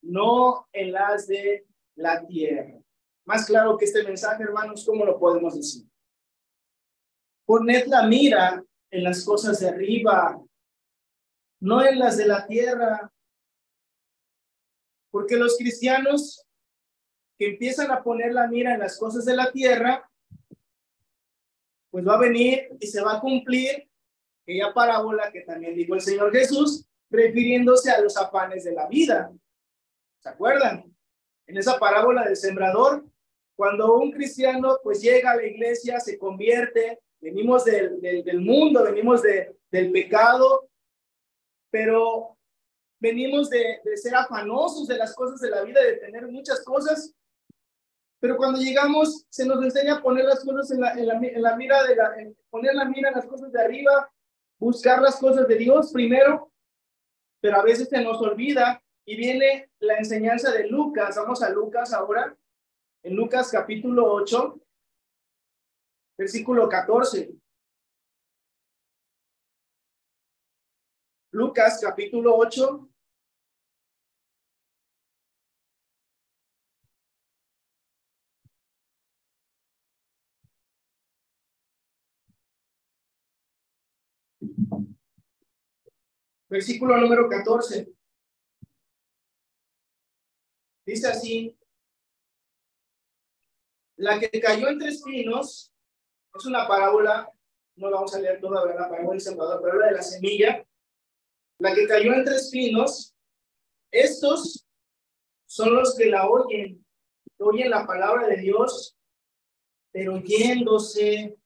no 0.03 0.67
en 0.73 0.91
las 0.91 1.27
de 1.27 1.65
la 1.95 2.25
tierra. 2.25 2.81
Más 3.25 3.45
claro 3.45 3.77
que 3.77 3.85
este 3.85 4.03
mensaje, 4.03 4.43
hermanos, 4.43 4.83
¿cómo 4.85 5.05
lo 5.05 5.19
podemos 5.19 5.55
decir? 5.55 5.87
Poned 7.45 7.85
la 7.87 8.07
mira 8.07 8.63
en 8.89 9.03
las 9.03 9.23
cosas 9.23 9.59
de 9.59 9.69
arriba, 9.69 10.43
no 11.61 11.85
en 11.85 11.99
las 11.99 12.17
de 12.17 12.25
la 12.25 12.45
tierra. 12.47 13.13
Porque 15.11 15.37
los 15.37 15.57
cristianos 15.57 16.45
que 17.37 17.51
empiezan 17.51 17.91
a 17.91 18.03
poner 18.03 18.33
la 18.33 18.47
mira 18.47 18.73
en 18.73 18.79
las 18.79 18.97
cosas 18.97 19.25
de 19.25 19.35
la 19.35 19.51
tierra, 19.51 20.10
pues 21.91 22.07
va 22.07 22.15
a 22.15 22.19
venir 22.19 22.69
y 22.79 22.87
se 22.87 23.01
va 23.01 23.17
a 23.17 23.19
cumplir 23.19 23.87
aquella 24.43 24.73
parábola 24.73 25.31
que 25.31 25.41
también 25.41 25.75
dijo 25.75 25.93
el 25.93 26.01
Señor 26.01 26.31
Jesús, 26.31 26.87
refiriéndose 27.09 27.91
a 27.91 28.01
los 28.01 28.17
afanes 28.17 28.63
de 28.63 28.71
la 28.71 28.87
vida. 28.87 29.31
¿Se 30.19 30.29
acuerdan? 30.29 30.85
En 31.45 31.57
esa 31.57 31.77
parábola 31.77 32.23
del 32.23 32.37
sembrador, 32.37 33.05
cuando 33.55 33.95
un 33.95 34.11
cristiano 34.11 34.79
pues 34.81 35.01
llega 35.01 35.31
a 35.31 35.35
la 35.35 35.45
iglesia, 35.45 35.99
se 35.99 36.17
convierte, 36.17 37.01
venimos 37.19 37.65
del, 37.65 37.99
del, 38.01 38.39
mundo, 38.39 38.83
venimos 38.83 39.21
de, 39.21 39.55
del 39.69 39.91
pecado, 39.91 40.69
pero 41.69 42.37
venimos 42.99 43.49
de, 43.49 43.81
de, 43.83 43.97
ser 43.97 44.15
afanosos 44.15 44.87
de 44.87 44.97
las 44.97 45.13
cosas 45.13 45.39
de 45.41 45.49
la 45.49 45.63
vida, 45.63 45.81
de 45.83 45.97
tener 45.97 46.27
muchas 46.27 46.63
cosas, 46.63 47.13
pero 48.21 48.37
cuando 48.37 48.59
llegamos 48.59 49.25
se 49.29 49.45
nos 49.47 49.61
enseña 49.63 49.95
a 49.95 50.01
poner 50.01 50.25
las 50.25 50.45
cosas 50.45 50.69
en 50.69 50.79
la, 50.79 50.93
en 50.93 51.25
en 51.25 51.57
mira 51.57 51.83
de 51.83 51.95
la, 51.95 52.15
poner 52.51 52.75
la 52.75 52.85
mira 52.85 53.09
en 53.09 53.15
las 53.15 53.25
cosas 53.25 53.51
de 53.51 53.59
arriba, 53.59 54.13
buscar 54.59 55.01
las 55.01 55.19
cosas 55.19 55.47
de 55.47 55.55
Dios 55.55 55.91
primero, 55.91 56.51
pero 57.41 57.57
a 57.57 57.63
veces 57.63 57.89
se 57.89 57.99
nos 57.99 58.21
olvida 58.21 58.81
y 59.05 59.15
viene 59.15 59.71
la 59.79 59.97
enseñanza 59.97 60.51
de 60.51 60.67
Lucas. 60.67 61.15
Vamos 61.15 61.41
a 61.41 61.49
Lucas 61.49 61.93
ahora. 61.93 62.37
En 63.01 63.15
Lucas 63.15 63.49
capítulo 63.51 64.13
8, 64.13 64.61
versículo 66.15 66.69
14. 66.69 67.33
Lucas 71.31 71.79
capítulo 71.81 72.35
8. 72.37 72.90
Versículo 86.51 86.97
número 86.97 87.29
14. 87.29 87.95
Dice 90.85 91.07
así, 91.07 91.57
la 93.95 94.19
que 94.19 94.29
cayó 94.41 94.67
entre 94.67 94.89
espinos, 94.89 95.71
es 96.35 96.45
una 96.45 96.67
parábola, 96.67 97.31
no 97.77 97.89
la 97.89 97.95
vamos 97.95 98.13
a 98.13 98.19
leer 98.19 98.41
toda, 98.41 98.65
¿verdad? 98.65 98.89
Parábola 98.89 99.11
del 99.11 99.21
sembrador, 99.21 99.61
pero 99.61 99.75
habla 99.75 99.87
de 99.87 99.93
la 99.93 100.01
semilla. 100.01 100.67
La 101.59 101.73
que 101.73 101.87
cayó 101.87 102.13
entre 102.13 102.35
espinos, 102.35 103.15
estos 103.89 104.67
son 105.45 105.73
los 105.73 105.95
que 105.95 106.07
la 106.07 106.27
oyen, 106.27 106.85
oyen 107.39 107.69
la 107.69 107.87
palabra 107.87 108.27
de 108.27 108.35
Dios, 108.41 108.97
pero 109.93 110.17
yéndose, 110.17 111.39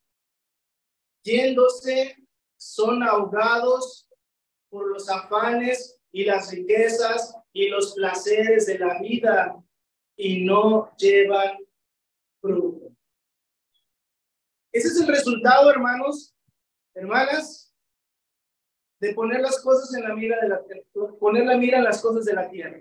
yéndose, 1.22 2.26
son 2.56 3.04
ahogados 3.04 4.05
por 4.68 4.90
los 4.90 5.08
afanes 5.08 5.98
y 6.12 6.24
las 6.24 6.50
riquezas 6.50 7.36
y 7.52 7.68
los 7.68 7.94
placeres 7.94 8.66
de 8.66 8.78
la 8.78 8.98
vida 9.00 9.62
y 10.16 10.44
no 10.44 10.94
llevan 10.96 11.58
fruto. 12.40 12.90
Ese 14.72 14.88
es 14.88 15.00
el 15.00 15.08
resultado, 15.08 15.70
hermanos, 15.70 16.34
hermanas, 16.94 17.74
de 19.00 19.14
poner 19.14 19.40
las 19.40 19.60
cosas 19.62 19.94
en 19.94 20.04
la 20.04 20.14
mira 20.14 20.40
de 20.40 20.48
la 20.48 20.62
poner 21.18 21.44
la 21.44 21.56
mira 21.56 21.78
en 21.78 21.84
las 21.84 22.00
cosas 22.00 22.24
de 22.24 22.32
la 22.32 22.48
tierra. 22.48 22.80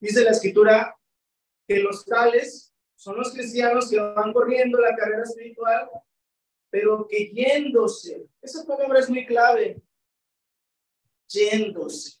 Dice 0.00 0.24
la 0.24 0.30
escritura 0.30 0.96
que 1.66 1.80
los 1.80 2.04
tales 2.04 2.74
son 2.96 3.16
los 3.16 3.32
cristianos 3.32 3.88
que 3.88 4.00
van 4.00 4.32
corriendo 4.32 4.78
la 4.78 4.94
carrera 4.96 5.22
espiritual, 5.22 5.88
pero 6.70 7.06
que 7.08 7.30
yéndose, 7.32 8.28
esa 8.40 8.64
palabra 8.64 9.00
es 9.00 9.10
muy 9.10 9.26
clave, 9.26 9.82
yéndose 11.28 12.20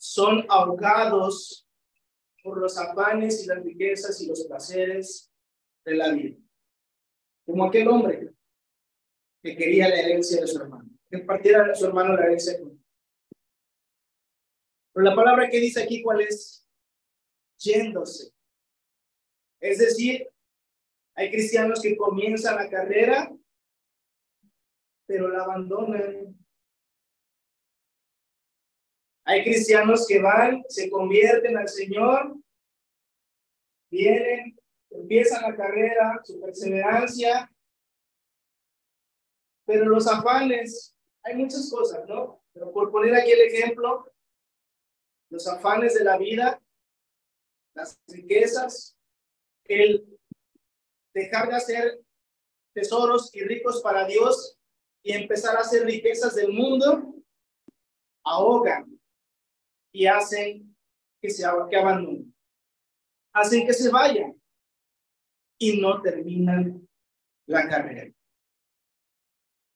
son 0.00 0.46
ahogados 0.48 1.68
por 2.42 2.58
los 2.58 2.76
afanes 2.78 3.44
y 3.44 3.46
las 3.46 3.62
riquezas 3.62 4.20
y 4.20 4.26
los 4.26 4.44
placeres 4.46 5.30
de 5.84 5.94
la 5.94 6.10
vida. 6.10 6.36
Como 7.44 7.66
aquel 7.66 7.86
hombre 7.86 8.34
que 9.42 9.56
quería 9.56 9.88
la 9.88 10.00
herencia 10.00 10.40
de 10.40 10.46
su 10.46 10.58
hermano, 10.58 10.90
que 11.08 11.18
partiera 11.18 11.68
de 11.68 11.74
su 11.74 11.84
hermano 11.86 12.14
la 12.14 12.24
herencia 12.24 12.58
con 12.58 12.82
Pero 14.94 15.04
la 15.04 15.14
palabra 15.14 15.50
que 15.50 15.60
dice 15.60 15.82
aquí, 15.82 16.02
¿cuál 16.02 16.22
es? 16.22 16.66
Yéndose. 17.58 18.32
Es 19.60 19.78
decir, 19.78 20.29
hay 21.20 21.30
cristianos 21.30 21.82
que 21.82 21.98
comienzan 21.98 22.56
la 22.56 22.70
carrera, 22.70 23.30
pero 25.06 25.28
la 25.28 25.42
abandonan 25.42 26.34
hay 29.24 29.44
cristianos 29.44 30.06
que 30.08 30.20
van, 30.20 30.64
se 30.68 30.90
convierten 30.90 31.56
al 31.56 31.68
Señor, 31.68 32.34
vienen, 33.90 34.58
empiezan 34.90 35.42
la 35.42 35.54
carrera, 35.54 36.20
su 36.24 36.40
perseverancia, 36.40 37.52
pero 39.66 39.84
los 39.84 40.08
afanes, 40.08 40.96
hay 41.22 41.36
muchas 41.36 41.70
cosas, 41.70 42.08
¿no? 42.08 42.42
Pero 42.52 42.72
por 42.72 42.90
poner 42.90 43.14
aquí 43.14 43.30
el 43.30 43.42
ejemplo, 43.42 44.10
los 45.28 45.46
afanes 45.46 45.94
de 45.94 46.02
la 46.02 46.18
vida, 46.18 46.60
las 47.74 48.00
riquezas, 48.08 48.96
el 49.66 50.19
dejar 51.14 51.48
de 51.48 51.56
hacer 51.56 52.00
tesoros 52.72 53.34
y 53.34 53.42
ricos 53.42 53.80
para 53.82 54.06
Dios 54.06 54.58
y 55.02 55.12
empezar 55.12 55.56
a 55.56 55.60
hacer 55.60 55.84
riquezas 55.84 56.34
del 56.34 56.52
mundo, 56.52 57.14
ahogan 58.24 58.98
y 59.92 60.06
hacen 60.06 60.76
que 61.20 61.30
se 61.30 61.44
que 61.68 61.76
abandonen. 61.76 62.34
Hacen 63.32 63.66
que 63.66 63.72
se 63.72 63.88
vayan 63.90 64.40
y 65.58 65.80
no 65.80 66.00
terminan 66.00 66.88
la 67.46 67.68
carrera. 67.68 68.12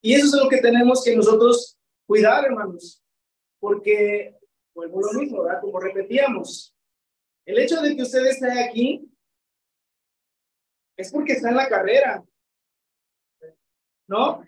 Y 0.03 0.14
eso 0.14 0.26
es 0.26 0.43
lo 0.43 0.49
que 0.49 0.61
tenemos 0.61 1.03
que 1.05 1.16
nosotros 1.16 1.78
cuidar, 2.07 2.45
hermanos, 2.45 3.03
porque, 3.59 4.37
vuelvo 4.74 5.01
lo 5.01 5.12
mismo, 5.18 5.43
¿verdad? 5.43 5.61
Como 5.61 5.80
repetíamos, 5.80 6.74
el 7.47 7.59
hecho 7.59 7.80
de 7.80 7.97
que 7.97 8.03
usted 8.03 8.26
esté 8.26 8.62
aquí 8.62 9.11
es 10.97 11.12
porque 11.12 11.32
está 11.32 11.51
en 11.51 11.57
la 11.57 11.68
carrera, 11.68 12.24
¿no? 14.07 14.47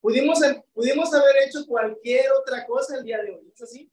Pudimos, 0.00 0.38
pudimos 0.72 1.14
haber 1.14 1.48
hecho 1.48 1.66
cualquier 1.66 2.30
otra 2.32 2.66
cosa 2.66 2.96
el 2.96 3.04
día 3.04 3.22
de 3.22 3.30
hoy, 3.30 3.50
¿es 3.52 3.62
así? 3.62 3.90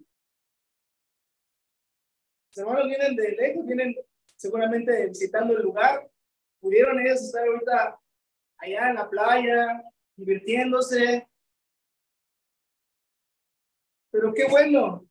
Los 2.50 2.58
hermanos 2.58 2.88
vienen 2.88 3.16
de 3.16 3.32
lejos, 3.32 3.66
vienen 3.66 3.96
seguramente 4.36 5.08
visitando 5.08 5.56
el 5.56 5.64
lugar. 5.64 6.12
Pudieron 6.60 7.00
ellos 7.00 7.22
estar 7.22 7.48
ahorita 7.48 7.98
allá 8.58 8.90
en 8.90 8.96
la 8.96 9.10
playa, 9.10 9.84
divirtiéndose. 10.18 11.28
Pero 14.12 14.34
qué 14.34 14.46
bueno 14.50 15.08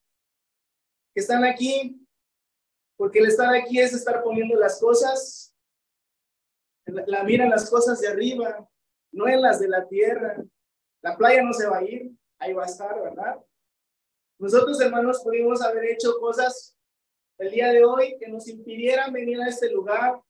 que 1.15 1.21
están 1.21 1.45
aquí, 1.45 2.07
porque 2.97 3.21
el 3.21 3.29
estar 3.29 3.55
aquí 3.55 3.81
es 3.81 3.95
estar 3.95 4.23
poniendo 4.23 4.57
las 4.57 4.79
cosas, 4.79 5.50
la, 6.91 7.25
mira 7.25 7.49
las 7.49 7.69
cosas 7.69 8.01
de 8.01 8.09
arriba, 8.09 8.69
no 9.13 9.29
en 9.29 9.43
las 9.43 9.61
de 9.61 9.69
la 9.69 9.87
tierra. 9.87 10.37
La 11.03 11.17
playa 11.17 11.43
no 11.43 11.53
se 11.53 11.67
va 11.67 11.79
a 11.79 11.85
ir, 11.85 12.11
ahí 12.39 12.53
va 12.53 12.65
a 12.65 12.67
estar, 12.67 13.01
¿verdad? 13.03 13.39
Nosotros, 14.39 14.81
hermanos, 14.81 15.21
pudimos 15.23 15.63
haber 15.63 15.85
hecho 15.85 16.19
cosas 16.19 16.77
el 17.39 17.51
día 17.51 17.73
de 17.73 17.85
hoy 17.85 18.17
que 18.19 18.29
nos 18.29 18.49
impidieran 18.49 19.13
venir 19.13 19.41
a 19.41 19.49
este 19.49 19.71
lugar. 19.71 20.21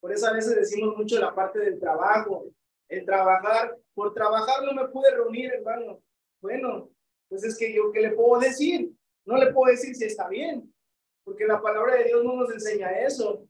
Por 0.00 0.12
eso 0.12 0.26
a 0.26 0.32
veces 0.32 0.54
decimos 0.54 0.96
mucho 0.96 1.18
la 1.18 1.34
parte 1.34 1.58
del 1.58 1.78
trabajo, 1.78 2.46
el 2.88 3.04
trabajar. 3.04 3.76
Por 3.94 4.12
trabajar 4.14 4.64
no 4.64 4.72
me 4.72 4.88
pude 4.88 5.10
reunir, 5.12 5.52
hermano. 5.52 6.00
Bueno, 6.40 6.90
pues 7.28 7.44
es 7.44 7.56
que 7.58 7.74
yo, 7.74 7.90
¿qué 7.92 8.00
le 8.00 8.10
puedo 8.12 8.40
decir? 8.40 8.92
No 9.24 9.36
le 9.36 9.52
puedo 9.52 9.72
decir 9.72 9.94
si 9.94 10.04
está 10.04 10.28
bien, 10.28 10.72
porque 11.24 11.46
la 11.46 11.60
palabra 11.60 11.96
de 11.96 12.04
Dios 12.04 12.22
no 12.22 12.34
nos 12.34 12.52
enseña 12.52 12.90
eso. 12.90 13.45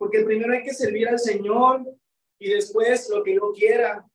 Porque 0.00 0.24
primero 0.24 0.54
hay 0.54 0.62
que 0.62 0.72
servir 0.72 1.06
al 1.10 1.18
Señor 1.18 1.84
y 2.38 2.48
después 2.48 3.10
lo 3.10 3.22
que 3.22 3.34
yo 3.34 3.52
quiera. 3.52 4.08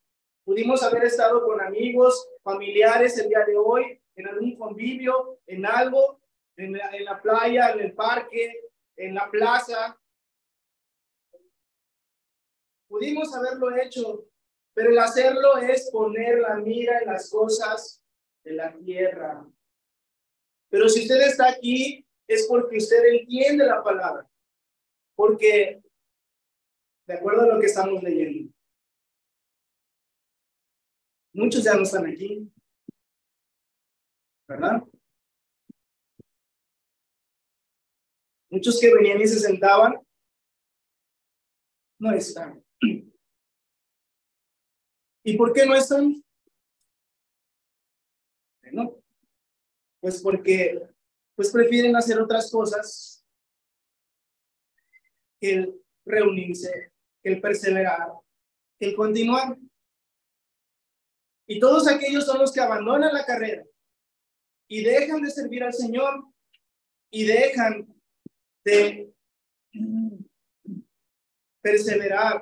Pudimos 0.44 0.82
haber 0.82 1.04
estado 1.04 1.46
con 1.46 1.62
amigos, 1.62 2.28
familiares 2.42 3.16
el 3.20 3.30
día 3.30 3.46
de 3.46 3.56
hoy, 3.56 4.02
en 4.16 4.28
algún 4.28 4.58
convivio, 4.58 5.42
en 5.46 5.64
algo, 5.64 6.20
en 6.58 6.74
la, 6.74 7.22
playa, 7.22 7.70
en 7.70 7.82
el 7.82 7.94
parque, 7.94 8.62
en 8.96 9.14
la 9.14 9.30
plaza. 9.30 9.96
Pudimos 12.88 13.36
haberlo 13.36 13.78
hecho, 13.78 14.26
pero 14.74 14.90
el 14.90 14.98
hacerlo 14.98 15.58
es 15.58 15.92
poner 15.92 16.40
la 16.40 16.56
mira 16.56 16.98
en 16.98 17.10
las 17.10 17.30
cosas 17.30 18.02
de 18.44 18.54
la 18.54 18.74
tierra. 18.74 19.46
Pero 20.68 20.90
si 20.90 21.04
usted 21.04 21.22
está 21.22 21.50
aquí, 21.50 22.04
es 22.28 22.48
porque 22.50 22.78
usted 22.78 23.04
entiende 23.06 23.68
la 23.68 23.84
palabra. 23.84 24.28
Porque, 25.16 25.82
de 27.08 27.14
acuerdo 27.14 27.44
a 27.44 27.56
lo 27.56 27.60
que 27.60 27.68
estamos 27.68 28.04
leyendo, 28.04 28.54
muchos 31.34 31.64
ya 31.64 31.76
no 31.76 31.84
están 31.84 32.06
aquí. 32.08 32.52
¿Verdad? 34.48 34.84
Muchos 38.50 38.80
que 38.80 38.94
venían 38.94 39.20
y 39.22 39.28
se 39.28 39.40
sentaban, 39.40 39.96
no 42.00 42.12
están. 42.12 42.64
¿Y 45.24 45.36
por 45.36 45.52
qué 45.52 45.66
no 45.66 45.76
están? 45.76 46.24
No, 48.72 49.02
pues 50.00 50.22
porque 50.22 50.88
pues 51.36 51.52
prefieren 51.52 51.96
hacer 51.96 52.20
otras 52.20 52.52
cosas 52.52 53.15
el 55.42 55.82
reunirse, 56.06 56.92
el 57.24 57.42
perseverar, 57.42 58.10
el 58.80 58.96
continuar. 58.96 59.58
Y 61.48 61.60
todos 61.60 61.88
aquellos 61.88 62.26
son 62.26 62.40
los 62.40 62.52
que 62.52 62.62
abandonan 62.62 63.14
la 63.14 63.26
carrera 63.26 63.64
y 64.68 64.84
dejan 64.84 65.22
de 65.22 65.30
servir 65.30 65.64
al 65.64 65.74
Señor 65.74 66.26
y 67.12 67.26
dejan 67.26 67.88
de 68.64 69.14
perseverar 71.62 72.42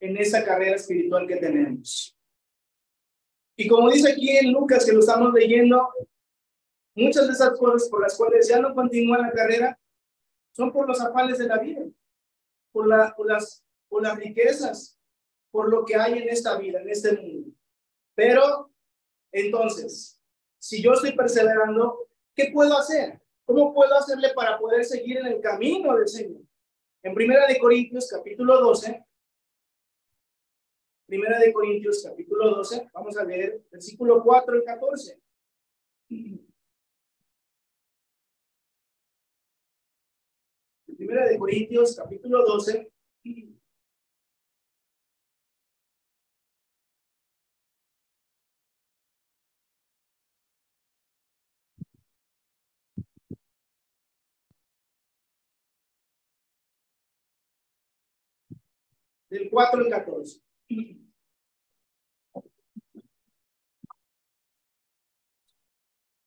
en 0.00 0.16
esa 0.16 0.44
carrera 0.44 0.76
espiritual 0.76 1.26
que 1.26 1.36
tenemos. 1.36 2.16
Y 3.56 3.68
como 3.68 3.90
dice 3.90 4.12
aquí 4.12 4.36
en 4.36 4.52
Lucas, 4.52 4.84
que 4.84 4.92
lo 4.92 5.00
estamos 5.00 5.32
leyendo, 5.32 5.88
muchas 6.94 7.26
de 7.26 7.32
esas 7.32 7.58
cosas 7.58 7.88
por 7.88 8.02
las 8.02 8.16
cuales 8.16 8.48
ya 8.48 8.60
no 8.60 8.74
continúa 8.74 9.18
la 9.18 9.32
carrera 9.32 9.78
son 10.56 10.72
por 10.72 10.88
los 10.88 10.98
afanes 11.02 11.36
de 11.36 11.46
la 11.46 11.58
vida, 11.58 11.82
por, 12.72 12.88
la, 12.88 13.14
por, 13.14 13.26
las, 13.26 13.62
por 13.88 14.02
las 14.02 14.16
riquezas, 14.18 14.98
por 15.50 15.68
lo 15.68 15.84
que 15.84 15.96
hay 15.96 16.14
en 16.14 16.30
esta 16.30 16.56
vida, 16.58 16.80
en 16.80 16.88
este 16.88 17.12
mundo. 17.12 17.50
Pero, 18.14 18.70
entonces, 19.32 20.18
si 20.58 20.82
yo 20.82 20.92
estoy 20.94 21.12
perseverando, 21.12 22.08
¿qué 22.34 22.50
puedo 22.54 22.74
hacer? 22.74 23.20
¿Cómo 23.44 23.74
puedo 23.74 23.94
hacerle 23.98 24.32
para 24.34 24.58
poder 24.58 24.86
seguir 24.86 25.18
en 25.18 25.26
el 25.26 25.40
camino 25.42 25.94
del 25.94 26.08
Señor? 26.08 26.40
En 27.02 27.14
Primera 27.14 27.46
de 27.46 27.58
Corintios, 27.58 28.08
capítulo 28.10 28.58
12, 28.58 29.04
Primera 31.06 31.38
de 31.38 31.52
Corintios, 31.52 32.02
capítulo 32.02 32.56
12, 32.56 32.90
vamos 32.94 33.16
a 33.18 33.24
leer 33.24 33.62
versículo 33.70 34.22
4 34.24 34.58
y 34.58 34.64
14. 34.64 35.20
Primera 40.96 41.26
de 41.26 41.38
Corintios, 41.38 41.94
capítulo 41.94 42.42
12, 42.46 42.90
del 59.28 59.50
4 59.50 59.80
al 59.80 59.90
14. 59.90 60.40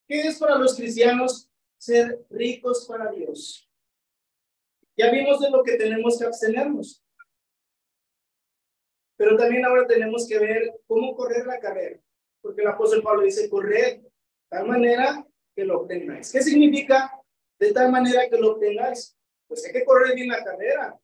¿Qué 0.07 0.21
es 0.21 0.37
para 0.37 0.59
los 0.59 0.75
cristianos 0.75 1.49
ser 1.79 2.23
ricos 2.29 2.85
para 2.87 3.11
Dios? 3.11 3.68
Ya 4.99 5.09
vimos 5.11 5.39
de 5.39 5.49
lo 5.49 5.63
que 5.63 5.77
tenemos 5.77 6.19
que 6.19 6.25
abstenernos. 6.25 7.01
Pero 9.15 9.37
también 9.37 9.63
ahora 9.63 9.87
tenemos 9.87 10.27
que 10.27 10.37
ver 10.37 10.73
cómo 10.87 11.15
correr 11.15 11.45
la 11.45 11.57
carrera. 11.57 12.01
Porque 12.41 12.61
el 12.61 12.67
apóstol 12.67 13.01
Pablo 13.01 13.21
dice, 13.23 13.49
correr 13.49 14.01
de 14.01 14.11
tal 14.49 14.67
manera 14.67 15.25
que 15.55 15.63
lo 15.63 15.79
obtengáis. 15.79 16.33
¿Qué 16.33 16.41
significa 16.41 17.13
de 17.59 17.71
tal 17.71 17.93
manera 17.93 18.29
que 18.29 18.37
lo 18.37 18.51
obtengáis? 18.51 19.17
Pues 19.47 19.65
hay 19.65 19.71
que 19.71 19.85
correr 19.85 20.15
bien 20.15 20.27
la 20.27 20.43
carrera. 20.43 20.99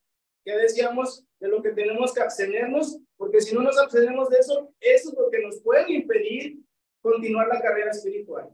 Ya 0.46 0.58
decíamos 0.58 1.26
de 1.40 1.48
lo 1.48 1.62
que 1.62 1.72
tenemos 1.72 2.14
que 2.14 2.20
abstenernos, 2.20 3.00
porque 3.16 3.40
si 3.40 3.56
no 3.56 3.62
nos 3.62 3.78
abstenemos 3.78 4.30
de 4.30 4.40
eso, 4.40 4.74
eso 4.82 5.10
es 5.10 5.18
lo 5.18 5.30
que 5.30 5.40
nos 5.40 5.62
puede 5.62 5.94
impedir 5.94 6.58
continuar 7.02 7.48
la 7.48 7.62
carrera 7.62 7.92
espiritual. 7.92 8.50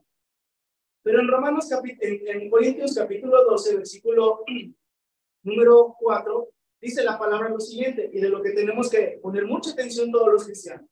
Pero 1.01 1.19
en 1.19 1.27
Romanos, 1.27 1.67
en, 1.71 2.27
en 2.27 2.49
Corintios 2.51 2.93
capítulo 2.93 3.43
12, 3.43 3.77
versículo 3.77 4.43
número 5.43 5.95
4, 5.99 6.49
dice 6.81 7.03
la 7.03 7.17
palabra 7.17 7.49
lo 7.49 7.59
siguiente, 7.59 8.09
y 8.13 8.19
de 8.19 8.29
lo 8.29 8.41
que 8.41 8.51
tenemos 8.51 8.89
que 8.89 9.19
poner 9.21 9.45
mucha 9.45 9.71
atención 9.71 10.11
todos 10.11 10.31
los 10.31 10.45
cristianos. 10.45 10.89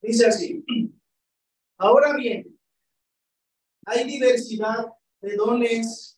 Dice 0.00 0.26
así, 0.26 0.64
ahora 1.78 2.14
bien, 2.16 2.58
hay 3.84 4.04
diversidad 4.04 4.86
de 5.20 5.36
dones 5.36 6.16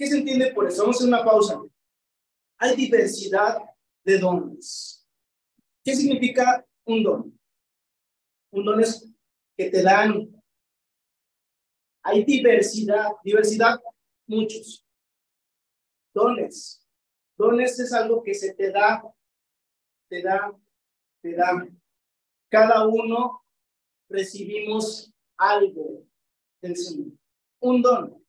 ¿Qué 0.00 0.06
se 0.06 0.16
entiende 0.16 0.50
por 0.54 0.66
eso? 0.66 0.80
Vamos 0.80 0.96
a 0.96 0.98
hacer 1.00 1.08
una 1.08 1.22
pausa. 1.22 1.62
Hay 2.56 2.74
diversidad 2.74 3.58
de 4.02 4.18
dones. 4.18 5.06
¿Qué 5.84 5.94
significa 5.94 6.66
un 6.86 7.02
don? 7.02 7.40
Un 8.50 8.64
don 8.64 8.80
es 8.80 9.12
que 9.54 9.68
te 9.68 9.82
dan. 9.82 10.39
Hay 12.10 12.24
diversidad, 12.24 13.12
diversidad, 13.22 13.78
muchos. 14.26 14.84
Dones. 16.12 16.84
Dones 17.36 17.78
es 17.78 17.92
algo 17.92 18.20
que 18.20 18.34
se 18.34 18.52
te 18.54 18.72
da, 18.72 19.00
te 20.08 20.20
da, 20.20 20.52
te 21.22 21.34
da. 21.34 21.68
Cada 22.48 22.88
uno 22.88 23.44
recibimos 24.08 25.12
algo 25.36 26.04
del 26.60 26.76
Señor. 26.76 27.12
Un 27.60 27.80
don. 27.80 28.24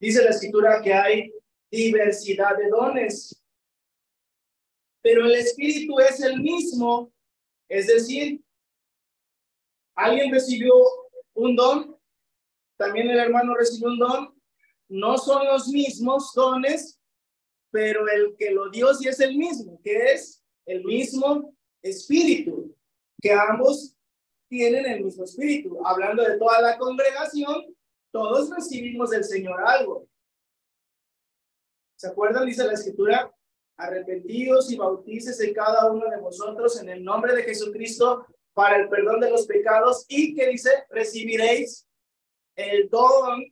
Dice 0.00 0.24
la 0.24 0.30
escritura 0.30 0.82
que 0.82 0.92
hay 0.92 1.32
diversidad 1.70 2.56
de 2.56 2.68
dones, 2.68 3.40
pero 5.00 5.24
el 5.24 5.36
Espíritu 5.36 6.00
es 6.00 6.20
el 6.20 6.40
mismo. 6.40 7.12
Es 7.68 7.86
decir, 7.86 8.42
alguien 9.94 10.32
recibió 10.32 10.74
un 11.34 11.54
don, 11.54 11.97
también 12.78 13.10
el 13.10 13.18
hermano 13.18 13.54
recibió 13.54 13.88
un 13.88 13.98
don, 13.98 14.42
no 14.88 15.18
son 15.18 15.46
los 15.46 15.68
mismos 15.68 16.32
dones, 16.34 16.98
pero 17.70 18.08
el 18.08 18.36
que 18.36 18.52
lo 18.52 18.70
dio 18.70 18.94
sí 18.94 19.08
es 19.08 19.20
el 19.20 19.36
mismo, 19.36 19.80
que 19.82 20.12
es 20.12 20.42
el 20.64 20.84
mismo 20.84 21.54
espíritu, 21.82 22.74
que 23.20 23.32
ambos 23.32 23.94
tienen 24.48 24.86
el 24.86 25.04
mismo 25.04 25.24
espíritu. 25.24 25.78
Hablando 25.84 26.22
de 26.22 26.38
toda 26.38 26.62
la 26.62 26.78
congregación, 26.78 27.74
todos 28.12 28.48
recibimos 28.50 29.10
del 29.10 29.24
Señor 29.24 29.60
algo. 29.60 30.08
¿Se 31.96 32.06
acuerdan? 32.06 32.46
Dice 32.46 32.64
la 32.64 32.74
escritura, 32.74 33.34
arrepentidos 33.76 34.70
y 34.70 34.76
bautices 34.76 35.40
en 35.40 35.52
cada 35.52 35.90
uno 35.90 36.08
de 36.08 36.18
vosotros 36.18 36.80
en 36.80 36.88
el 36.88 37.02
nombre 37.04 37.34
de 37.34 37.42
Jesucristo 37.42 38.24
para 38.54 38.76
el 38.76 38.88
perdón 38.88 39.20
de 39.20 39.30
los 39.30 39.46
pecados 39.46 40.06
y 40.08 40.34
que 40.34 40.46
dice, 40.48 40.70
recibiréis 40.90 41.87
el 42.58 42.88
don 42.90 43.44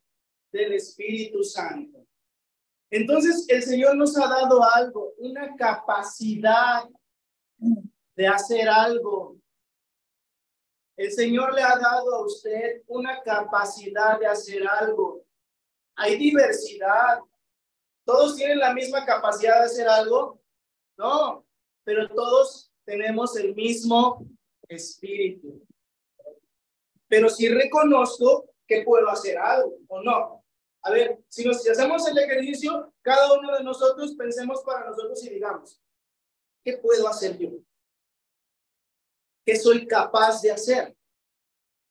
del 0.51 0.73
Espíritu 0.73 1.45
Santo. 1.45 2.05
Entonces, 2.91 3.47
el 3.49 3.63
Señor 3.63 3.97
nos 3.97 4.17
ha 4.19 4.27
dado 4.27 4.63
algo, 4.65 5.13
una 5.19 5.55
capacidad 5.55 6.85
de 8.17 8.27
hacer 8.27 8.69
algo. 8.69 9.37
El 10.97 11.13
Señor 11.13 11.55
le 11.55 11.63
ha 11.63 11.77
dado 11.79 12.15
a 12.17 12.27
usted 12.27 12.83
una 12.89 13.23
capacidad 13.23 14.19
de 14.19 14.27
hacer 14.27 14.67
algo. 14.67 15.25
Hay 15.95 16.17
diversidad. 16.17 17.21
¿Todos 18.05 18.35
tienen 18.35 18.59
la 18.59 18.75
misma 18.75 19.05
capacidad 19.05 19.61
de 19.61 19.67
hacer 19.67 19.89
algo? 19.89 20.41
No, 20.99 21.47
pero 21.85 22.09
todos 22.09 22.73
tenemos 22.85 23.37
el 23.37 23.55
mismo 23.55 24.27
espíritu. 24.69 25.65
Pero 27.09 27.29
si 27.29 27.49
reconozco 27.49 28.56
que 28.67 28.83
puedo 28.83 29.09
hacer 29.09 29.39
algo 29.39 29.79
o 29.89 30.03
no. 30.03 30.45
A 30.83 30.91
ver, 30.91 31.19
si, 31.29 31.45
nos, 31.45 31.63
si 31.63 31.71
hacemos 31.71 32.07
el 32.09 32.19
ejercicio, 32.19 32.93
cada 33.03 33.33
uno 33.33 33.57
de 33.57 33.65
nosotros 33.65 34.15
pensemos 34.15 34.63
para 34.63 34.89
nosotros 34.89 35.25
y 35.25 35.31
digamos, 35.31 35.81
¿qué 36.65 36.79
puedo 36.79 37.09
hacer 37.09 37.37
yo? 37.39 37.51
¿Qué 39.45 39.57
soy 39.57 39.87
capaz 39.87 40.43
de 40.43 40.51
hacer? 40.51 40.97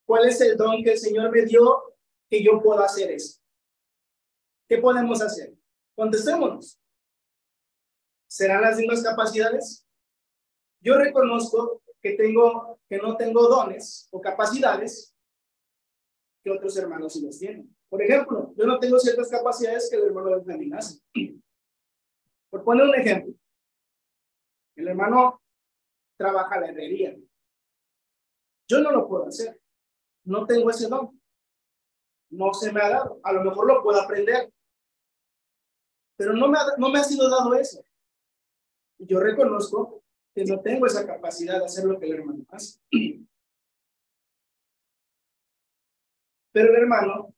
¿Cuál 0.05 0.27
es 0.27 0.39
el 0.41 0.55
don 0.55 0.83
que 0.83 0.93
el 0.93 0.97
Señor 0.97 1.31
me 1.31 1.43
dio 1.43 1.95
que 2.29 2.43
yo 2.43 2.61
puedo 2.61 2.81
hacer 2.81 3.11
eso? 3.11 3.39
¿Qué 4.67 4.77
podemos 4.77 5.21
hacer? 5.21 5.53
Contestémonos. 5.95 6.79
¿Serán 8.27 8.61
las 8.61 8.77
mismas 8.77 9.01
capacidades? 9.01 9.85
Yo 10.81 10.97
reconozco 10.97 11.81
que 12.01 12.11
tengo 12.11 12.79
que 12.87 12.97
no 12.97 13.17
tengo 13.17 13.47
dones 13.47 14.07
o 14.11 14.21
capacidades 14.21 15.14
que 16.45 16.51
otros 16.51 16.77
hermanos 16.77 17.13
sí 17.13 17.25
los 17.25 17.39
tienen. 17.39 17.75
Por 17.89 18.03
ejemplo, 18.03 18.53
yo 18.55 18.67
no 18.67 18.79
tengo 18.79 18.99
ciertas 18.99 19.29
capacidades 19.29 19.89
que 19.89 19.95
el 19.95 20.03
hermano 20.03 20.29
Benjamín 20.29 20.75
hace. 20.75 21.01
Por 22.51 22.63
poner 22.63 22.85
un 22.85 22.93
ejemplo, 22.93 23.33
el 24.75 24.87
hermano 24.87 25.41
trabaja 26.15 26.59
la 26.59 26.67
herrería. 26.67 27.17
Yo 28.67 28.79
no 28.79 28.91
lo 28.91 29.07
puedo 29.07 29.25
hacer. 29.25 29.59
No 30.23 30.45
tengo 30.45 30.69
ese 30.69 30.87
don. 30.87 31.19
No 32.29 32.53
se 32.53 32.71
me 32.71 32.79
ha 32.79 32.89
dado. 32.89 33.19
A 33.23 33.33
lo 33.33 33.43
mejor 33.43 33.65
lo 33.65 33.81
puedo 33.81 33.99
aprender. 33.99 34.53
Pero 36.15 36.33
no 36.33 36.47
me 36.47 36.59
ha, 36.59 36.61
no 36.77 36.89
me 36.89 36.99
ha 36.99 37.03
sido 37.03 37.27
dado 37.27 37.55
eso. 37.55 37.83
Yo 38.99 39.19
reconozco 39.19 40.03
que 40.35 40.45
no 40.45 40.59
tengo 40.61 40.85
esa 40.85 41.07
capacidad 41.07 41.57
de 41.57 41.65
hacer 41.65 41.85
lo 41.85 41.99
que 41.99 42.05
el 42.05 42.19
hermano 42.19 42.45
hace. 42.49 42.79
Pero 46.55 46.69
el 46.69 46.83
hermano 46.83 47.35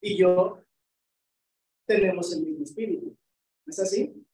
y 0.00 0.16
yo 0.16 0.58
tenemos 1.86 2.32
el 2.32 2.40
mismo 2.40 2.64
espíritu. 2.64 3.14
¿Es 3.66 3.78
así? 3.78 4.26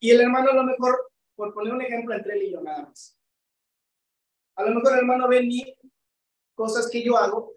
Y 0.00 0.10
el 0.10 0.22
hermano 0.22 0.50
a 0.50 0.54
lo 0.54 0.64
mejor, 0.64 1.12
por 1.36 1.54
poner 1.54 1.72
un 1.72 1.82
ejemplo 1.82 2.16
entre 2.16 2.34
él 2.34 2.42
y 2.42 2.50
yo 2.50 2.60
nada 2.62 2.86
más. 2.86 3.16
A 4.56 4.64
lo 4.64 4.74
mejor 4.74 4.94
el 4.94 4.98
hermano 4.98 5.28
ve 5.28 5.42
mí 5.42 5.72
cosas 6.56 6.90
que 6.90 7.00
yo 7.00 7.16
hago, 7.16 7.54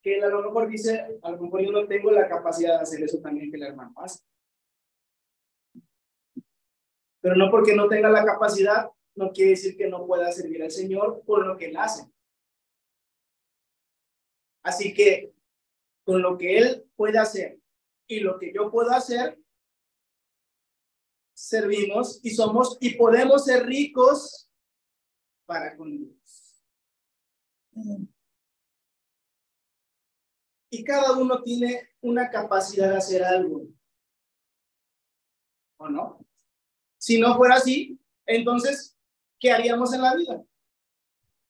que 0.00 0.16
él 0.16 0.24
a 0.24 0.28
lo 0.28 0.40
mejor 0.40 0.66
dice, 0.66 1.20
a 1.20 1.30
lo 1.30 1.42
mejor 1.42 1.60
yo 1.60 1.72
no 1.72 1.86
tengo 1.86 2.10
la 2.10 2.26
capacidad 2.26 2.78
de 2.78 2.82
hacer 2.84 3.02
eso 3.02 3.20
también 3.20 3.50
que 3.50 3.58
el 3.58 3.64
hermano 3.64 3.92
hace. 3.96 4.24
Pero 7.20 7.36
no 7.36 7.50
porque 7.50 7.76
no 7.76 7.86
tenga 7.86 8.08
la 8.08 8.24
capacidad, 8.24 8.88
no 9.14 9.30
quiere 9.30 9.50
decir 9.50 9.76
que 9.76 9.88
no 9.88 10.06
pueda 10.06 10.32
servir 10.32 10.62
al 10.62 10.70
Señor 10.70 11.22
por 11.26 11.46
lo 11.46 11.58
que 11.58 11.66
él 11.66 11.76
hace. 11.76 12.11
Así 14.62 14.94
que 14.94 15.34
con 16.04 16.22
lo 16.22 16.38
que 16.38 16.58
Él 16.58 16.90
puede 16.96 17.18
hacer 17.18 17.60
y 18.06 18.20
lo 18.20 18.38
que 18.38 18.52
yo 18.52 18.70
puedo 18.70 18.90
hacer, 18.90 19.38
servimos 21.32 22.20
y 22.22 22.30
somos 22.30 22.76
y 22.80 22.94
podemos 22.94 23.44
ser 23.44 23.66
ricos 23.66 24.50
para 25.46 25.76
con 25.76 25.96
Dios. 25.96 26.64
Y 30.70 30.84
cada 30.84 31.12
uno 31.18 31.42
tiene 31.42 31.90
una 32.00 32.30
capacidad 32.30 32.90
de 32.90 32.96
hacer 32.96 33.24
algo. 33.24 33.66
¿O 35.78 35.88
no? 35.88 36.24
Si 36.98 37.18
no 37.20 37.36
fuera 37.36 37.56
así, 37.56 37.98
entonces, 38.24 38.96
¿qué 39.40 39.50
haríamos 39.50 39.92
en 39.92 40.02
la 40.02 40.14
vida? 40.14 40.44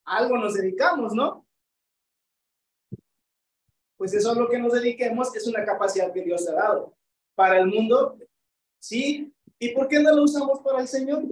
Algo 0.04 0.38
nos 0.38 0.54
dedicamos, 0.54 1.14
¿no? 1.14 1.41
Pues 4.02 4.14
eso 4.14 4.32
es 4.32 4.36
lo 4.36 4.48
que 4.48 4.58
nos 4.58 4.72
dediquemos, 4.72 5.32
es 5.32 5.46
una 5.46 5.64
capacidad 5.64 6.12
que 6.12 6.22
Dios 6.22 6.48
ha 6.48 6.54
dado. 6.54 6.92
Para 7.36 7.60
el 7.60 7.68
mundo, 7.68 8.18
sí. 8.80 9.32
¿Y 9.60 9.68
por 9.68 9.86
qué 9.86 10.00
no 10.00 10.12
lo 10.12 10.24
usamos 10.24 10.58
para 10.58 10.80
el 10.80 10.88
Señor? 10.88 11.22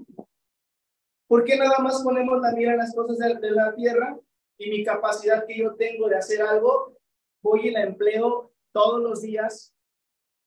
¿Por 1.27 1.43
qué 1.43 1.57
nada 1.57 1.81
más 1.81 2.01
ponemos 2.05 2.41
la 2.41 2.53
mira 2.53 2.71
en 2.71 2.79
las 2.79 2.95
cosas 2.95 3.19
de, 3.19 3.51
la 3.51 3.75
tierra 3.75 4.17
y 4.57 4.71
mi 4.71 4.85
capacidad 4.85 5.45
que 5.49 5.59
yo 5.59 5.75
tengo 5.75 6.09
de 6.09 6.17
hacer 6.17 6.43
algo, 6.43 6.97
voy 7.43 7.67
y 7.67 7.71
la 7.73 7.83
empleo 7.83 8.53
todos 8.71 9.01
los 9.01 9.23
días, 9.23 9.75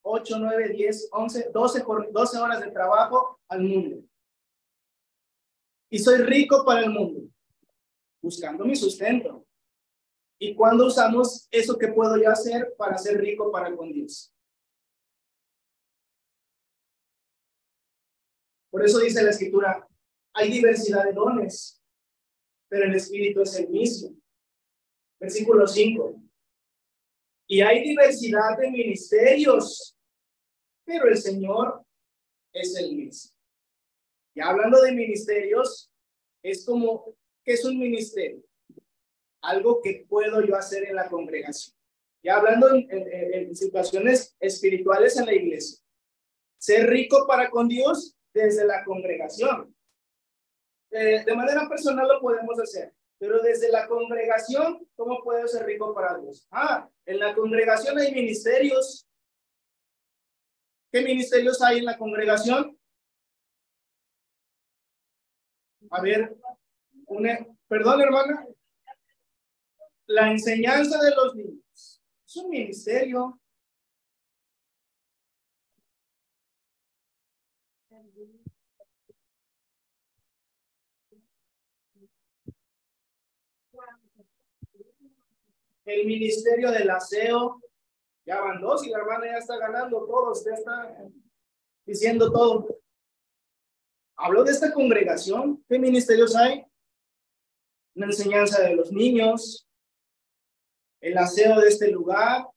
8, 0.04 0.38
9, 0.40 0.70
10, 0.70 1.10
11, 1.12 1.50
12, 1.54 1.84
12 2.10 2.38
horas 2.38 2.62
de 2.62 2.72
trabajo 2.72 3.42
al 3.50 3.64
mundo? 3.64 4.02
Y 5.90 6.00
soy 6.00 6.20
rico 6.20 6.64
para 6.64 6.86
el 6.86 6.90
mundo, 6.90 7.30
buscando 8.22 8.64
mi 8.64 8.78
sustento. 8.78 9.46
¿Y 10.46 10.56
cuándo 10.56 10.88
usamos 10.88 11.48
eso 11.52 11.78
que 11.78 11.88
puedo 11.88 12.18
yo 12.18 12.30
hacer 12.30 12.76
para 12.78 12.98
ser 12.98 13.18
rico 13.18 13.50
para 13.50 13.74
con 13.78 13.94
Dios? 13.94 14.36
Por 18.70 18.84
eso 18.84 19.00
dice 19.00 19.24
la 19.24 19.30
escritura, 19.30 19.88
hay 20.34 20.52
diversidad 20.52 21.06
de 21.06 21.14
dones, 21.14 21.82
pero 22.68 22.84
el 22.84 22.94
Espíritu 22.94 23.44
es 23.44 23.56
el 23.56 23.70
mismo. 23.70 24.18
Versículo 25.18 25.66
5. 25.66 26.22
Y 27.48 27.62
hay 27.62 27.82
diversidad 27.82 28.58
de 28.60 28.70
ministerios, 28.70 29.98
pero 30.84 31.08
el 31.08 31.16
Señor 31.16 31.86
es 32.52 32.76
el 32.76 32.94
mismo. 32.94 33.34
Y 34.36 34.41
hablando 34.41 34.82
de 34.82 34.91
ministerios, 34.91 35.89
es 36.44 36.66
como, 36.66 37.16
¿qué 37.46 37.54
es 37.54 37.64
un 37.64 37.80
ministerio? 37.80 38.44
Algo 39.44 39.82
que 39.82 40.06
puedo 40.10 40.41
yo 40.41 40.56
hacer 40.56 40.86
en 40.86 40.96
la 40.96 41.10
congregación. 41.10 41.76
Ya 42.24 42.38
hablando 42.38 42.70
en, 42.74 43.56
situaciones 43.56 44.36
espirituales 44.39 45.18
en 45.18 45.26
la 45.26 45.34
iglesia. 45.34 45.80
Ser 46.58 46.89
rico 46.89 47.28
para 47.28 47.50
con 47.50 47.68
Dios 47.68 48.18
desde 48.34 48.66
la 48.66 48.84
congregación. 48.86 49.76
Eh, 50.91 51.24
de 51.26 51.36
manera 51.36 51.68
personal 51.68 52.08
lo 52.08 52.22
podemos 52.22 52.58
hacer, 52.60 52.94
pero 53.18 53.41
desde 53.41 53.70
la 53.70 53.88
congregación, 53.88 54.88
¿cómo 54.96 55.22
puedo 55.22 55.46
ser 55.48 55.66
rico 55.66 55.94
para 55.94 56.18
Dios? 56.18 56.48
Ah, 56.52 56.89
en 57.06 57.20
la 57.20 57.36
congregación 57.36 58.00
hay 58.00 58.14
ministerios. 58.14 59.06
¿Qué 60.91 61.02
ministerios 61.02 61.62
hay 61.62 61.80
en 61.80 61.86
la 61.86 61.98
congregación? 61.98 62.80
A 65.89 66.02
ver, 66.02 66.38
una, 67.08 67.46
perdón 67.68 68.02
hermana, 68.02 68.48
la 70.08 70.32
enseñanza 70.32 71.01
de 71.01 71.12
los 71.12 71.36
niños. 71.36 72.01
Es 72.26 72.36
un 72.38 72.49
ministerio. 72.49 73.39
El 85.86 86.06
ministerio 86.06 86.72
del 86.72 86.89
aseo. 86.89 87.60
Ya 88.26 88.39
van 88.39 88.62
dos 88.62 88.86
y 88.88 88.89
la 88.89 88.99
hermana 88.99 89.26
ya 89.26 89.38
está 89.38 89.58
ganando 89.58 90.06
todos. 90.06 90.45
Ya 90.45 90.54
está 90.54 90.97
diciendo 91.86 92.32
todo. 92.32 92.80
Habló 94.16 94.43
de 94.43 94.51
esta 94.51 94.74
congregación. 94.74 95.64
¿Qué 95.68 95.78
ministerios 95.78 96.36
hay? 96.36 96.66
La 97.95 98.06
enseñanza 98.06 98.62
de 98.64 98.76
los 98.76 98.91
niños, 98.91 99.68
el 101.04 101.18
aseo 101.18 101.60
de 101.60 101.68
este 101.68 101.91
lugar. 101.91 102.47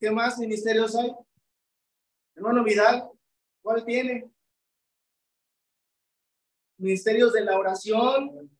¿Qué 0.00 0.10
más 0.10 0.38
ministerios 0.38 0.96
hay? 0.96 1.14
Hermano 2.34 2.64
Vidal, 2.64 3.08
¿cuál 3.62 3.84
tiene? 3.84 4.28
Ministerios 6.76 7.32
de 7.32 7.42
la 7.42 7.56
oración. 7.56 8.50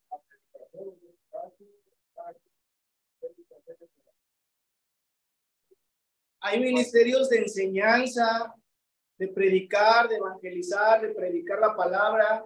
Hay 6.39 6.61
ministerios 6.61 7.29
de 7.29 7.39
enseñanza, 7.39 8.55
de 9.19 9.27
predicar, 9.27 10.09
de 10.09 10.17
evangelizar, 10.17 11.01
de 11.01 11.13
predicar 11.13 11.59
la 11.59 11.75
palabra. 11.75 12.45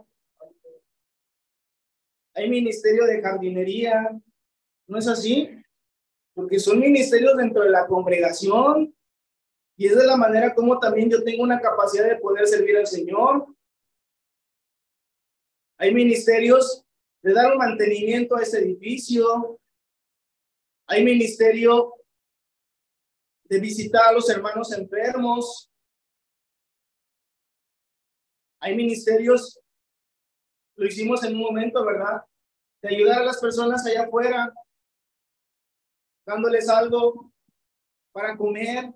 Hay 2.33 2.49
ministerio 2.49 3.05
de 3.05 3.21
jardinería. 3.21 4.19
¿No 4.89 4.99
es 4.99 5.07
así? 5.07 5.51
Porque 6.35 6.59
son 6.59 6.81
ministerios 6.81 7.37
dentro 7.37 7.63
de 7.63 7.71
la 7.71 7.87
congregación. 7.87 8.95
Y 9.77 9.87
es 9.87 9.97
de 9.97 10.07
la 10.07 10.17
manera 10.17 10.55
como 10.55 10.81
también 10.81 11.11
yo 11.11 11.23
tengo 11.23 11.43
una 11.43 11.61
capacidad 11.61 12.09
de 12.09 12.17
poder 12.17 12.47
servir 12.49 12.77
al 12.79 12.87
Señor. 12.87 13.47
Hay 15.77 15.95
ministerios 15.95 16.85
de 17.23 17.33
dar 17.33 17.53
un 17.53 17.59
mantenimiento 17.59 18.35
a 18.35 18.43
ese 18.43 18.59
edificio. 18.59 19.61
Hay 20.87 21.05
ministerio 21.05 21.95
de 23.45 23.61
visitar 23.61 24.07
a 24.07 24.13
los 24.13 24.29
hermanos 24.31 24.73
enfermos. 24.73 25.71
Hay 28.61 28.75
ministerios, 28.75 29.61
lo 30.77 30.87
hicimos 30.87 31.23
en 31.25 31.35
un 31.35 31.43
momento, 31.43 31.85
¿verdad? 31.85 32.23
De 32.83 32.89
ayudar 32.89 33.21
a 33.21 33.27
las 33.27 33.39
personas 33.39 33.87
allá 33.87 34.05
afuera, 34.05 34.53
dándoles 36.29 36.69
algo 36.69 37.33
para 38.13 38.37
comer. 38.37 38.93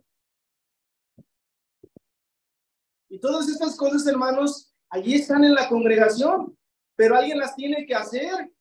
Y 3.09 3.19
todas 3.19 3.49
estas 3.49 3.75
cosas, 3.75 4.07
hermanos, 4.07 4.75
allí 4.91 5.15
están 5.15 5.43
en 5.43 5.55
la 5.55 5.67
congregación, 5.69 6.57
pero 6.95 7.17
alguien 7.17 7.39
las 7.39 7.57
tiene 7.57 7.87
que 7.87 7.95
hacer. 7.95 8.53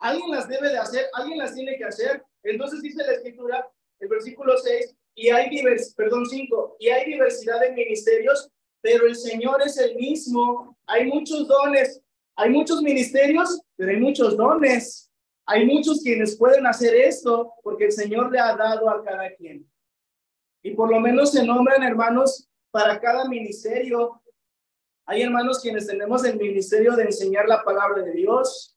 Alguien 0.00 0.30
las 0.30 0.48
debe 0.48 0.68
de 0.68 0.78
hacer, 0.78 1.06
alguien 1.14 1.38
las 1.38 1.54
tiene 1.54 1.76
que 1.76 1.84
hacer. 1.84 2.24
Entonces 2.42 2.82
dice 2.82 3.04
la 3.04 3.12
escritura, 3.12 3.70
el 4.00 4.08
versículo 4.08 4.56
6, 4.56 4.96
y 5.14 5.28
hay 5.30 5.48
divers, 5.48 5.94
perdón, 5.94 6.26
5, 6.26 6.76
y 6.80 6.88
hay 6.88 7.12
diversidad 7.12 7.60
de 7.60 7.72
ministerios, 7.72 8.48
pero 8.80 9.06
el 9.06 9.14
Señor 9.16 9.62
es 9.64 9.76
el 9.78 9.94
mismo. 9.96 10.76
Hay 10.86 11.06
muchos 11.06 11.46
dones, 11.46 12.00
hay 12.36 12.50
muchos 12.50 12.82
ministerios, 12.82 13.60
pero 13.76 13.90
hay 13.90 14.00
muchos 14.00 14.36
dones. 14.36 15.07
Hay 15.50 15.64
muchos 15.66 16.02
quienes 16.02 16.36
pueden 16.36 16.66
hacer 16.66 16.94
esto 16.94 17.54
porque 17.62 17.86
el 17.86 17.92
Señor 17.92 18.30
le 18.30 18.38
ha 18.38 18.54
dado 18.54 18.90
a 18.90 19.02
cada 19.02 19.34
quien. 19.34 19.66
Y 20.62 20.74
por 20.74 20.90
lo 20.90 21.00
menos 21.00 21.32
se 21.32 21.44
nombran 21.44 21.82
hermanos 21.82 22.48
para 22.70 23.00
cada 23.00 23.26
ministerio. 23.26 24.22
Hay 25.06 25.22
hermanos 25.22 25.60
quienes 25.60 25.86
tenemos 25.86 26.22
el 26.26 26.36
ministerio 26.36 26.94
de 26.94 27.04
enseñar 27.04 27.48
la 27.48 27.64
palabra 27.64 28.02
de 28.02 28.12
Dios 28.12 28.76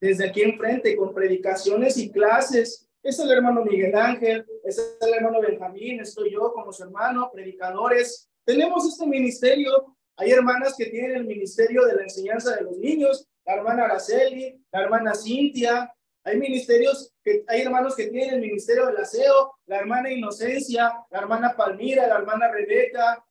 desde 0.00 0.28
aquí 0.28 0.42
enfrente 0.42 0.96
con 0.96 1.14
predicaciones 1.14 1.96
y 1.96 2.10
clases 2.10 2.86
es 3.06 3.20
el 3.20 3.30
hermano 3.30 3.64
Miguel 3.64 3.94
Ángel, 3.94 4.44
es 4.64 4.98
el 5.00 5.14
hermano 5.14 5.40
Benjamín, 5.40 6.00
estoy 6.00 6.32
yo 6.32 6.52
como 6.52 6.72
su 6.72 6.82
hermano, 6.82 7.30
predicadores. 7.32 8.28
Tenemos 8.44 8.84
este 8.84 9.06
ministerio. 9.06 9.96
Hay 10.16 10.32
hermanas 10.32 10.74
que 10.76 10.86
tienen 10.86 11.18
el 11.18 11.26
ministerio 11.26 11.84
de 11.84 11.94
la 11.94 12.02
enseñanza 12.02 12.56
de 12.56 12.62
los 12.62 12.76
niños, 12.78 13.28
la 13.46 13.54
hermana 13.54 13.84
Araceli, 13.84 14.62
la 14.72 14.82
hermana 14.82 15.14
Cintia. 15.14 15.92
Hay 16.24 16.38
ministerios, 16.38 17.14
que, 17.22 17.44
hay 17.46 17.62
hermanos 17.62 17.94
que 17.94 18.08
tienen 18.08 18.34
el 18.34 18.40
ministerio 18.40 18.86
del 18.86 18.98
aseo, 18.98 19.56
la 19.66 19.78
hermana 19.78 20.10
Inocencia, 20.10 20.92
la 21.10 21.18
hermana 21.18 21.56
Palmira, 21.56 22.06
la 22.06 22.16
hermana 22.16 22.50
Rebeca, 22.50 23.24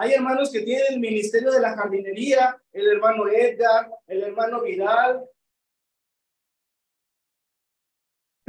hay 0.00 0.12
hermanos 0.12 0.52
que 0.52 0.60
tienen 0.60 0.94
el 0.94 1.00
ministerio 1.00 1.50
de 1.50 1.58
la 1.58 1.74
jardinería, 1.74 2.56
el 2.72 2.86
hermano 2.86 3.26
Edgar, 3.26 3.90
el 4.06 4.22
hermano 4.22 4.62
Vidal, 4.62 5.28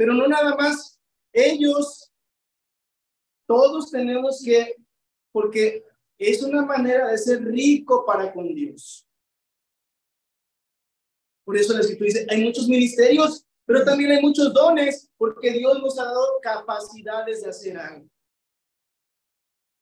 Pero 0.00 0.14
no 0.14 0.26
nada 0.26 0.56
más 0.56 0.98
ellos, 1.30 2.10
todos 3.46 3.90
tenemos 3.90 4.40
que, 4.42 4.76
porque 5.30 5.84
es 6.16 6.42
una 6.42 6.62
manera 6.64 7.08
de 7.08 7.18
ser 7.18 7.44
rico 7.44 8.06
para 8.06 8.32
con 8.32 8.54
Dios. 8.54 9.06
Por 11.44 11.56
eso 11.56 11.72
la 11.72 11.80
escritura 11.80 12.06
dice, 12.06 12.26
hay 12.28 12.44
muchos 12.44 12.68
ministerios, 12.68 13.46
pero 13.64 13.84
también 13.84 14.12
hay 14.12 14.22
muchos 14.22 14.52
dones, 14.52 15.10
porque 15.16 15.52
Dios 15.52 15.80
nos 15.80 15.98
ha 15.98 16.04
dado 16.04 16.40
capacidades 16.42 17.42
de 17.42 17.50
hacer 17.50 17.78
algo. 17.78 18.08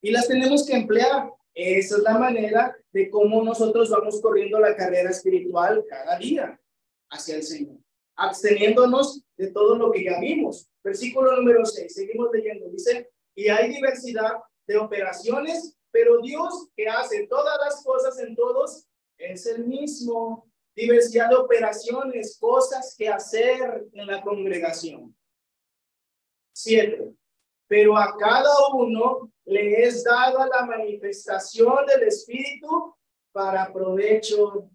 Y 0.03 0.11
las 0.11 0.29
tenemos 0.29 0.65
que 0.67 0.75
emplear. 0.75 1.33
Esa 1.55 1.97
es 1.97 2.03
la 2.03 2.17
manera 2.17 2.77
de 2.93 3.11
cómo 3.11 3.43
nosotros 3.43 3.91
vamos 3.91 4.21
corriendo 4.21 4.61
la 4.61 4.77
carrera 4.77 5.11
espiritual 5.11 5.85
cada 5.89 6.17
día 6.17 6.61
hacia 7.11 7.35
el 7.35 7.43
Señor 7.43 7.79
absteniéndonos 8.19 9.23
de 9.37 9.51
todo 9.53 9.77
lo 9.77 9.91
que 9.91 10.05
ya 10.05 10.21
vimos. 10.21 10.69
Versículo 10.83 11.37
número 11.37 11.65
6, 11.65 11.95
seguimos 11.95 12.29
leyendo, 12.33 12.69
dice, 12.69 13.11
y 13.35 13.49
hay 13.49 13.73
diversidad 13.73 14.33
de 14.67 14.77
operaciones, 14.77 15.77
pero 15.91 16.21
Dios 16.21 16.69
que 16.77 16.89
hace 16.89 17.27
todas 17.29 17.57
las 17.65 17.83
cosas 17.83 18.19
en 18.19 18.35
todos 18.35 18.87
es 19.17 19.47
el 19.47 19.67
mismo. 19.67 20.48
Diversidad 20.79 21.31
de 21.31 21.35
operaciones, 21.35 22.39
cosas 22.39 22.95
que 22.97 23.09
hacer 23.09 23.89
en 23.93 24.07
la 24.07 24.23
congregación. 24.23 25.13
Siete, 26.55 27.17
pero 27.67 27.99
a 27.99 28.17
cada 28.17 28.49
uno 28.75 29.33
le 29.45 29.83
es 29.83 30.05
dada 30.05 30.47
la 30.47 30.65
manifestación 30.67 31.85
del 31.85 32.05
Espíritu 32.05 32.95
para 33.33 33.73
provecho. 33.73 34.71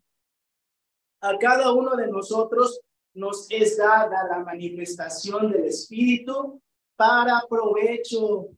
A 1.21 1.37
cada 1.37 1.71
uno 1.71 1.95
de 1.95 2.07
nosotros 2.07 2.81
nos 3.13 3.49
es 3.49 3.77
dada 3.77 4.27
la 4.27 4.39
manifestación 4.39 5.53
del 5.53 5.67
Espíritu 5.67 6.61
para 6.97 7.45
provecho 7.49 8.49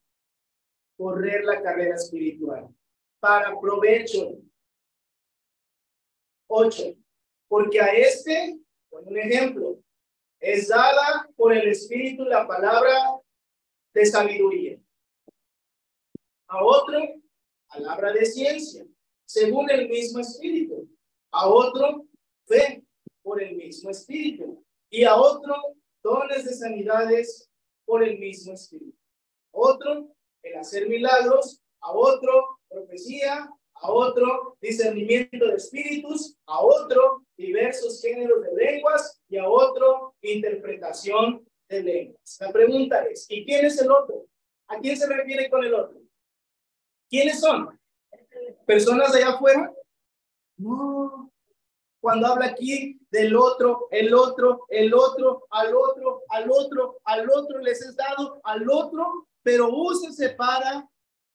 correr 0.97 1.45
la 1.45 1.61
carrera 1.61 1.93
espiritual. 1.93 2.75
Para 3.19 3.59
provecho. 3.59 4.39
Ocho. 6.47 7.04
Porque 7.55 7.79
a 7.79 7.85
este, 7.85 8.59
por 8.89 9.03
un 9.03 9.17
ejemplo, 9.17 9.79
es 10.41 10.67
dada 10.67 11.25
por 11.37 11.53
el 11.53 11.69
Espíritu 11.69 12.25
la 12.25 12.45
palabra 12.45 12.93
de 13.93 14.05
sabiduría. 14.05 14.77
A 16.47 16.61
otro, 16.61 16.99
palabra 17.69 18.11
de 18.11 18.25
ciencia, 18.25 18.85
según 19.25 19.69
el 19.71 19.87
mismo 19.87 20.19
Espíritu. 20.19 20.89
A 21.31 21.47
otro, 21.47 22.05
fe 22.45 22.83
por 23.23 23.41
el 23.41 23.55
mismo 23.55 23.89
Espíritu, 23.89 24.61
y 24.89 25.05
a 25.05 25.15
otro 25.15 25.55
dones 26.03 26.43
de 26.43 26.55
sanidades 26.55 27.49
por 27.85 28.03
el 28.03 28.19
mismo 28.19 28.51
Espíritu. 28.51 28.99
Otro, 29.51 30.13
el 30.43 30.57
hacer 30.57 30.89
milagros, 30.89 31.61
a 31.79 31.93
otro, 31.93 32.59
profecía, 32.67 33.49
a 33.85 33.91
otro, 33.91 34.57
discernimiento 34.59 35.45
de 35.47 35.55
espíritus, 35.55 36.35
a 36.47 36.59
otro, 36.59 37.23
diversos 37.37 38.01
géneros 38.01 38.41
de 38.41 38.53
lenguas, 38.55 39.21
y 39.29 39.37
a 39.37 39.47
otro, 39.47 40.15
interpretación 40.21 41.47
de 41.69 41.83
lenguas. 41.83 42.37
La 42.39 42.51
pregunta 42.51 43.05
es, 43.05 43.27
¿y 43.29 43.45
quién 43.45 43.65
es 43.65 43.79
el 43.79 43.91
otro? 43.91 44.25
¿A 44.67 44.79
quién 44.79 44.97
se 44.97 45.07
refiere 45.07 45.49
con 45.49 45.63
el 45.63 45.73
otro? 45.73 45.99
¿Quiénes 47.09 47.39
son? 47.39 47.79
¿Personas 48.65 49.11
de 49.13 49.23
allá 49.23 49.35
afuera? 49.35 49.71
Cuando 51.99 52.27
habla 52.27 52.47
aquí 52.47 52.99
del 53.11 53.35
otro, 53.35 53.87
el 53.91 54.13
otro, 54.13 54.65
el 54.69 54.93
otro, 54.93 55.45
al 55.51 55.75
otro, 55.75 56.23
al 56.29 56.49
otro, 56.49 56.97
al 57.03 57.29
otro, 57.29 57.59
les 57.59 57.81
es 57.81 57.95
dado 57.95 58.39
al 58.43 58.67
otro, 58.69 59.27
pero 59.43 59.69
úsese 59.69 60.29
para 60.29 60.89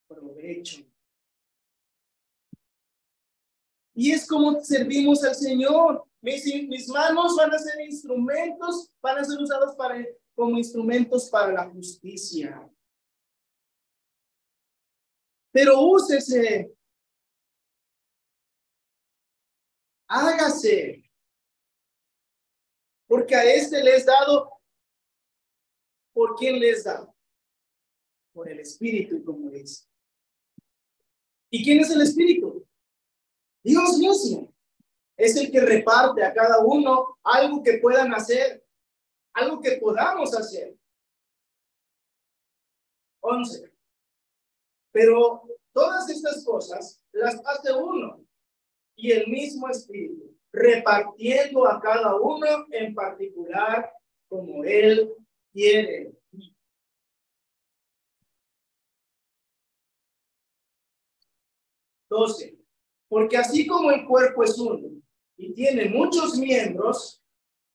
provecho. 0.08 0.89
Y 4.00 4.12
es 4.12 4.26
como 4.26 4.64
servimos 4.64 5.22
al 5.24 5.34
Señor. 5.34 6.06
Mis, 6.22 6.46
mis 6.66 6.88
manos 6.88 7.36
van 7.36 7.52
a 7.52 7.58
ser 7.58 7.78
instrumentos, 7.82 8.90
van 9.02 9.18
a 9.18 9.24
ser 9.24 9.38
usados 9.38 9.76
para, 9.76 10.02
como 10.34 10.56
instrumentos 10.56 11.28
para 11.28 11.52
la 11.52 11.68
justicia. 11.68 12.66
Pero 15.52 15.82
úsese 15.82 16.74
hágase. 20.08 21.04
Porque 23.06 23.34
a 23.34 23.44
este 23.44 23.84
le 23.84 23.96
es 23.96 24.06
dado. 24.06 24.50
¿Por 26.14 26.36
quién 26.36 26.58
le 26.58 26.70
es 26.70 26.84
dado? 26.84 27.14
Por 28.32 28.48
el 28.48 28.60
Espíritu, 28.60 29.22
como 29.22 29.50
dice. 29.50 29.84
¿Y 31.50 31.62
quién 31.62 31.80
es 31.80 31.90
el 31.90 32.00
Espíritu? 32.00 32.59
Dios 33.62 33.98
mismo. 33.98 34.52
Es 35.16 35.36
el 35.36 35.50
que 35.50 35.60
reparte 35.60 36.24
a 36.24 36.32
cada 36.32 36.60
uno 36.60 37.18
algo 37.22 37.62
que 37.62 37.78
puedan 37.78 38.14
hacer, 38.14 38.64
algo 39.34 39.60
que 39.60 39.72
podamos 39.72 40.34
hacer. 40.34 40.76
11. 43.20 43.70
Pero 44.92 45.42
todas 45.72 46.08
estas 46.08 46.44
cosas 46.44 47.04
las 47.12 47.40
hace 47.46 47.72
uno 47.72 48.24
y 48.96 49.12
el 49.12 49.28
mismo 49.28 49.68
Espíritu, 49.68 50.36
repartiendo 50.52 51.66
a 51.66 51.80
cada 51.80 52.16
uno 52.16 52.66
en 52.70 52.94
particular 52.94 53.92
como 54.28 54.64
Él 54.64 55.14
quiere. 55.52 56.12
Doce. 62.08 62.59
Porque 63.10 63.36
así 63.36 63.66
como 63.66 63.90
el 63.90 64.06
cuerpo 64.06 64.44
es 64.44 64.56
uno 64.56 64.88
y 65.36 65.52
tiene 65.52 65.88
muchos 65.88 66.38
miembros, 66.38 67.20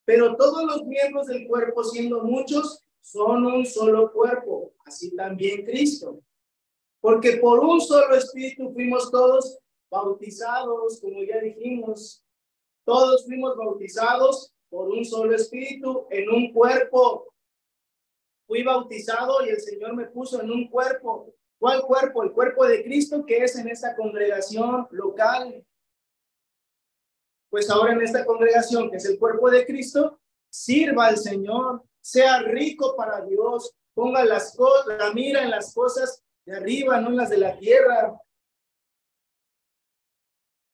pero 0.05 0.37
todos 0.37 0.63
los 0.63 0.85
miembros 0.85 1.27
del 1.27 1.45
cuerpo 1.45 1.83
siendo 1.83 2.23
muchos 2.23 2.81
son 3.01 3.45
un 3.45 3.65
solo 3.65 4.13
cuerpo, 4.13 4.73
así 4.85 5.13
también 5.13 5.65
Cristo. 5.65 6.21
Porque 7.01 7.33
por 7.37 7.59
un 7.59 7.81
solo 7.81 8.15
espíritu 8.15 8.71
fuimos 8.71 9.11
todos 9.11 9.59
bautizados, 9.91 11.01
como 11.01 11.21
ya 11.21 11.41
dijimos, 11.41 12.23
todos 12.85 13.25
fuimos 13.25 13.57
bautizados 13.57 14.53
por 14.69 14.87
un 14.87 15.03
solo 15.03 15.35
espíritu 15.35 16.07
en 16.11 16.29
un 16.29 16.53
cuerpo. 16.53 17.33
Fui 18.47 18.63
bautizado 18.63 19.45
y 19.45 19.49
el 19.49 19.59
Señor 19.59 19.97
me 19.97 20.05
puso 20.05 20.41
en 20.41 20.49
un 20.49 20.69
cuerpo. 20.69 21.35
¿Cuál 21.59 21.81
cuerpo? 21.83 22.23
El 22.23 22.31
cuerpo 22.31 22.65
de 22.65 22.83
Cristo 22.83 23.25
que 23.25 23.37
es 23.37 23.55
en 23.57 23.67
esta 23.67 23.95
congregación 23.95 24.87
local. 24.91 25.65
Pues 27.49 27.69
ahora 27.69 27.93
en 27.93 28.01
esta 28.01 28.25
congregación 28.25 28.89
que 28.89 28.97
es 28.97 29.05
el 29.05 29.17
cuerpo 29.17 29.49
de 29.49 29.65
Cristo, 29.65 30.19
sirva 30.49 31.07
al 31.07 31.17
Señor, 31.17 31.83
sea 32.01 32.39
rico 32.41 32.95
para 32.95 33.21
Dios, 33.25 33.73
ponga 33.93 34.23
las 34.25 34.55
cosas, 34.55 34.97
la 34.97 35.13
mira 35.13 35.43
en 35.43 35.51
las 35.51 35.73
cosas 35.73 36.23
de 36.45 36.55
arriba, 36.55 36.99
no 36.99 37.09
en 37.09 37.17
las 37.17 37.29
de 37.29 37.37
la 37.37 37.57
tierra. 37.57 38.19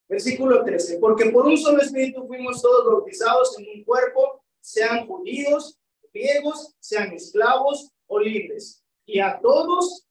Versículo 0.10 0.64
13, 0.64 0.98
porque 1.00 1.30
por 1.30 1.46
un 1.46 1.58
solo 1.58 1.82
espíritu 1.82 2.28
fuimos 2.28 2.62
todos 2.62 2.86
bautizados 2.86 3.58
en 3.58 3.78
un 3.78 3.84
cuerpo, 3.86 4.44
sean 4.60 5.08
judíos, 5.08 5.80
griegos, 6.12 6.76
sean 6.80 7.14
esclavos 7.14 7.92
o 8.08 8.20
libres. 8.20 8.81
Y 9.06 9.20
a 9.20 9.40
todos 9.40 10.08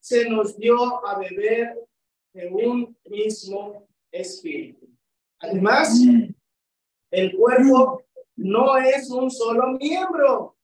se 0.00 0.28
nos 0.28 0.56
dio 0.56 1.06
a 1.06 1.18
beber 1.18 1.78
de 2.32 2.48
un 2.48 2.96
mismo 3.04 3.86
espíritu. 4.10 4.88
Además, 5.38 6.00
el 7.10 7.36
cuerpo 7.36 8.04
no 8.36 8.76
es 8.78 9.10
un 9.10 9.30
solo 9.30 9.72
miembro, 9.72 10.56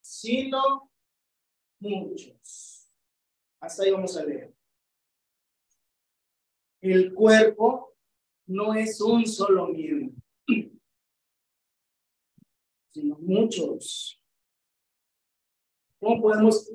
sino 0.00 0.90
muchos. 1.80 2.90
Hasta 3.60 3.82
ahí 3.82 3.90
vamos 3.90 4.16
a 4.16 4.24
leer. 4.24 4.54
El 6.80 7.12
cuerpo 7.12 7.94
no 8.46 8.74
es 8.74 9.00
un 9.00 9.26
solo 9.26 9.68
miembro, 9.68 10.16
sino 12.88 13.16
muchos. 13.18 14.19
¿Cómo 16.00 16.22
podemos 16.22 16.72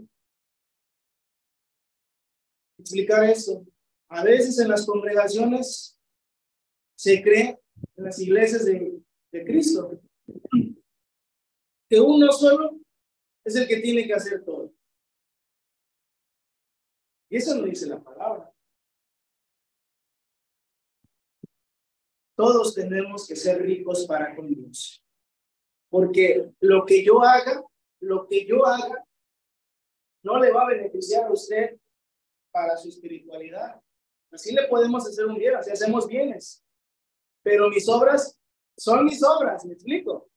explicar 2.77 3.23
eso? 3.23 3.65
A 4.07 4.23
veces 4.23 4.59
en 4.59 4.69
las 4.69 4.85
congregaciones 4.85 5.99
se 6.95 7.21
cree, 7.23 7.59
en 7.95 8.03
las 8.03 8.19
iglesias 8.19 8.65
de, 8.65 9.01
Cristo, 9.31 9.99
que 11.89 11.99
uno 11.99 12.31
solo 12.31 12.79
es 13.43 13.55
el 13.57 13.67
que 13.67 13.81
tiene 13.81 14.07
que 14.07 14.13
hacer 14.13 14.45
todo. 14.45 14.73
Y 17.29 17.35
eso 17.35 17.53
no 17.55 17.63
dice 17.63 17.87
la 17.87 18.01
palabra. 18.01 18.53
Todos 22.37 22.73
tenemos 22.75 23.27
que 23.27 23.35
ser 23.35 23.61
ricos 23.61 24.05
para 24.05 24.33
con 24.35 24.47
Dios. 24.47 25.03
Porque 25.89 26.53
lo 26.61 26.85
que 26.85 27.03
yo 27.03 27.21
haga, 27.21 27.61
lo 27.99 28.25
que 28.27 28.45
yo 28.45 28.65
haga, 28.65 29.04
no 30.25 30.39
le 30.39 30.51
va 30.51 30.63
a 30.63 30.69
beneficiar 30.69 31.25
a 31.25 31.31
usted 31.31 31.77
para 32.51 32.75
su 32.77 32.89
espiritualidad. 32.89 33.79
Así 34.31 34.53
le 34.53 34.67
podemos 34.67 35.07
hacer 35.07 35.27
un 35.27 35.35
bien, 35.35 35.55
así 35.55 35.69
hacemos 35.69 36.07
bienes. 36.07 36.65
Pero 37.43 37.69
mis 37.69 37.87
obras 37.87 38.35
son 38.75 39.05
mis 39.05 39.23
obras, 39.23 39.63
¿me 39.65 39.73
explico? 39.73 40.27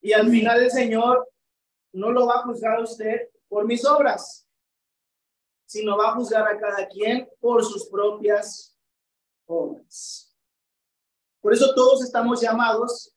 Y 0.00 0.12
al 0.12 0.28
final 0.28 0.64
el 0.64 0.70
Señor 0.70 1.28
no 1.92 2.10
lo 2.10 2.26
va 2.26 2.40
a 2.40 2.42
juzgar 2.42 2.76
a 2.80 2.82
usted 2.82 3.28
por 3.48 3.64
mis 3.64 3.84
obras, 3.86 4.48
sino 5.64 5.96
va 5.96 6.08
a 6.08 6.14
juzgar 6.16 6.46
a 6.48 6.58
cada 6.58 6.88
quien 6.88 7.28
por 7.38 7.64
sus 7.64 7.88
propias 7.88 8.76
obras. 9.46 10.36
Por 11.40 11.52
eso 11.52 11.72
todos 11.72 12.02
estamos 12.02 12.40
llamados 12.40 13.16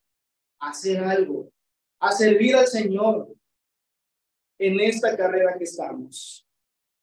a 0.60 0.70
hacer 0.70 1.04
algo, 1.04 1.52
a 2.00 2.12
servir 2.12 2.56
al 2.56 2.68
Señor 2.68 3.39
en 4.60 4.80
esta 4.80 5.18
carrera 5.18 5.58
que 5.58 5.64
estamos. 5.64 6.48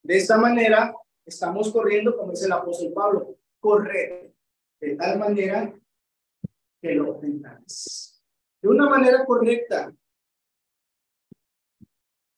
De 0.02 0.16
esta 0.18 0.36
manera 0.38 0.94
estamos 1.24 1.72
corriendo, 1.72 2.16
como 2.16 2.30
dice 2.30 2.46
el 2.46 2.52
apóstol 2.52 2.92
Pablo, 2.92 3.38
correr 3.58 4.32
de 4.80 4.94
tal 4.94 5.18
manera 5.18 5.74
que 6.80 6.94
lo 6.94 7.10
obtengáis 7.12 8.16
de 8.66 8.68
una 8.68 8.88
manera 8.88 9.24
correcta. 9.24 9.94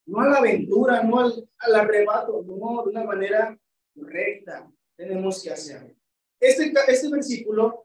No 0.07 0.21
a 0.21 0.29
la 0.29 0.39
aventura, 0.39 1.03
no 1.03 1.21
al, 1.21 1.75
arrebato, 1.75 2.43
no, 2.47 2.83
de 2.85 2.91
una 2.91 3.05
manera 3.05 3.59
correcta 3.95 4.71
tenemos 4.97 5.43
que 5.43 5.51
hacer. 5.51 5.97
Este, 6.41 6.73
este 6.89 7.11
versículo, 7.11 7.85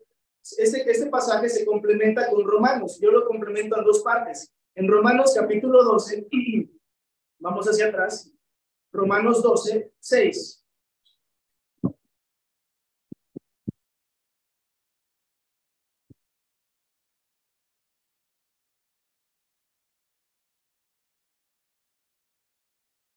este, 0.58 0.90
este 0.90 1.08
pasaje 1.08 1.48
se 1.48 1.66
complementa 1.66 2.30
con 2.30 2.46
Romanos. 2.46 3.00
Yo 3.02 3.12
lo 3.12 3.26
complemento 3.26 3.78
en 3.78 3.86
dos 3.86 4.02
partes. 4.04 4.54
En 4.76 4.90
Romanos 4.90 5.34
capítulo 5.36 5.84
12, 5.84 6.28
vamos 7.44 7.68
hacia 7.68 7.88
atrás. 7.88 8.32
Romanos 8.92 9.44
12, 9.44 9.94
6. 10.00 10.64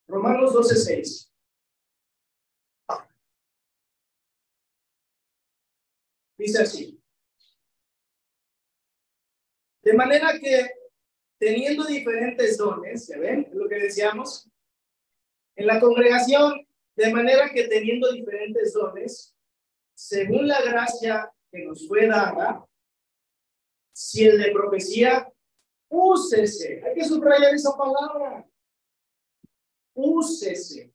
Romanos 0.09 0.55
12:6. 0.55 1.31
Dice 6.39 6.63
así. 6.63 7.03
De 9.83 9.93
manera 9.93 10.39
que 10.41 10.86
teniendo 11.39 11.85
diferentes 11.85 12.57
dones, 12.57 13.09
¿ya 13.09 13.19
ven? 13.19 13.47
Es 13.51 13.55
lo 13.55 13.69
que 13.69 13.77
decíamos. 13.77 14.49
En 15.55 15.67
la 15.67 15.81
congregación, 15.81 16.67
de 16.97 17.13
manera 17.13 17.51
que 17.51 17.69
teniendo 17.69 18.13
diferentes 18.13 18.73
dones, 18.73 19.35
según 19.95 20.49
la 20.49 20.61
gracia 20.63 21.33
que 21.51 21.65
nos 21.65 21.87
fue 21.87 22.07
dada, 22.07 22.67
si 23.93 24.27
el 24.27 24.39
de 24.39 24.51
profecía, 24.51 25.33
úsese. 25.89 26.83
Hay 26.85 26.95
que 26.95 27.05
subrayar 27.05 27.55
esa 27.55 27.77
palabra 27.77 28.47
úsese. 29.97 30.93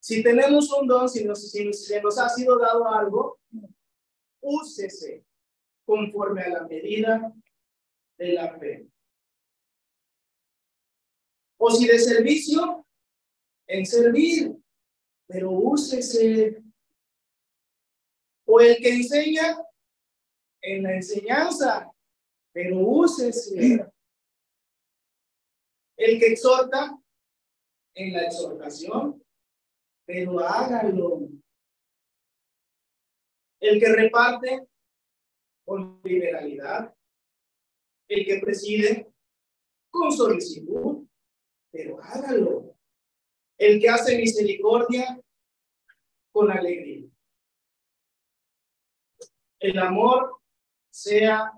Si 0.00 0.22
tenemos 0.22 0.72
un 0.72 0.86
don, 0.86 1.08
si 1.08 1.24
nos, 1.24 1.50
si 1.50 1.64
nos 2.00 2.18
ha 2.18 2.28
sido 2.30 2.58
dado 2.58 2.88
algo, 2.88 3.38
úsese 4.40 5.24
conforme 5.84 6.42
a 6.42 6.48
la 6.48 6.66
medida 6.66 7.32
de 8.16 8.32
la 8.32 8.58
fe. 8.58 8.88
O 11.58 11.70
si 11.70 11.86
de 11.86 11.98
servicio, 11.98 12.86
en 13.66 13.84
servir, 13.84 14.56
pero 15.26 15.50
úsese. 15.50 16.62
O 18.46 18.60
el 18.60 18.76
que 18.76 18.94
enseña, 18.94 19.58
en 20.62 20.82
la 20.82 20.94
enseñanza, 20.94 21.90
pero 22.52 22.78
úsese. 22.78 23.86
El 25.96 26.18
que 26.20 26.26
exhorta, 26.28 26.96
en 27.94 28.12
la 28.12 28.22
exhortación, 28.22 29.22
pero 30.06 30.38
háganlo. 30.38 31.28
El 33.60 33.80
que 33.80 33.92
reparte 33.92 34.68
con 35.64 36.00
liberalidad, 36.04 36.94
el 38.08 38.24
que 38.24 38.38
preside, 38.38 39.12
con 39.90 40.12
solicitud, 40.12 41.07
pero 41.70 42.02
hágalo. 42.02 42.74
El 43.56 43.80
que 43.80 43.88
hace 43.88 44.16
misericordia, 44.16 45.20
con 46.30 46.50
alegría. 46.50 47.08
El 49.58 49.78
amor 49.78 50.38
sea 50.90 51.52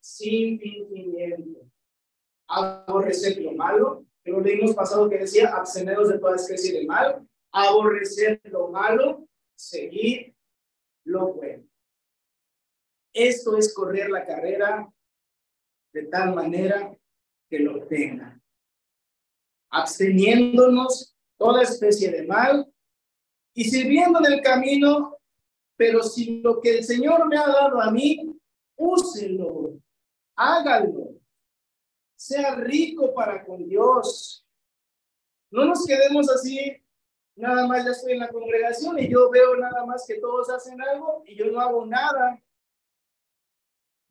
sin 0.00 0.58
fingimiento. 0.58 1.60
Aborrecer 2.48 3.40
lo 3.42 3.52
malo, 3.52 4.06
lo 4.24 4.40
leímos 4.40 4.74
pasado 4.74 5.08
que 5.08 5.18
decía, 5.18 5.54
absteneros 5.54 6.08
de 6.08 6.18
toda 6.18 6.36
especie 6.36 6.78
de 6.78 6.86
mal, 6.86 7.26
aborrecer 7.50 8.40
lo 8.44 8.68
malo, 8.68 9.28
seguir 9.54 10.34
lo 11.04 11.34
bueno. 11.34 11.64
Esto 13.12 13.56
es 13.58 13.74
correr 13.74 14.10
la 14.10 14.24
carrera 14.24 14.90
de 15.92 16.04
tal 16.04 16.34
manera 16.34 16.96
que 17.48 17.58
lo 17.58 17.86
tenga. 17.86 18.41
Absteniéndonos 19.72 21.16
toda 21.36 21.62
especie 21.62 22.10
de 22.10 22.26
mal 22.26 22.72
y 23.54 23.64
sirviendo 23.64 24.20
en 24.20 24.32
el 24.34 24.40
camino, 24.42 25.16
pero 25.76 26.02
si 26.02 26.40
lo 26.42 26.60
que 26.60 26.78
el 26.78 26.84
Señor 26.84 27.26
me 27.26 27.36
ha 27.36 27.46
dado 27.46 27.80
a 27.80 27.90
mí, 27.90 28.38
úselo, 28.76 29.80
hágalo, 30.36 31.14
sea 32.14 32.54
rico 32.54 33.12
para 33.14 33.44
con 33.44 33.66
Dios. 33.66 34.46
No 35.50 35.64
nos 35.64 35.84
quedemos 35.86 36.30
así, 36.30 36.80
nada 37.34 37.66
más 37.66 37.84
ya 37.84 37.90
estoy 37.92 38.12
en 38.12 38.20
la 38.20 38.28
congregación 38.28 38.98
y 38.98 39.08
yo 39.08 39.30
veo 39.30 39.56
nada 39.56 39.84
más 39.86 40.06
que 40.06 40.20
todos 40.20 40.50
hacen 40.50 40.80
algo 40.80 41.24
y 41.26 41.34
yo 41.34 41.46
no 41.46 41.60
hago 41.60 41.86
nada. 41.86 42.40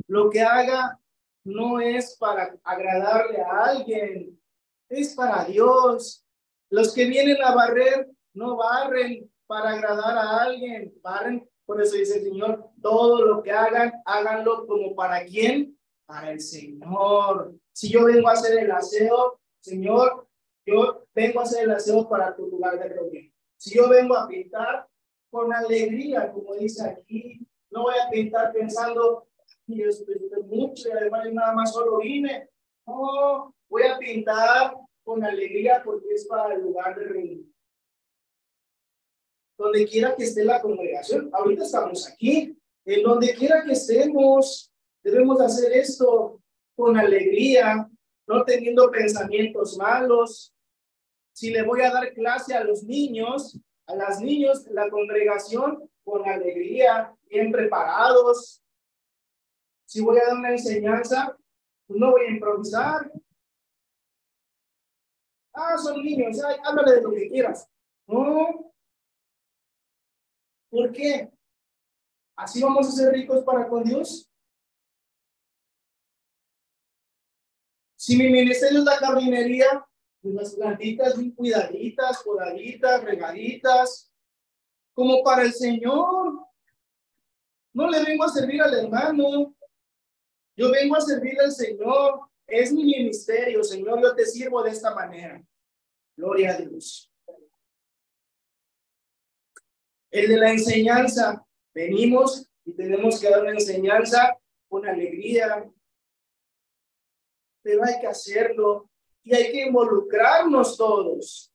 Lo 0.07 0.29
que 0.29 0.41
haga 0.41 0.99
no 1.43 1.79
es 1.79 2.17
para 2.17 2.57
agradarle 2.63 3.41
a 3.41 3.65
alguien, 3.65 4.40
es 4.91 5.15
para 5.15 5.45
Dios. 5.45 6.25
Los 6.69 6.93
que 6.93 7.05
vienen 7.05 7.41
a 7.43 7.55
barrer 7.55 8.09
no 8.33 8.57
barren 8.57 9.29
para 9.47 9.71
agradar 9.71 10.17
a 10.17 10.43
alguien, 10.43 10.93
barren. 11.01 11.47
Por 11.65 11.81
eso 11.81 11.95
dice 11.95 12.19
el 12.19 12.25
Señor, 12.25 12.69
todo 12.81 13.25
lo 13.25 13.41
que 13.41 13.51
hagan, 13.51 13.93
háganlo 14.05 14.65
como 14.67 14.95
para 14.95 15.23
quién, 15.25 15.77
para 16.05 16.31
el 16.31 16.41
Señor. 16.41 17.55
Si 17.71 17.89
yo 17.89 18.05
vengo 18.05 18.27
a 18.27 18.33
hacer 18.33 18.59
el 18.59 18.71
aseo, 18.71 19.39
Señor, 19.61 20.27
yo 20.65 21.05
vengo 21.13 21.39
a 21.39 21.43
hacer 21.43 21.63
el 21.63 21.71
aseo 21.71 22.07
para 22.07 22.35
tu 22.35 22.47
lugar 22.47 22.77
de 22.79 22.89
reunión. 22.89 23.33
Si 23.57 23.75
yo 23.75 23.89
vengo 23.89 24.15
a 24.15 24.27
pintar 24.27 24.87
con 25.29 25.53
alegría, 25.53 26.31
como 26.31 26.55
dice 26.55 26.87
aquí, 26.87 27.47
no 27.69 27.83
voy 27.83 27.95
a 27.95 28.09
pintar 28.09 28.51
pensando, 28.51 29.27
y 29.67 29.83
esto 29.83 30.11
mucho 30.45 30.89
y 30.89 30.91
además 30.91 31.31
nada 31.31 31.53
más 31.53 31.71
solo 31.71 31.99
vine. 31.99 32.49
No, 32.85 33.55
voy 33.71 33.83
a 33.83 33.97
pintar 33.97 34.75
con 35.01 35.23
alegría 35.23 35.81
porque 35.83 36.13
es 36.13 36.27
para 36.27 36.53
el 36.55 36.61
lugar 36.61 36.93
de 36.99 37.05
reunión. 37.05 37.53
Donde 39.57 39.87
quiera 39.87 40.13
que 40.15 40.25
esté 40.25 40.43
la 40.43 40.61
congregación, 40.61 41.29
ahorita 41.33 41.63
estamos 41.63 42.07
aquí, 42.09 42.57
en 42.83 43.03
donde 43.03 43.33
quiera 43.33 43.63
que 43.63 43.71
estemos, 43.71 44.71
debemos 45.01 45.39
hacer 45.39 45.71
esto 45.71 46.41
con 46.75 46.97
alegría, 46.97 47.89
no 48.27 48.43
teniendo 48.43 48.91
pensamientos 48.91 49.77
malos. 49.77 50.53
Si 51.31 51.51
le 51.51 51.63
voy 51.63 51.81
a 51.81 51.91
dar 51.91 52.13
clase 52.13 52.53
a 52.53 52.63
los 52.63 52.83
niños, 52.83 53.57
a 53.87 53.95
las 53.95 54.19
niños, 54.19 54.65
la 54.67 54.89
congregación, 54.89 55.89
con 56.03 56.27
alegría, 56.27 57.15
bien 57.29 57.51
preparados, 57.51 58.61
si 59.85 60.01
voy 60.01 60.17
a 60.17 60.25
dar 60.25 60.37
una 60.37 60.51
enseñanza, 60.51 61.37
pues 61.87 61.99
no 61.99 62.11
voy 62.11 62.25
a 62.25 62.31
improvisar. 62.31 63.11
Ah, 65.53 65.77
son 65.77 66.01
niños, 66.03 66.37
háblale 66.63 66.95
de 66.95 67.01
lo 67.01 67.11
que 67.11 67.27
quieras. 67.29 67.69
No. 68.07 68.73
¿Por 70.69 70.91
qué? 70.91 71.31
¿Así 72.35 72.61
vamos 72.61 72.87
a 72.87 72.91
ser 72.91 73.13
ricos 73.13 73.43
para 73.43 73.67
con 73.67 73.83
Dios? 73.83 74.29
Si 77.95 78.17
mi 78.17 78.29
ministerio 78.29 78.79
es 78.79 78.85
la 78.85 78.97
jardinería, 78.97 79.85
pues 80.21 80.33
las 80.33 80.55
plantitas 80.55 81.17
bien 81.17 81.35
cuidaditas, 81.35 82.23
podaditas, 82.23 83.03
regaditas, 83.03 84.11
como 84.93 85.23
para 85.23 85.43
el 85.43 85.53
Señor. 85.53 86.47
No 87.73 87.89
le 87.89 88.03
vengo 88.03 88.23
a 88.23 88.29
servir 88.29 88.61
al 88.61 88.73
hermano, 88.73 89.55
yo 90.55 90.71
vengo 90.71 90.95
a 90.95 91.01
servir 91.01 91.39
al 91.39 91.51
Señor. 91.51 92.30
Es 92.51 92.73
mi 92.73 92.83
ministerio, 92.83 93.63
Señor. 93.63 94.01
Yo 94.01 94.13
te 94.13 94.25
sirvo 94.25 94.61
de 94.61 94.71
esta 94.71 94.93
manera. 94.93 95.41
Gloria 96.17 96.51
a 96.51 96.57
Dios. 96.57 97.09
El 100.09 100.27
de 100.27 100.37
la 100.37 100.51
enseñanza. 100.51 101.47
Venimos 101.73 102.45
y 102.65 102.73
tenemos 102.73 103.21
que 103.21 103.29
dar 103.29 103.43
una 103.43 103.53
enseñanza 103.53 104.37
con 104.67 104.85
alegría. 104.85 105.65
Pero 107.61 107.85
hay 107.85 108.01
que 108.01 108.07
hacerlo 108.07 108.89
y 109.23 109.33
hay 109.33 109.49
que 109.49 109.67
involucrarnos 109.67 110.75
todos. 110.75 111.53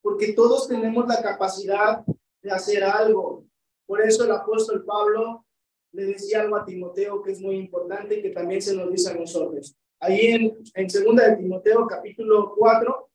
Porque 0.00 0.34
todos 0.34 0.68
tenemos 0.68 1.04
la 1.08 1.20
capacidad 1.20 2.04
de 2.42 2.50
hacer 2.52 2.84
algo. 2.84 3.44
Por 3.86 4.02
eso 4.02 4.22
el 4.22 4.30
apóstol 4.30 4.84
Pablo 4.84 5.47
le 5.92 6.04
decía 6.06 6.42
algo 6.42 6.56
a 6.56 6.64
Timoteo 6.64 7.22
que 7.22 7.32
es 7.32 7.40
muy 7.40 7.56
importante 7.56 8.18
y 8.18 8.22
que 8.22 8.30
también 8.30 8.60
se 8.62 8.74
nos 8.76 8.90
dice 8.90 9.10
a 9.10 9.14
nosotros. 9.14 9.76
Ahí 10.00 10.52
en, 10.74 10.90
segunda 10.90 11.28
de 11.28 11.36
Timoteo 11.36 11.86
capítulo 11.86 12.54
4, 12.56 13.10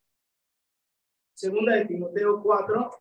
segunda 1.34 1.76
de 1.76 1.86
Timoteo 1.86 2.42
4, 2.42 2.92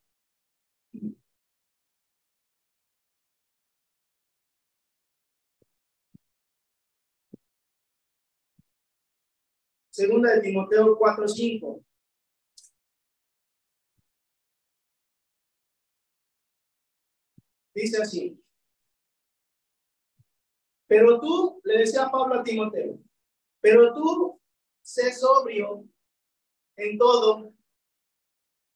Segunda 9.92 10.34
de 10.34 10.40
Timoteo 10.40 10.96
4, 10.96 11.28
5. 11.28 11.84
Dice 17.74 18.02
así. 18.02 18.41
Pero 20.92 21.18
tú, 21.18 21.58
le 21.64 21.78
decía 21.78 22.10
Pablo 22.10 22.34
a 22.34 22.44
Timoteo, 22.44 22.98
pero 23.62 23.94
tú 23.94 24.38
sé 24.82 25.10
sobrio 25.14 25.88
en 26.76 26.98
todo, 26.98 27.54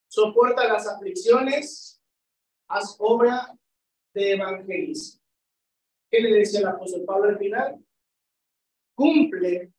soporta 0.08 0.66
las 0.66 0.88
aflicciones, 0.88 2.02
haz 2.68 2.96
obra 3.00 3.54
de 4.14 4.32
evangelismo. 4.32 5.20
¿Qué 6.10 6.22
le 6.22 6.38
decía 6.38 6.60
el 6.60 6.68
apóstol 6.68 7.04
Pablo 7.04 7.28
al 7.28 7.38
final? 7.38 7.84
Cumple. 8.94 9.74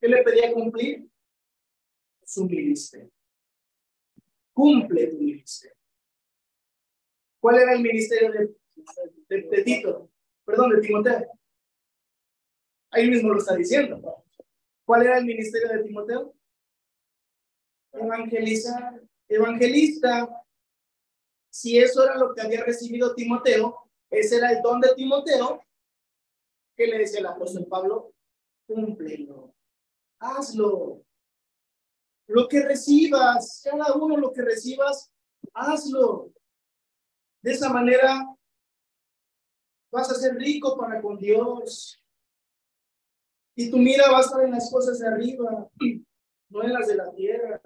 ¿Qué 0.00 0.08
le 0.08 0.20
pedía 0.24 0.52
cumplir? 0.52 1.08
Su 2.24 2.44
ministerio. 2.44 3.12
Cumple 4.52 5.06
tu 5.06 5.18
ministerio. 5.18 5.76
¿Cuál 7.38 7.58
era 7.58 7.74
el 7.74 7.82
ministerio 7.82 8.32
de, 8.32 9.42
de 9.42 9.62
Tito? 9.62 10.10
Perdón, 10.44 10.70
de 10.70 10.80
Timoteo. 10.80 11.30
Ahí 12.90 13.10
mismo 13.10 13.30
lo 13.30 13.38
está 13.38 13.56
diciendo. 13.56 14.24
¿Cuál 14.84 15.02
era 15.02 15.18
el 15.18 15.24
ministerio 15.24 15.68
de 15.68 15.82
Timoteo? 15.82 16.34
Evangelizar, 17.92 19.00
evangelista. 19.28 20.28
Si 21.50 21.78
eso 21.78 22.04
era 22.04 22.16
lo 22.16 22.34
que 22.34 22.42
había 22.42 22.64
recibido 22.64 23.14
Timoteo, 23.14 23.90
ese 24.10 24.36
era 24.36 24.52
el 24.52 24.62
don 24.62 24.80
de 24.80 24.94
Timoteo, 24.94 25.62
¿qué 26.76 26.86
le 26.86 26.98
decía 26.98 27.20
el 27.20 27.26
apóstol 27.26 27.66
Pablo? 27.66 28.12
Cúmplelo, 28.66 29.54
hazlo. 30.18 31.04
Lo 32.26 32.48
que 32.48 32.62
recibas, 32.62 33.62
cada 33.64 33.94
uno 33.94 34.16
lo 34.16 34.32
que 34.32 34.42
recibas, 34.42 35.12
hazlo. 35.52 36.32
De 37.42 37.52
esa 37.52 37.68
manera 37.70 38.33
Vas 39.94 40.10
a 40.10 40.14
ser 40.16 40.34
rico 40.34 40.76
para 40.76 41.00
con 41.00 41.16
Dios. 41.16 42.02
Y 43.54 43.70
tu 43.70 43.78
mira 43.78 44.10
va 44.10 44.18
a 44.18 44.22
estar 44.22 44.42
en 44.42 44.50
las 44.50 44.68
cosas 44.68 44.98
de 44.98 45.06
arriba, 45.06 45.70
no 46.48 46.62
en 46.64 46.72
las 46.72 46.88
de 46.88 46.96
la 46.96 47.12
tierra. 47.12 47.62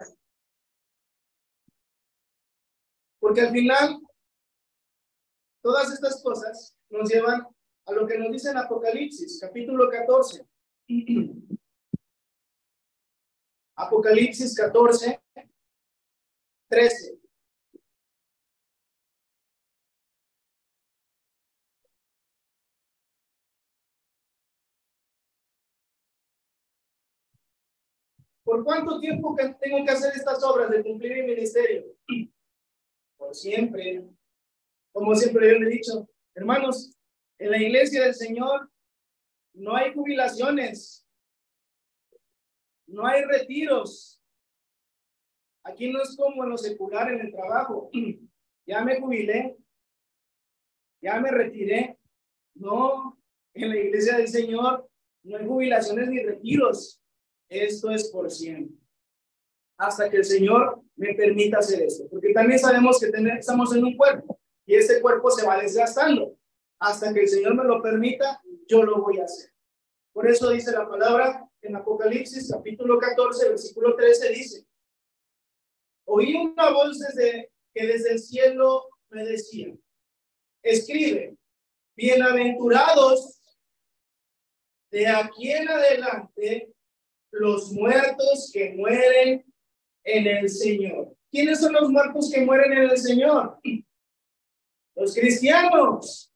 Porque 3.19 3.41
al 3.41 3.51
final, 3.51 3.99
todas 5.63 5.91
estas 5.91 6.23
cosas 6.23 6.77
nos 6.91 7.09
llevan 7.09 7.47
a 7.87 7.93
lo 7.93 8.07
que 8.07 8.19
nos 8.19 8.31
dice 8.31 8.51
en 8.51 8.59
Apocalipsis, 8.59 9.41
capítulo 9.41 9.89
14. 9.89 10.47
Apocalipsis 13.75 14.55
14, 14.55 15.19
13. 16.69 17.19
¿Por 28.49 28.65
cuánto 28.65 28.99
tiempo 28.99 29.37
tengo 29.61 29.85
que 29.85 29.91
hacer 29.91 30.15
estas 30.17 30.43
obras 30.43 30.71
de 30.71 30.83
cumplir 30.83 31.17
mi 31.17 31.35
ministerio? 31.35 31.85
Por 33.19 33.35
siempre. 33.35 34.09
Como 34.91 35.15
siempre 35.15 35.53
yo 35.53 35.59
le 35.59 35.67
he 35.67 35.75
dicho, 35.75 36.09
hermanos, 36.35 36.97
en 37.39 37.51
la 37.51 37.59
iglesia 37.63 38.05
del 38.05 38.15
Señor 38.15 38.73
no 39.53 39.77
hay 39.77 39.93
jubilaciones, 39.93 41.07
no 42.87 43.07
hay 43.07 43.23
retiros. 43.25 44.19
Aquí 45.63 45.93
no 45.93 46.01
es 46.01 46.17
como 46.17 46.43
en 46.45 46.49
lo 46.49 46.57
secular 46.57 47.13
en 47.13 47.21
el 47.21 47.31
trabajo. 47.31 47.91
Ya 48.67 48.83
me 48.85 49.01
jubilé, 49.01 49.57
ya 51.03 51.21
me 51.21 51.31
retiré. 51.31 51.99
No, 52.55 53.19
en 53.55 53.69
la 53.71 53.77
iglesia 53.77 54.19
del 54.19 54.29
Señor 54.29 54.91
no 55.23 55.37
hay 55.37 55.47
jubilaciones 55.47 56.09
ni 56.09 56.23
retiros. 56.23 57.03
Esto 57.49 57.91
es 57.91 58.09
por 58.09 58.31
siempre. 58.31 58.77
Hasta 59.79 60.11
que 60.11 60.19
el 60.19 60.25
Señor 60.25 60.83
me 60.97 61.15
permita 61.15 61.59
hacer 61.59 61.83
esto. 61.83 62.09
Porque 62.11 62.33
también 62.33 62.59
sabemos 62.59 62.99
que 62.99 63.11
estamos 63.39 63.75
en 63.75 63.85
un 63.85 63.97
cuerpo 63.97 64.39
y 64.67 64.75
ese 64.75 65.01
cuerpo 65.01 65.31
se 65.31 65.47
va 65.47 65.59
desgastando. 65.59 66.37
Hasta 66.79 67.13
que 67.13 67.21
el 67.21 67.29
Señor 67.29 67.55
me 67.55 67.65
lo 67.65 67.81
permita, 67.83 68.41
yo 68.67 68.83
lo 68.83 69.01
voy 69.01 69.19
a 69.19 69.25
hacer. 69.25 69.51
Por 70.13 70.29
eso 70.29 70.51
dice 70.51 70.73
la 70.73 70.89
palabra 70.89 71.49
en 71.63 71.77
Apocalipsis 71.77 72.51
capítulo 72.51 72.99
14, 72.99 73.49
versículo 73.51 73.97
13, 73.97 74.29
dice, 74.31 74.67
oí 76.05 76.35
una 76.35 76.71
voz 76.71 76.99
desde, 76.99 77.53
que 77.73 77.87
desde 77.87 78.13
el 78.13 78.19
cielo 78.19 78.89
me 79.11 79.25
decía, 79.25 79.75
escribe, 80.63 81.37
bienaventurados 81.97 83.41
de 84.91 85.07
aquí 85.07 85.51
en 85.53 85.69
adelante 85.69 86.75
los 87.31 87.73
muertos 87.73 88.51
que 88.53 88.71
mueren 88.75 89.45
en 90.05 90.27
el 90.27 90.49
Señor. 90.49 91.15
¿Quiénes 91.31 91.61
son 91.61 91.75
los 91.75 91.91
muertos 91.91 92.31
que 92.33 92.41
mueren 92.41 92.73
en 92.73 92.91
el 92.91 92.99
Señor? 92.99 93.59
Los 94.95 95.15
cristianos, 95.15 96.33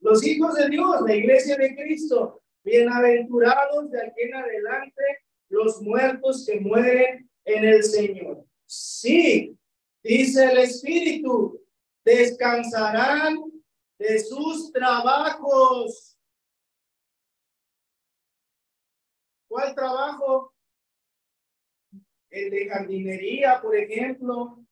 los 0.00 0.24
hijos 0.26 0.54
de 0.54 0.68
Dios, 0.68 1.00
la 1.06 1.14
iglesia 1.14 1.56
de 1.56 1.74
Cristo. 1.74 2.42
Bienaventurados 2.64 3.90
de 3.90 4.02
aquí 4.02 4.22
en 4.22 4.34
adelante 4.34 5.02
los 5.48 5.82
muertos 5.82 6.46
que 6.46 6.60
mueren 6.60 7.28
en 7.44 7.64
el 7.64 7.82
Señor. 7.82 8.44
Sí, 8.64 9.56
dice 10.02 10.50
el 10.50 10.58
Espíritu, 10.58 11.60
descansarán 12.04 13.36
de 13.98 14.18
sus 14.20 14.72
trabajos. 14.72 16.11
¿Cuál 19.52 19.74
trabajo? 19.74 20.54
El 22.30 22.50
de 22.50 22.70
jardinería, 22.70 23.60
por 23.60 23.76
ejemplo, 23.76 24.64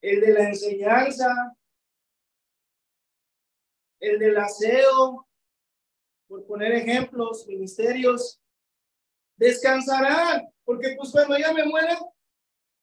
el 0.00 0.20
de 0.20 0.32
la 0.32 0.48
enseñanza, 0.48 1.56
el 4.00 4.18
del 4.18 4.36
aseo, 4.36 5.28
por 6.26 6.44
poner 6.48 6.72
ejemplos, 6.72 7.46
ministerios, 7.46 8.42
descansarán, 9.36 10.52
porque 10.64 10.96
pues 10.98 11.12
cuando 11.12 11.38
ya 11.38 11.52
me 11.52 11.64
muera, 11.66 11.96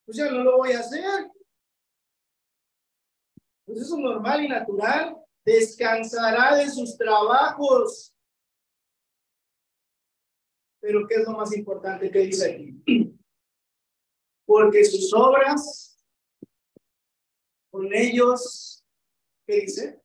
pues 0.06 0.20
ya 0.20 0.32
no 0.32 0.46
lo 0.46 0.56
voy 0.56 0.72
a 0.72 0.80
hacer. 0.80 1.30
Pues 3.66 3.82
eso 3.82 3.98
es 3.98 4.02
normal 4.02 4.46
y 4.46 4.48
natural. 4.48 5.18
Descansará 5.44 6.56
de 6.56 6.70
sus 6.70 6.98
trabajos. 6.98 8.16
Pero 10.82 11.08
¿qué 11.08 11.16
es 11.16 11.26
lo 11.26 11.34
más 11.34 11.56
importante 11.56 12.12
que 12.12 12.20
dice 12.20 12.52
aquí? 12.52 12.84
Porque 14.46 14.84
sus 14.84 15.14
obras, 15.14 16.04
con 17.70 17.94
ellos, 17.94 18.84
¿qué 19.46 19.62
dice? 19.62 20.02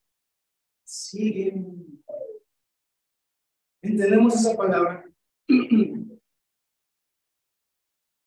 Siguen 0.84 1.96
¿Entendemos 3.86 4.34
esa 4.34 4.56
palabra? 4.56 5.04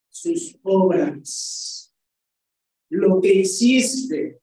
Sus 0.10 0.58
obras, 0.64 1.94
lo 2.90 3.20
que 3.22 3.34
hiciste, 3.34 4.42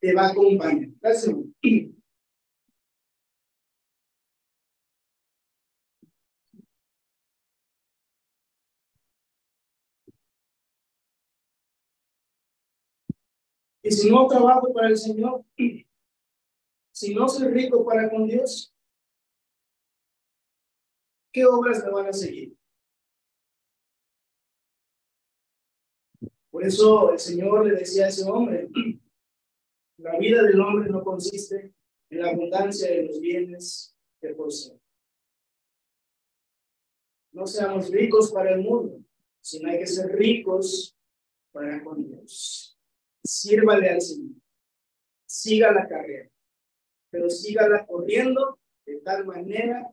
te 0.00 0.14
va 0.14 0.26
a 0.26 0.30
acompañar. 0.32 0.90
Y 13.86 13.92
si 13.92 14.10
no 14.10 14.26
trabajo 14.26 14.72
para 14.72 14.88
el 14.88 14.96
Señor, 14.96 15.44
si 16.92 17.14
no 17.14 17.28
soy 17.28 17.52
rico 17.52 17.84
para 17.84 18.10
con 18.10 18.26
Dios, 18.26 18.74
¿qué 21.32 21.46
obras 21.46 21.84
me 21.84 21.92
van 21.92 22.08
a 22.08 22.12
seguir? 22.12 22.58
Por 26.50 26.64
eso 26.64 27.12
el 27.12 27.20
Señor 27.20 27.64
le 27.64 27.76
decía 27.76 28.06
a 28.06 28.08
ese 28.08 28.28
hombre, 28.28 28.68
la 29.98 30.18
vida 30.18 30.42
del 30.42 30.60
hombre 30.60 30.90
no 30.90 31.04
consiste 31.04 31.72
en 32.10 32.22
la 32.22 32.30
abundancia 32.30 32.90
de 32.90 33.04
los 33.04 33.20
bienes 33.20 33.96
que 34.20 34.34
posee. 34.34 34.80
No 37.30 37.46
seamos 37.46 37.88
ricos 37.92 38.32
para 38.32 38.50
el 38.50 38.62
mundo, 38.62 39.00
sino 39.40 39.70
hay 39.70 39.78
que 39.78 39.86
ser 39.86 40.10
ricos 40.10 40.98
para 41.52 41.84
con 41.84 42.04
Dios. 42.04 42.65
Sírvale 43.26 43.90
al 43.90 44.00
Señor. 44.00 44.36
Siga 45.26 45.72
la 45.72 45.88
carrera 45.88 46.30
pero 47.16 47.30
sígala 47.30 47.86
corriendo 47.86 48.58
de 48.84 49.00
tal 49.00 49.24
manera 49.24 49.90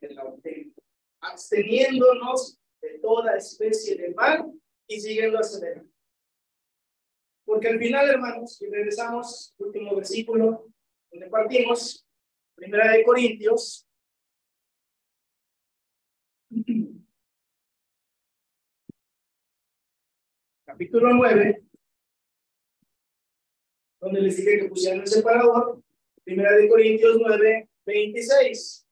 que 0.00 0.08
la 0.08 0.24
obtenga, 0.24 0.74
absteniéndonos 1.20 2.58
de 2.80 2.98
toda 2.98 3.36
especie 3.36 3.94
de 3.96 4.12
mal 4.12 4.52
y 4.88 5.00
siguiendo 5.00 5.38
acelerando. 5.38 5.88
Porque 7.44 7.68
al 7.68 7.78
final, 7.78 8.08
hermanos, 8.08 8.60
y 8.60 8.66
regresamos, 8.66 9.54
último 9.58 9.94
versículo, 9.94 10.66
donde 11.12 11.28
partimos, 11.28 12.04
primera 12.56 12.90
de 12.90 13.04
Corintios, 13.04 13.86
capítulo 20.66 21.14
9, 21.14 21.63
donde 24.04 24.20
les 24.20 24.36
dije 24.36 24.58
que 24.58 24.68
pusieran 24.68 25.00
el 25.00 25.06
separador, 25.06 25.82
Primera 26.24 26.52
de 26.52 26.68
Corintios 26.68 27.16
9, 27.18 27.70
26. 27.86 28.86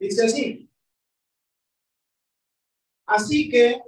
Dice 0.00 0.24
así. 0.24 0.68
Así 3.06 3.48
que, 3.48 3.80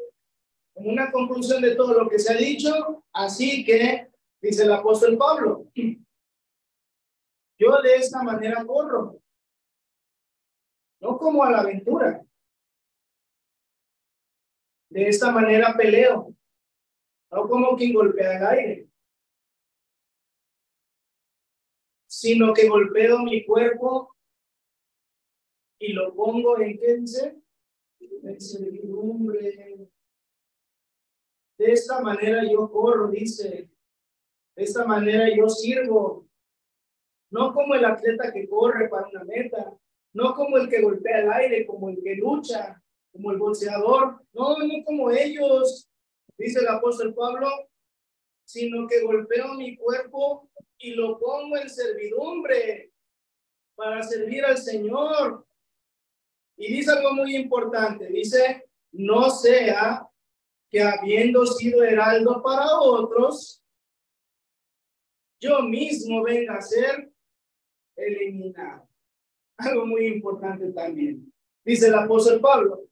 como 0.75 0.91
una 0.91 1.11
conclusión 1.11 1.61
de 1.61 1.75
todo 1.75 1.93
lo 1.95 2.09
que 2.09 2.21
se 2.21 2.33
ha 2.33 2.37
dicho, 2.37 3.05
así 3.13 3.65
que, 3.65 4.13
dice 4.41 4.63
el 4.63 4.73
apóstol 4.73 5.19
Pablo, 5.19 5.73
yo 7.59 7.83
de 7.83 7.97
esta 7.97 8.23
manera 8.23 8.65
corro, 8.65 9.21
no 11.01 11.19
como 11.19 11.43
a 11.43 11.51
la 11.51 11.61
aventura. 11.61 12.25
De 14.95 15.09
esta 15.09 15.33
manera 15.33 15.75
peleo, 15.77 16.33
no 17.33 17.49
como 17.49 17.75
quien 17.77 17.93
golpea 17.93 18.39
el 18.39 18.47
aire, 18.47 18.89
sino 22.07 22.55
que 22.55 22.69
golpeo 22.69 23.19
mi 23.25 23.45
cuerpo 23.45 24.15
y 25.81 25.95
lo 25.95 26.15
pongo 26.15 26.61
en 26.61 26.79
qué 26.79 27.03
servidumbre. 28.39 29.91
De 31.59 31.73
esta 31.73 32.01
manera 32.01 32.49
yo 32.49 32.71
corro, 32.71 33.09
dice. 33.09 33.69
De 34.55 34.63
esta 34.63 34.85
manera 34.85 35.29
yo 35.37 35.49
sirvo. 35.49 36.29
No 37.33 37.53
como 37.53 37.75
el 37.75 37.85
atleta 37.85 38.33
que 38.33 38.49
corre 38.49 38.89
para 38.89 39.09
una 39.09 39.25
meta, 39.25 39.77
no 40.13 40.37
como 40.37 40.57
el 40.57 40.69
que 40.69 40.83
golpea 40.83 41.19
el 41.19 41.33
aire, 41.33 41.67
como 41.67 41.89
el 41.89 42.01
que 42.01 42.15
lucha, 42.15 42.81
como 43.15 43.31
el 43.31 43.39
boxeador, 43.39 44.21
no, 44.33 44.59
no 44.59 44.85
como 44.85 45.11
ellos, 45.11 45.89
dice 46.37 46.59
el 46.59 46.69
apóstol 46.69 47.15
Pablo, 47.15 47.49
sino 48.45 48.89
que 48.89 49.03
golpeo 49.03 49.55
mi 49.55 49.77
cuerpo 49.77 50.51
y 50.79 50.95
lo 50.95 51.19
pongo 51.19 51.57
en 51.57 51.71
servidumbre 51.71 52.93
para 53.77 54.03
servir 54.03 54.45
al 54.45 54.59
Señor. 54.59 55.47
Y 56.57 56.73
dice 56.73 56.91
algo 56.91 57.15
muy 57.15 57.37
importante, 57.37 58.09
dice, 58.09 58.65
no 58.91 59.31
sea 59.31 60.09
que 60.69 60.83
habiendo 60.83 61.47
sido 61.47 61.85
heraldo 61.85 62.43
para 62.43 62.81
otros, 62.81 63.63
yo 65.41 65.61
mismo 65.63 66.25
venga 66.25 66.57
a 66.57 66.63
ser 66.63 67.13
eliminado. 67.95 68.89
Algo 69.57 69.87
muy 69.87 70.07
importante 70.07 70.73
también. 70.73 71.33
Dice 71.65 71.87
el 71.87 71.95
apóstol 71.95 72.41
Pablo, 72.41 72.84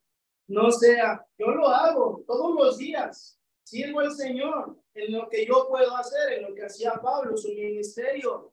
no 0.52 0.70
sea, 0.70 1.26
yo 1.38 1.46
lo 1.46 1.66
hago 1.66 2.22
todos 2.26 2.54
los 2.54 2.76
días, 2.76 3.40
sirvo 3.64 4.00
al 4.00 4.12
Señor 4.14 4.76
en 4.92 5.12
lo 5.12 5.26
que 5.30 5.46
yo 5.46 5.66
puedo 5.66 5.96
hacer, 5.96 6.34
en 6.34 6.42
lo 6.42 6.54
que 6.54 6.66
hacía 6.66 6.92
Pablo, 7.02 7.38
su 7.38 7.48
ministerio, 7.48 8.52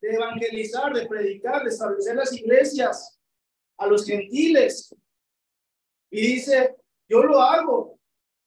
de 0.00 0.14
evangelizar, 0.14 0.94
de 0.94 1.08
predicar, 1.08 1.64
de 1.64 1.70
establecer 1.70 2.14
las 2.14 2.32
iglesias 2.32 3.18
a 3.78 3.88
los 3.88 4.06
gentiles. 4.06 4.94
Y 6.08 6.20
dice, 6.20 6.76
yo 7.08 7.24
lo 7.24 7.40
hago, 7.40 7.98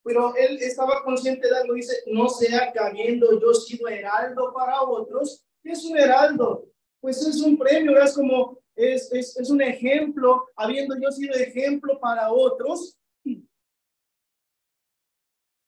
pero 0.02 0.34
él 0.38 0.60
estaba 0.62 1.04
consciente 1.04 1.50
de 1.50 1.58
algo, 1.58 1.74
dice, 1.74 2.04
no 2.08 2.30
sea 2.30 2.72
que 2.72 2.80
habiendo 2.80 3.38
yo 3.38 3.54
sido 3.54 3.90
heraldo 3.90 4.54
para 4.54 4.82
otros, 4.82 5.46
¿qué 5.62 5.72
es 5.72 5.84
un 5.84 5.98
heraldo? 5.98 6.70
Pues 7.02 7.22
es 7.28 7.42
un 7.42 7.58
premio, 7.58 8.02
es 8.02 8.16
como, 8.16 8.63
es, 8.76 9.12
es, 9.12 9.38
es 9.38 9.50
un 9.50 9.62
ejemplo, 9.62 10.50
habiendo 10.56 10.96
yo 11.00 11.12
sido 11.12 11.36
ejemplo 11.36 12.00
para 12.00 12.32
otros. 12.32 12.98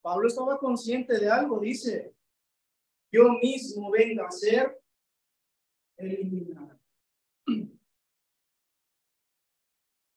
Pablo 0.01 0.27
estaba 0.27 0.57
consciente 0.59 1.17
de 1.19 1.29
algo, 1.29 1.59
dice, 1.59 2.13
yo 3.11 3.33
mismo 3.41 3.89
venga 3.89 4.27
a 4.27 4.31
ser 4.31 4.79
eliminado. 5.97 6.79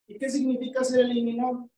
¿Y 0.06 0.18
qué 0.18 0.28
significa 0.28 0.84
ser 0.84 1.00
eliminado? 1.00 1.70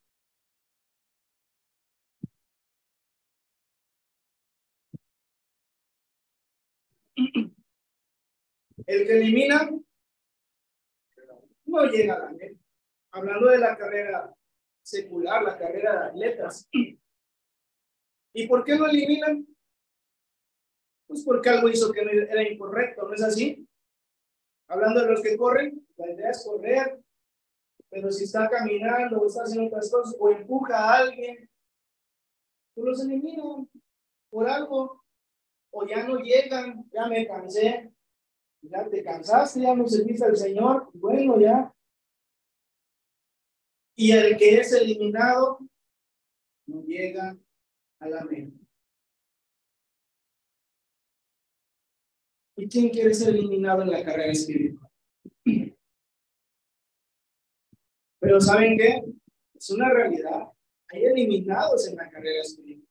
El 8.87 9.07
que 9.07 9.13
elimina 9.13 9.71
no 11.71 11.85
llega 11.85 12.15
a 12.15 12.19
la 12.19 12.31
meta. 12.31 12.61
Hablando 13.13 13.49
de 13.49 13.59
la 13.59 13.77
carrera 13.77 14.35
secular, 14.83 15.43
la 15.43 15.59
carrera 15.59 16.11
de 16.11 16.19
letras. 16.19 16.69
¿Y 18.33 18.47
por 18.47 18.65
qué 18.65 18.77
lo 18.77 18.87
eliminan? 18.87 19.47
Pues 21.07 21.25
porque 21.25 21.49
algo 21.49 21.69
hizo 21.69 21.91
que 21.93 22.01
era 22.01 22.49
incorrecto, 22.49 23.07
¿no 23.07 23.15
es 23.15 23.23
así? 23.23 23.67
Hablando 24.69 25.01
de 25.01 25.11
los 25.11 25.23
que 25.23 25.37
corren, 25.37 25.85
la 25.97 26.11
idea 26.13 26.31
es 26.31 26.45
correr, 26.45 27.01
pero 27.89 28.13
si 28.13 28.25
está 28.25 28.49
caminando 28.49 29.21
o 29.21 29.27
está 29.27 29.43
haciendo 29.43 29.67
otras 29.67 29.91
cosas 29.91 30.15
o 30.19 30.31
empuja 30.31 30.77
a 30.79 30.99
alguien, 30.99 31.51
pues 32.75 32.87
los 32.87 33.05
eliminan 33.05 33.69
por 34.31 34.49
algo, 34.49 35.05
o 35.73 35.87
ya 35.87 36.05
no 36.05 36.19
llegan, 36.19 36.89
ya 36.93 37.07
me 37.07 37.27
cansé, 37.27 37.93
ya 38.63 38.89
te 38.89 39.03
cansaste, 39.03 39.61
ya 39.61 39.75
no 39.75 39.87
serviste 39.87 40.25
al 40.25 40.37
Señor, 40.37 40.91
bueno, 40.95 41.41
ya. 41.41 41.75
Y 43.97 44.13
el 44.13 44.37
que 44.37 44.59
es 44.59 44.73
eliminado 44.73 45.59
no 46.67 46.83
llega 46.83 47.37
a 47.99 48.09
la 48.09 48.25
mente. 48.25 48.59
¿Y 52.57 52.69
quién 52.69 52.91
quiere 52.91 53.15
ser 53.15 53.35
eliminado 53.35 53.83
en 53.83 53.91
la 53.91 54.05
carrera 54.05 54.33
espiritual? 54.33 54.91
Pero 58.21 58.41
¿saben 58.41 58.77
qué? 58.77 59.03
Es 59.55 59.71
una 59.71 59.89
realidad. 59.89 60.45
Hay 60.89 61.05
eliminados 61.05 61.89
en 61.89 61.97
la 61.97 62.11
carrera 62.11 62.43
espiritual. 62.43 62.89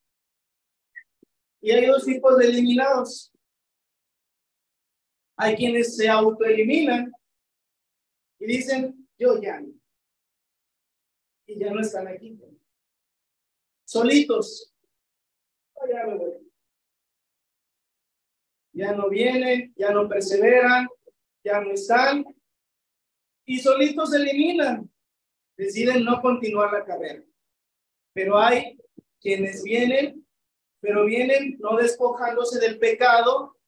Y 1.61 1.71
hay 1.71 1.85
dos 1.85 2.03
tipos 2.03 2.37
de 2.37 2.47
eliminados. 2.47 3.31
Hay 5.41 5.55
quienes 5.55 5.95
se 5.95 6.09
autoeliminan 6.09 7.13
y 8.39 8.45
dicen, 8.45 9.07
yo 9.17 9.41
ya. 9.41 9.63
Y 11.45 11.57
ya 11.57 11.71
no 11.71 11.79
están 11.79 12.09
aquí. 12.09 12.37
Solitos. 13.85 14.73
ya 15.89 16.05
me 16.07 16.17
voy 16.17 16.49
ya 18.73 18.93
no 18.93 19.09
vienen, 19.09 19.73
ya 19.77 19.91
no 19.91 20.07
perseveran, 20.07 20.87
ya 21.43 21.61
no 21.61 21.71
están 21.71 22.23
y 23.45 23.59
solitos 23.59 24.11
se 24.11 24.17
eliminan, 24.17 24.91
deciden 25.57 26.03
no 26.03 26.21
continuar 26.21 26.71
la 26.71 26.85
carrera. 26.85 27.23
Pero 28.13 28.37
hay 28.37 28.77
quienes 29.19 29.63
vienen, 29.63 30.25
pero 30.81 31.05
vienen 31.05 31.57
no 31.59 31.77
despojándose 31.77 32.59
del 32.59 32.77
pecado 32.77 33.58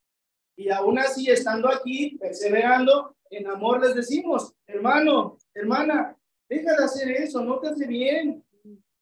y 0.61 0.69
aún 0.69 0.99
así 0.99 1.27
estando 1.27 1.67
aquí, 1.69 2.17
perseverando, 2.19 3.15
en 3.31 3.47
amor 3.47 3.81
les 3.81 3.95
decimos, 3.95 4.53
hermano, 4.67 5.39
hermana, 5.55 6.15
deja 6.47 6.75
de 6.75 6.83
hacer 6.83 7.09
eso, 7.13 7.43
no 7.43 7.59
te 7.59 7.69
hace 7.69 7.87
bien. 7.87 8.45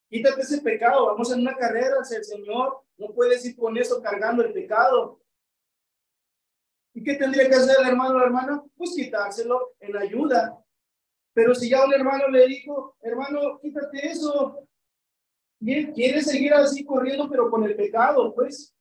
Quítate 0.08 0.40
ese 0.40 0.62
pecado, 0.62 1.04
vamos 1.04 1.30
en 1.30 1.40
una 1.40 1.54
carrera 1.54 1.96
hacia 2.00 2.16
el 2.16 2.24
Señor, 2.24 2.78
no 2.96 3.08
puedes 3.12 3.44
ir 3.44 3.56
con 3.56 3.76
eso 3.76 4.00
cargando 4.00 4.42
el 4.42 4.54
pecado. 4.54 5.20
¿Y 6.94 7.04
qué 7.04 7.16
tendría 7.16 7.46
que 7.46 7.56
hacer 7.56 7.76
el 7.78 7.88
hermano 7.88 8.14
o 8.14 8.18
la 8.18 8.24
hermana? 8.24 8.62
Pues 8.74 8.94
quitárselo 8.96 9.74
en 9.80 9.98
ayuda. 9.98 10.58
Pero 11.34 11.54
si 11.54 11.68
ya 11.68 11.84
un 11.84 11.92
hermano 11.92 12.28
le 12.28 12.46
dijo, 12.46 12.96
hermano, 13.02 13.60
quítate 13.60 14.06
eso, 14.06 14.66
y 15.60 15.74
él 15.74 15.92
quiere 15.92 16.22
seguir 16.22 16.54
así 16.54 16.86
corriendo, 16.86 17.28
pero 17.28 17.50
con 17.50 17.64
el 17.64 17.76
pecado, 17.76 18.34
pues. 18.34 18.74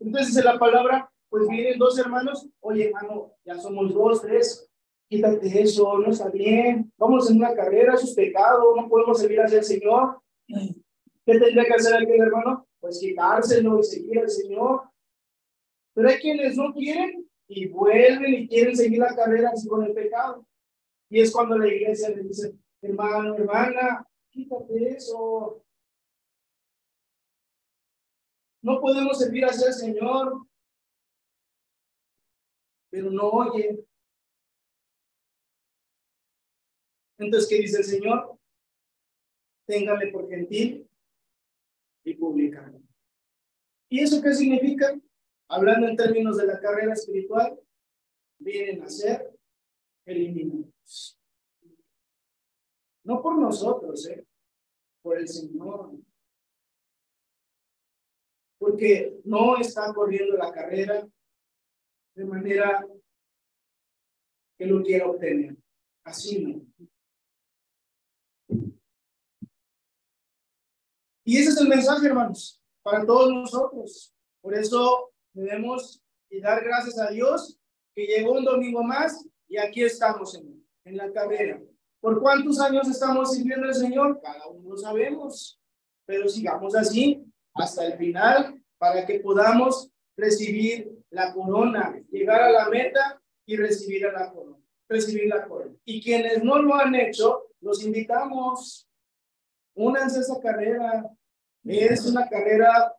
Entonces 0.00 0.34
en 0.34 0.46
la 0.46 0.58
palabra, 0.58 1.12
pues 1.32 1.48
vienen 1.48 1.78
dos 1.78 1.98
hermanos, 1.98 2.46
oye, 2.60 2.88
hermano, 2.88 3.32
ya 3.42 3.58
somos 3.58 3.94
dos, 3.94 4.20
tres, 4.20 4.70
quítate 5.08 5.62
eso, 5.62 5.96
no 5.96 6.10
está 6.10 6.28
bien, 6.28 6.92
vamos 6.98 7.30
en 7.30 7.38
una 7.38 7.54
carrera, 7.54 7.94
eso 7.94 8.04
es 8.04 8.14
pecado, 8.14 8.76
no 8.76 8.86
podemos 8.86 9.18
seguir 9.18 9.40
hacia 9.40 9.60
el 9.60 9.64
Señor. 9.64 10.20
¿Qué 10.46 11.38
tendría 11.38 11.64
que 11.64 11.72
hacer 11.72 11.94
aquel 11.94 12.20
hermano? 12.20 12.68
Pues 12.80 12.98
quitárselo 13.00 13.80
y 13.80 13.84
seguir 13.84 14.18
al 14.18 14.28
Señor. 14.28 14.82
Pero 15.94 16.10
hay 16.10 16.16
quienes 16.16 16.54
no 16.54 16.70
quieren 16.74 17.26
y 17.48 17.66
vuelven 17.66 18.34
y 18.34 18.46
quieren 18.46 18.76
seguir 18.76 18.98
la 18.98 19.16
carrera 19.16 19.52
así 19.54 19.66
con 19.66 19.84
el 19.84 19.94
pecado. 19.94 20.46
Y 21.08 21.22
es 21.22 21.32
cuando 21.32 21.56
la 21.56 21.66
iglesia 21.66 22.10
le 22.10 22.24
dice, 22.24 22.54
hermano, 22.82 23.36
hermana, 23.36 24.06
quítate 24.30 24.96
eso. 24.98 25.64
No 28.60 28.82
podemos 28.82 29.18
servir 29.18 29.46
a 29.46 29.52
ser 29.54 29.72
Señor, 29.72 30.46
pero 32.92 33.10
no 33.10 33.30
oye. 33.30 33.84
Entonces, 37.18 37.48
¿qué 37.48 37.56
dice 37.56 37.78
el 37.78 37.84
Señor? 37.84 38.38
Téngame 39.66 40.08
por 40.08 40.28
gentil 40.28 40.86
y 42.04 42.14
publicano. 42.14 42.82
¿Y 43.88 44.00
eso 44.00 44.20
qué 44.20 44.34
significa? 44.34 44.94
hablando 45.52 45.86
en 45.86 45.96
términos 45.96 46.38
de 46.38 46.46
la 46.46 46.58
carrera 46.58 46.94
espiritual, 46.94 47.60
vienen 48.38 48.82
a 48.82 48.88
ser 48.88 49.38
eliminados. 50.06 51.20
No 53.04 53.20
por 53.20 53.38
nosotros, 53.38 54.08
¿eh? 54.08 54.24
por 55.02 55.18
el 55.18 55.28
Señor. 55.28 55.92
Porque 58.58 59.20
no 59.24 59.58
está 59.58 59.92
corriendo 59.92 60.38
la 60.38 60.50
carrera 60.50 61.06
de 62.14 62.24
manera 62.24 62.86
que 64.58 64.66
lo 64.66 64.82
quiera 64.82 65.06
obtener. 65.06 65.56
Así 66.04 66.44
no. 66.44 66.62
Y 71.24 71.38
ese 71.38 71.50
es 71.50 71.60
el 71.60 71.68
mensaje, 71.68 72.06
hermanos, 72.06 72.60
para 72.82 73.06
todos 73.06 73.32
nosotros. 73.32 74.12
Por 74.40 74.54
eso 74.54 75.12
Debemos 75.34 76.02
dar 76.42 76.62
gracias 76.62 76.98
a 76.98 77.10
Dios 77.10 77.58
que 77.94 78.06
llegó 78.06 78.32
un 78.32 78.44
domingo 78.44 78.82
más 78.82 79.26
y 79.48 79.56
aquí 79.56 79.82
estamos 79.82 80.34
en, 80.34 80.96
la 80.96 81.10
carrera. 81.12 81.62
¿Por 82.00 82.20
cuántos 82.20 82.60
años 82.60 82.88
estamos 82.88 83.32
sirviendo 83.32 83.66
al 83.66 83.74
Señor? 83.74 84.20
Cada 84.20 84.48
uno 84.48 84.76
sabemos, 84.76 85.60
pero 86.04 86.28
sigamos 86.28 86.74
así 86.74 87.24
hasta 87.54 87.86
el 87.86 87.96
final 87.96 88.60
para 88.78 89.06
que 89.06 89.20
podamos 89.20 89.90
recibir 90.16 90.90
la 91.12 91.32
corona, 91.32 91.94
llegar 92.10 92.42
a 92.42 92.50
la 92.50 92.68
meta 92.68 93.22
y 93.46 93.56
recibir 93.56 94.06
a 94.06 94.12
la 94.12 94.32
corona, 94.32 94.58
recibir 94.88 95.28
la 95.28 95.46
corona. 95.46 95.74
Y 95.84 96.02
quienes 96.02 96.42
no 96.42 96.60
lo 96.60 96.74
han 96.74 96.94
hecho, 96.94 97.48
los 97.60 97.84
invitamos, 97.84 98.88
únanse 99.74 100.18
a 100.18 100.22
esa 100.22 100.40
carrera. 100.40 101.08
Es 101.64 102.06
una 102.06 102.28
carrera 102.28 102.94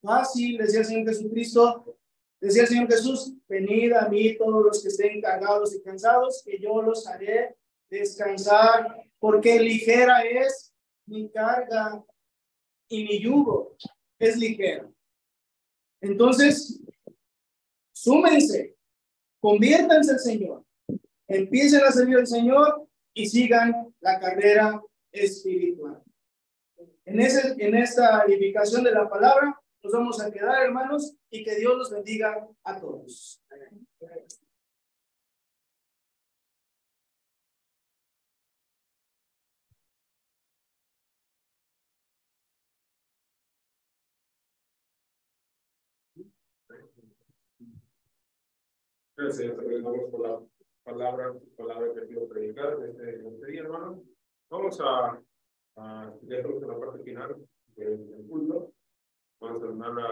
fácil, 0.00 0.58
decía 0.58 0.80
el 0.80 0.86
Señor 0.86 1.08
Jesucristo, 1.08 1.98
decía 2.40 2.62
el 2.62 2.68
Señor 2.68 2.88
Jesús, 2.88 3.34
venid 3.48 3.92
a 3.92 4.08
mí 4.08 4.36
todos 4.38 4.64
los 4.64 4.82
que 4.82 4.88
estén 4.88 5.20
cargados 5.20 5.74
y 5.74 5.82
cansados, 5.82 6.42
que 6.44 6.58
yo 6.58 6.80
los 6.80 7.06
haré 7.06 7.56
descansar, 7.90 8.96
porque 9.18 9.58
ligera 9.58 10.22
es 10.22 10.72
mi 11.04 11.28
carga 11.30 12.02
y 12.88 13.04
mi 13.04 13.20
yugo 13.20 13.76
es 14.18 14.36
ligero. 14.36 14.94
Entonces, 16.00 16.80
súmense, 18.02 18.76
conviértanse 19.40 20.12
al 20.12 20.18
Señor, 20.18 20.64
empiecen 21.28 21.84
a 21.84 21.92
servir 21.92 22.16
al 22.16 22.26
Señor 22.26 22.88
y 23.12 23.26
sigan 23.28 23.94
la 24.00 24.18
carrera 24.18 24.82
espiritual. 25.12 26.02
En, 27.04 27.20
ese, 27.20 27.56
en 27.58 27.74
esta 27.74 28.24
edificación 28.24 28.84
de 28.84 28.92
la 28.92 29.08
palabra 29.08 29.54
nos 29.82 29.92
vamos 29.92 30.20
a 30.20 30.30
quedar, 30.30 30.62
hermanos, 30.62 31.14
y 31.30 31.42
que 31.42 31.56
Dios 31.56 31.76
los 31.76 31.90
bendiga 31.90 32.48
a 32.64 32.80
todos. 32.80 33.42
Gracias, 49.20 49.54
Señor, 49.54 50.10
por 50.10 50.20
la 50.22 50.40
palabra, 50.82 51.34
palabra 51.54 51.92
que 51.92 52.06
quiero 52.06 52.26
predicar 52.26 52.78
este, 52.82 53.28
este 53.28 53.46
día, 53.48 53.60
hermano. 53.60 54.02
Vamos 54.48 54.80
a, 54.80 55.20
a 55.76 56.14
en 56.22 56.66
la 56.66 56.78
parte 56.78 57.04
final 57.04 57.36
del 57.76 58.26
culto. 58.26 58.72
Vamos 59.38 59.62
a 59.62 59.66
terminar 59.66 59.92
la 59.92 60.08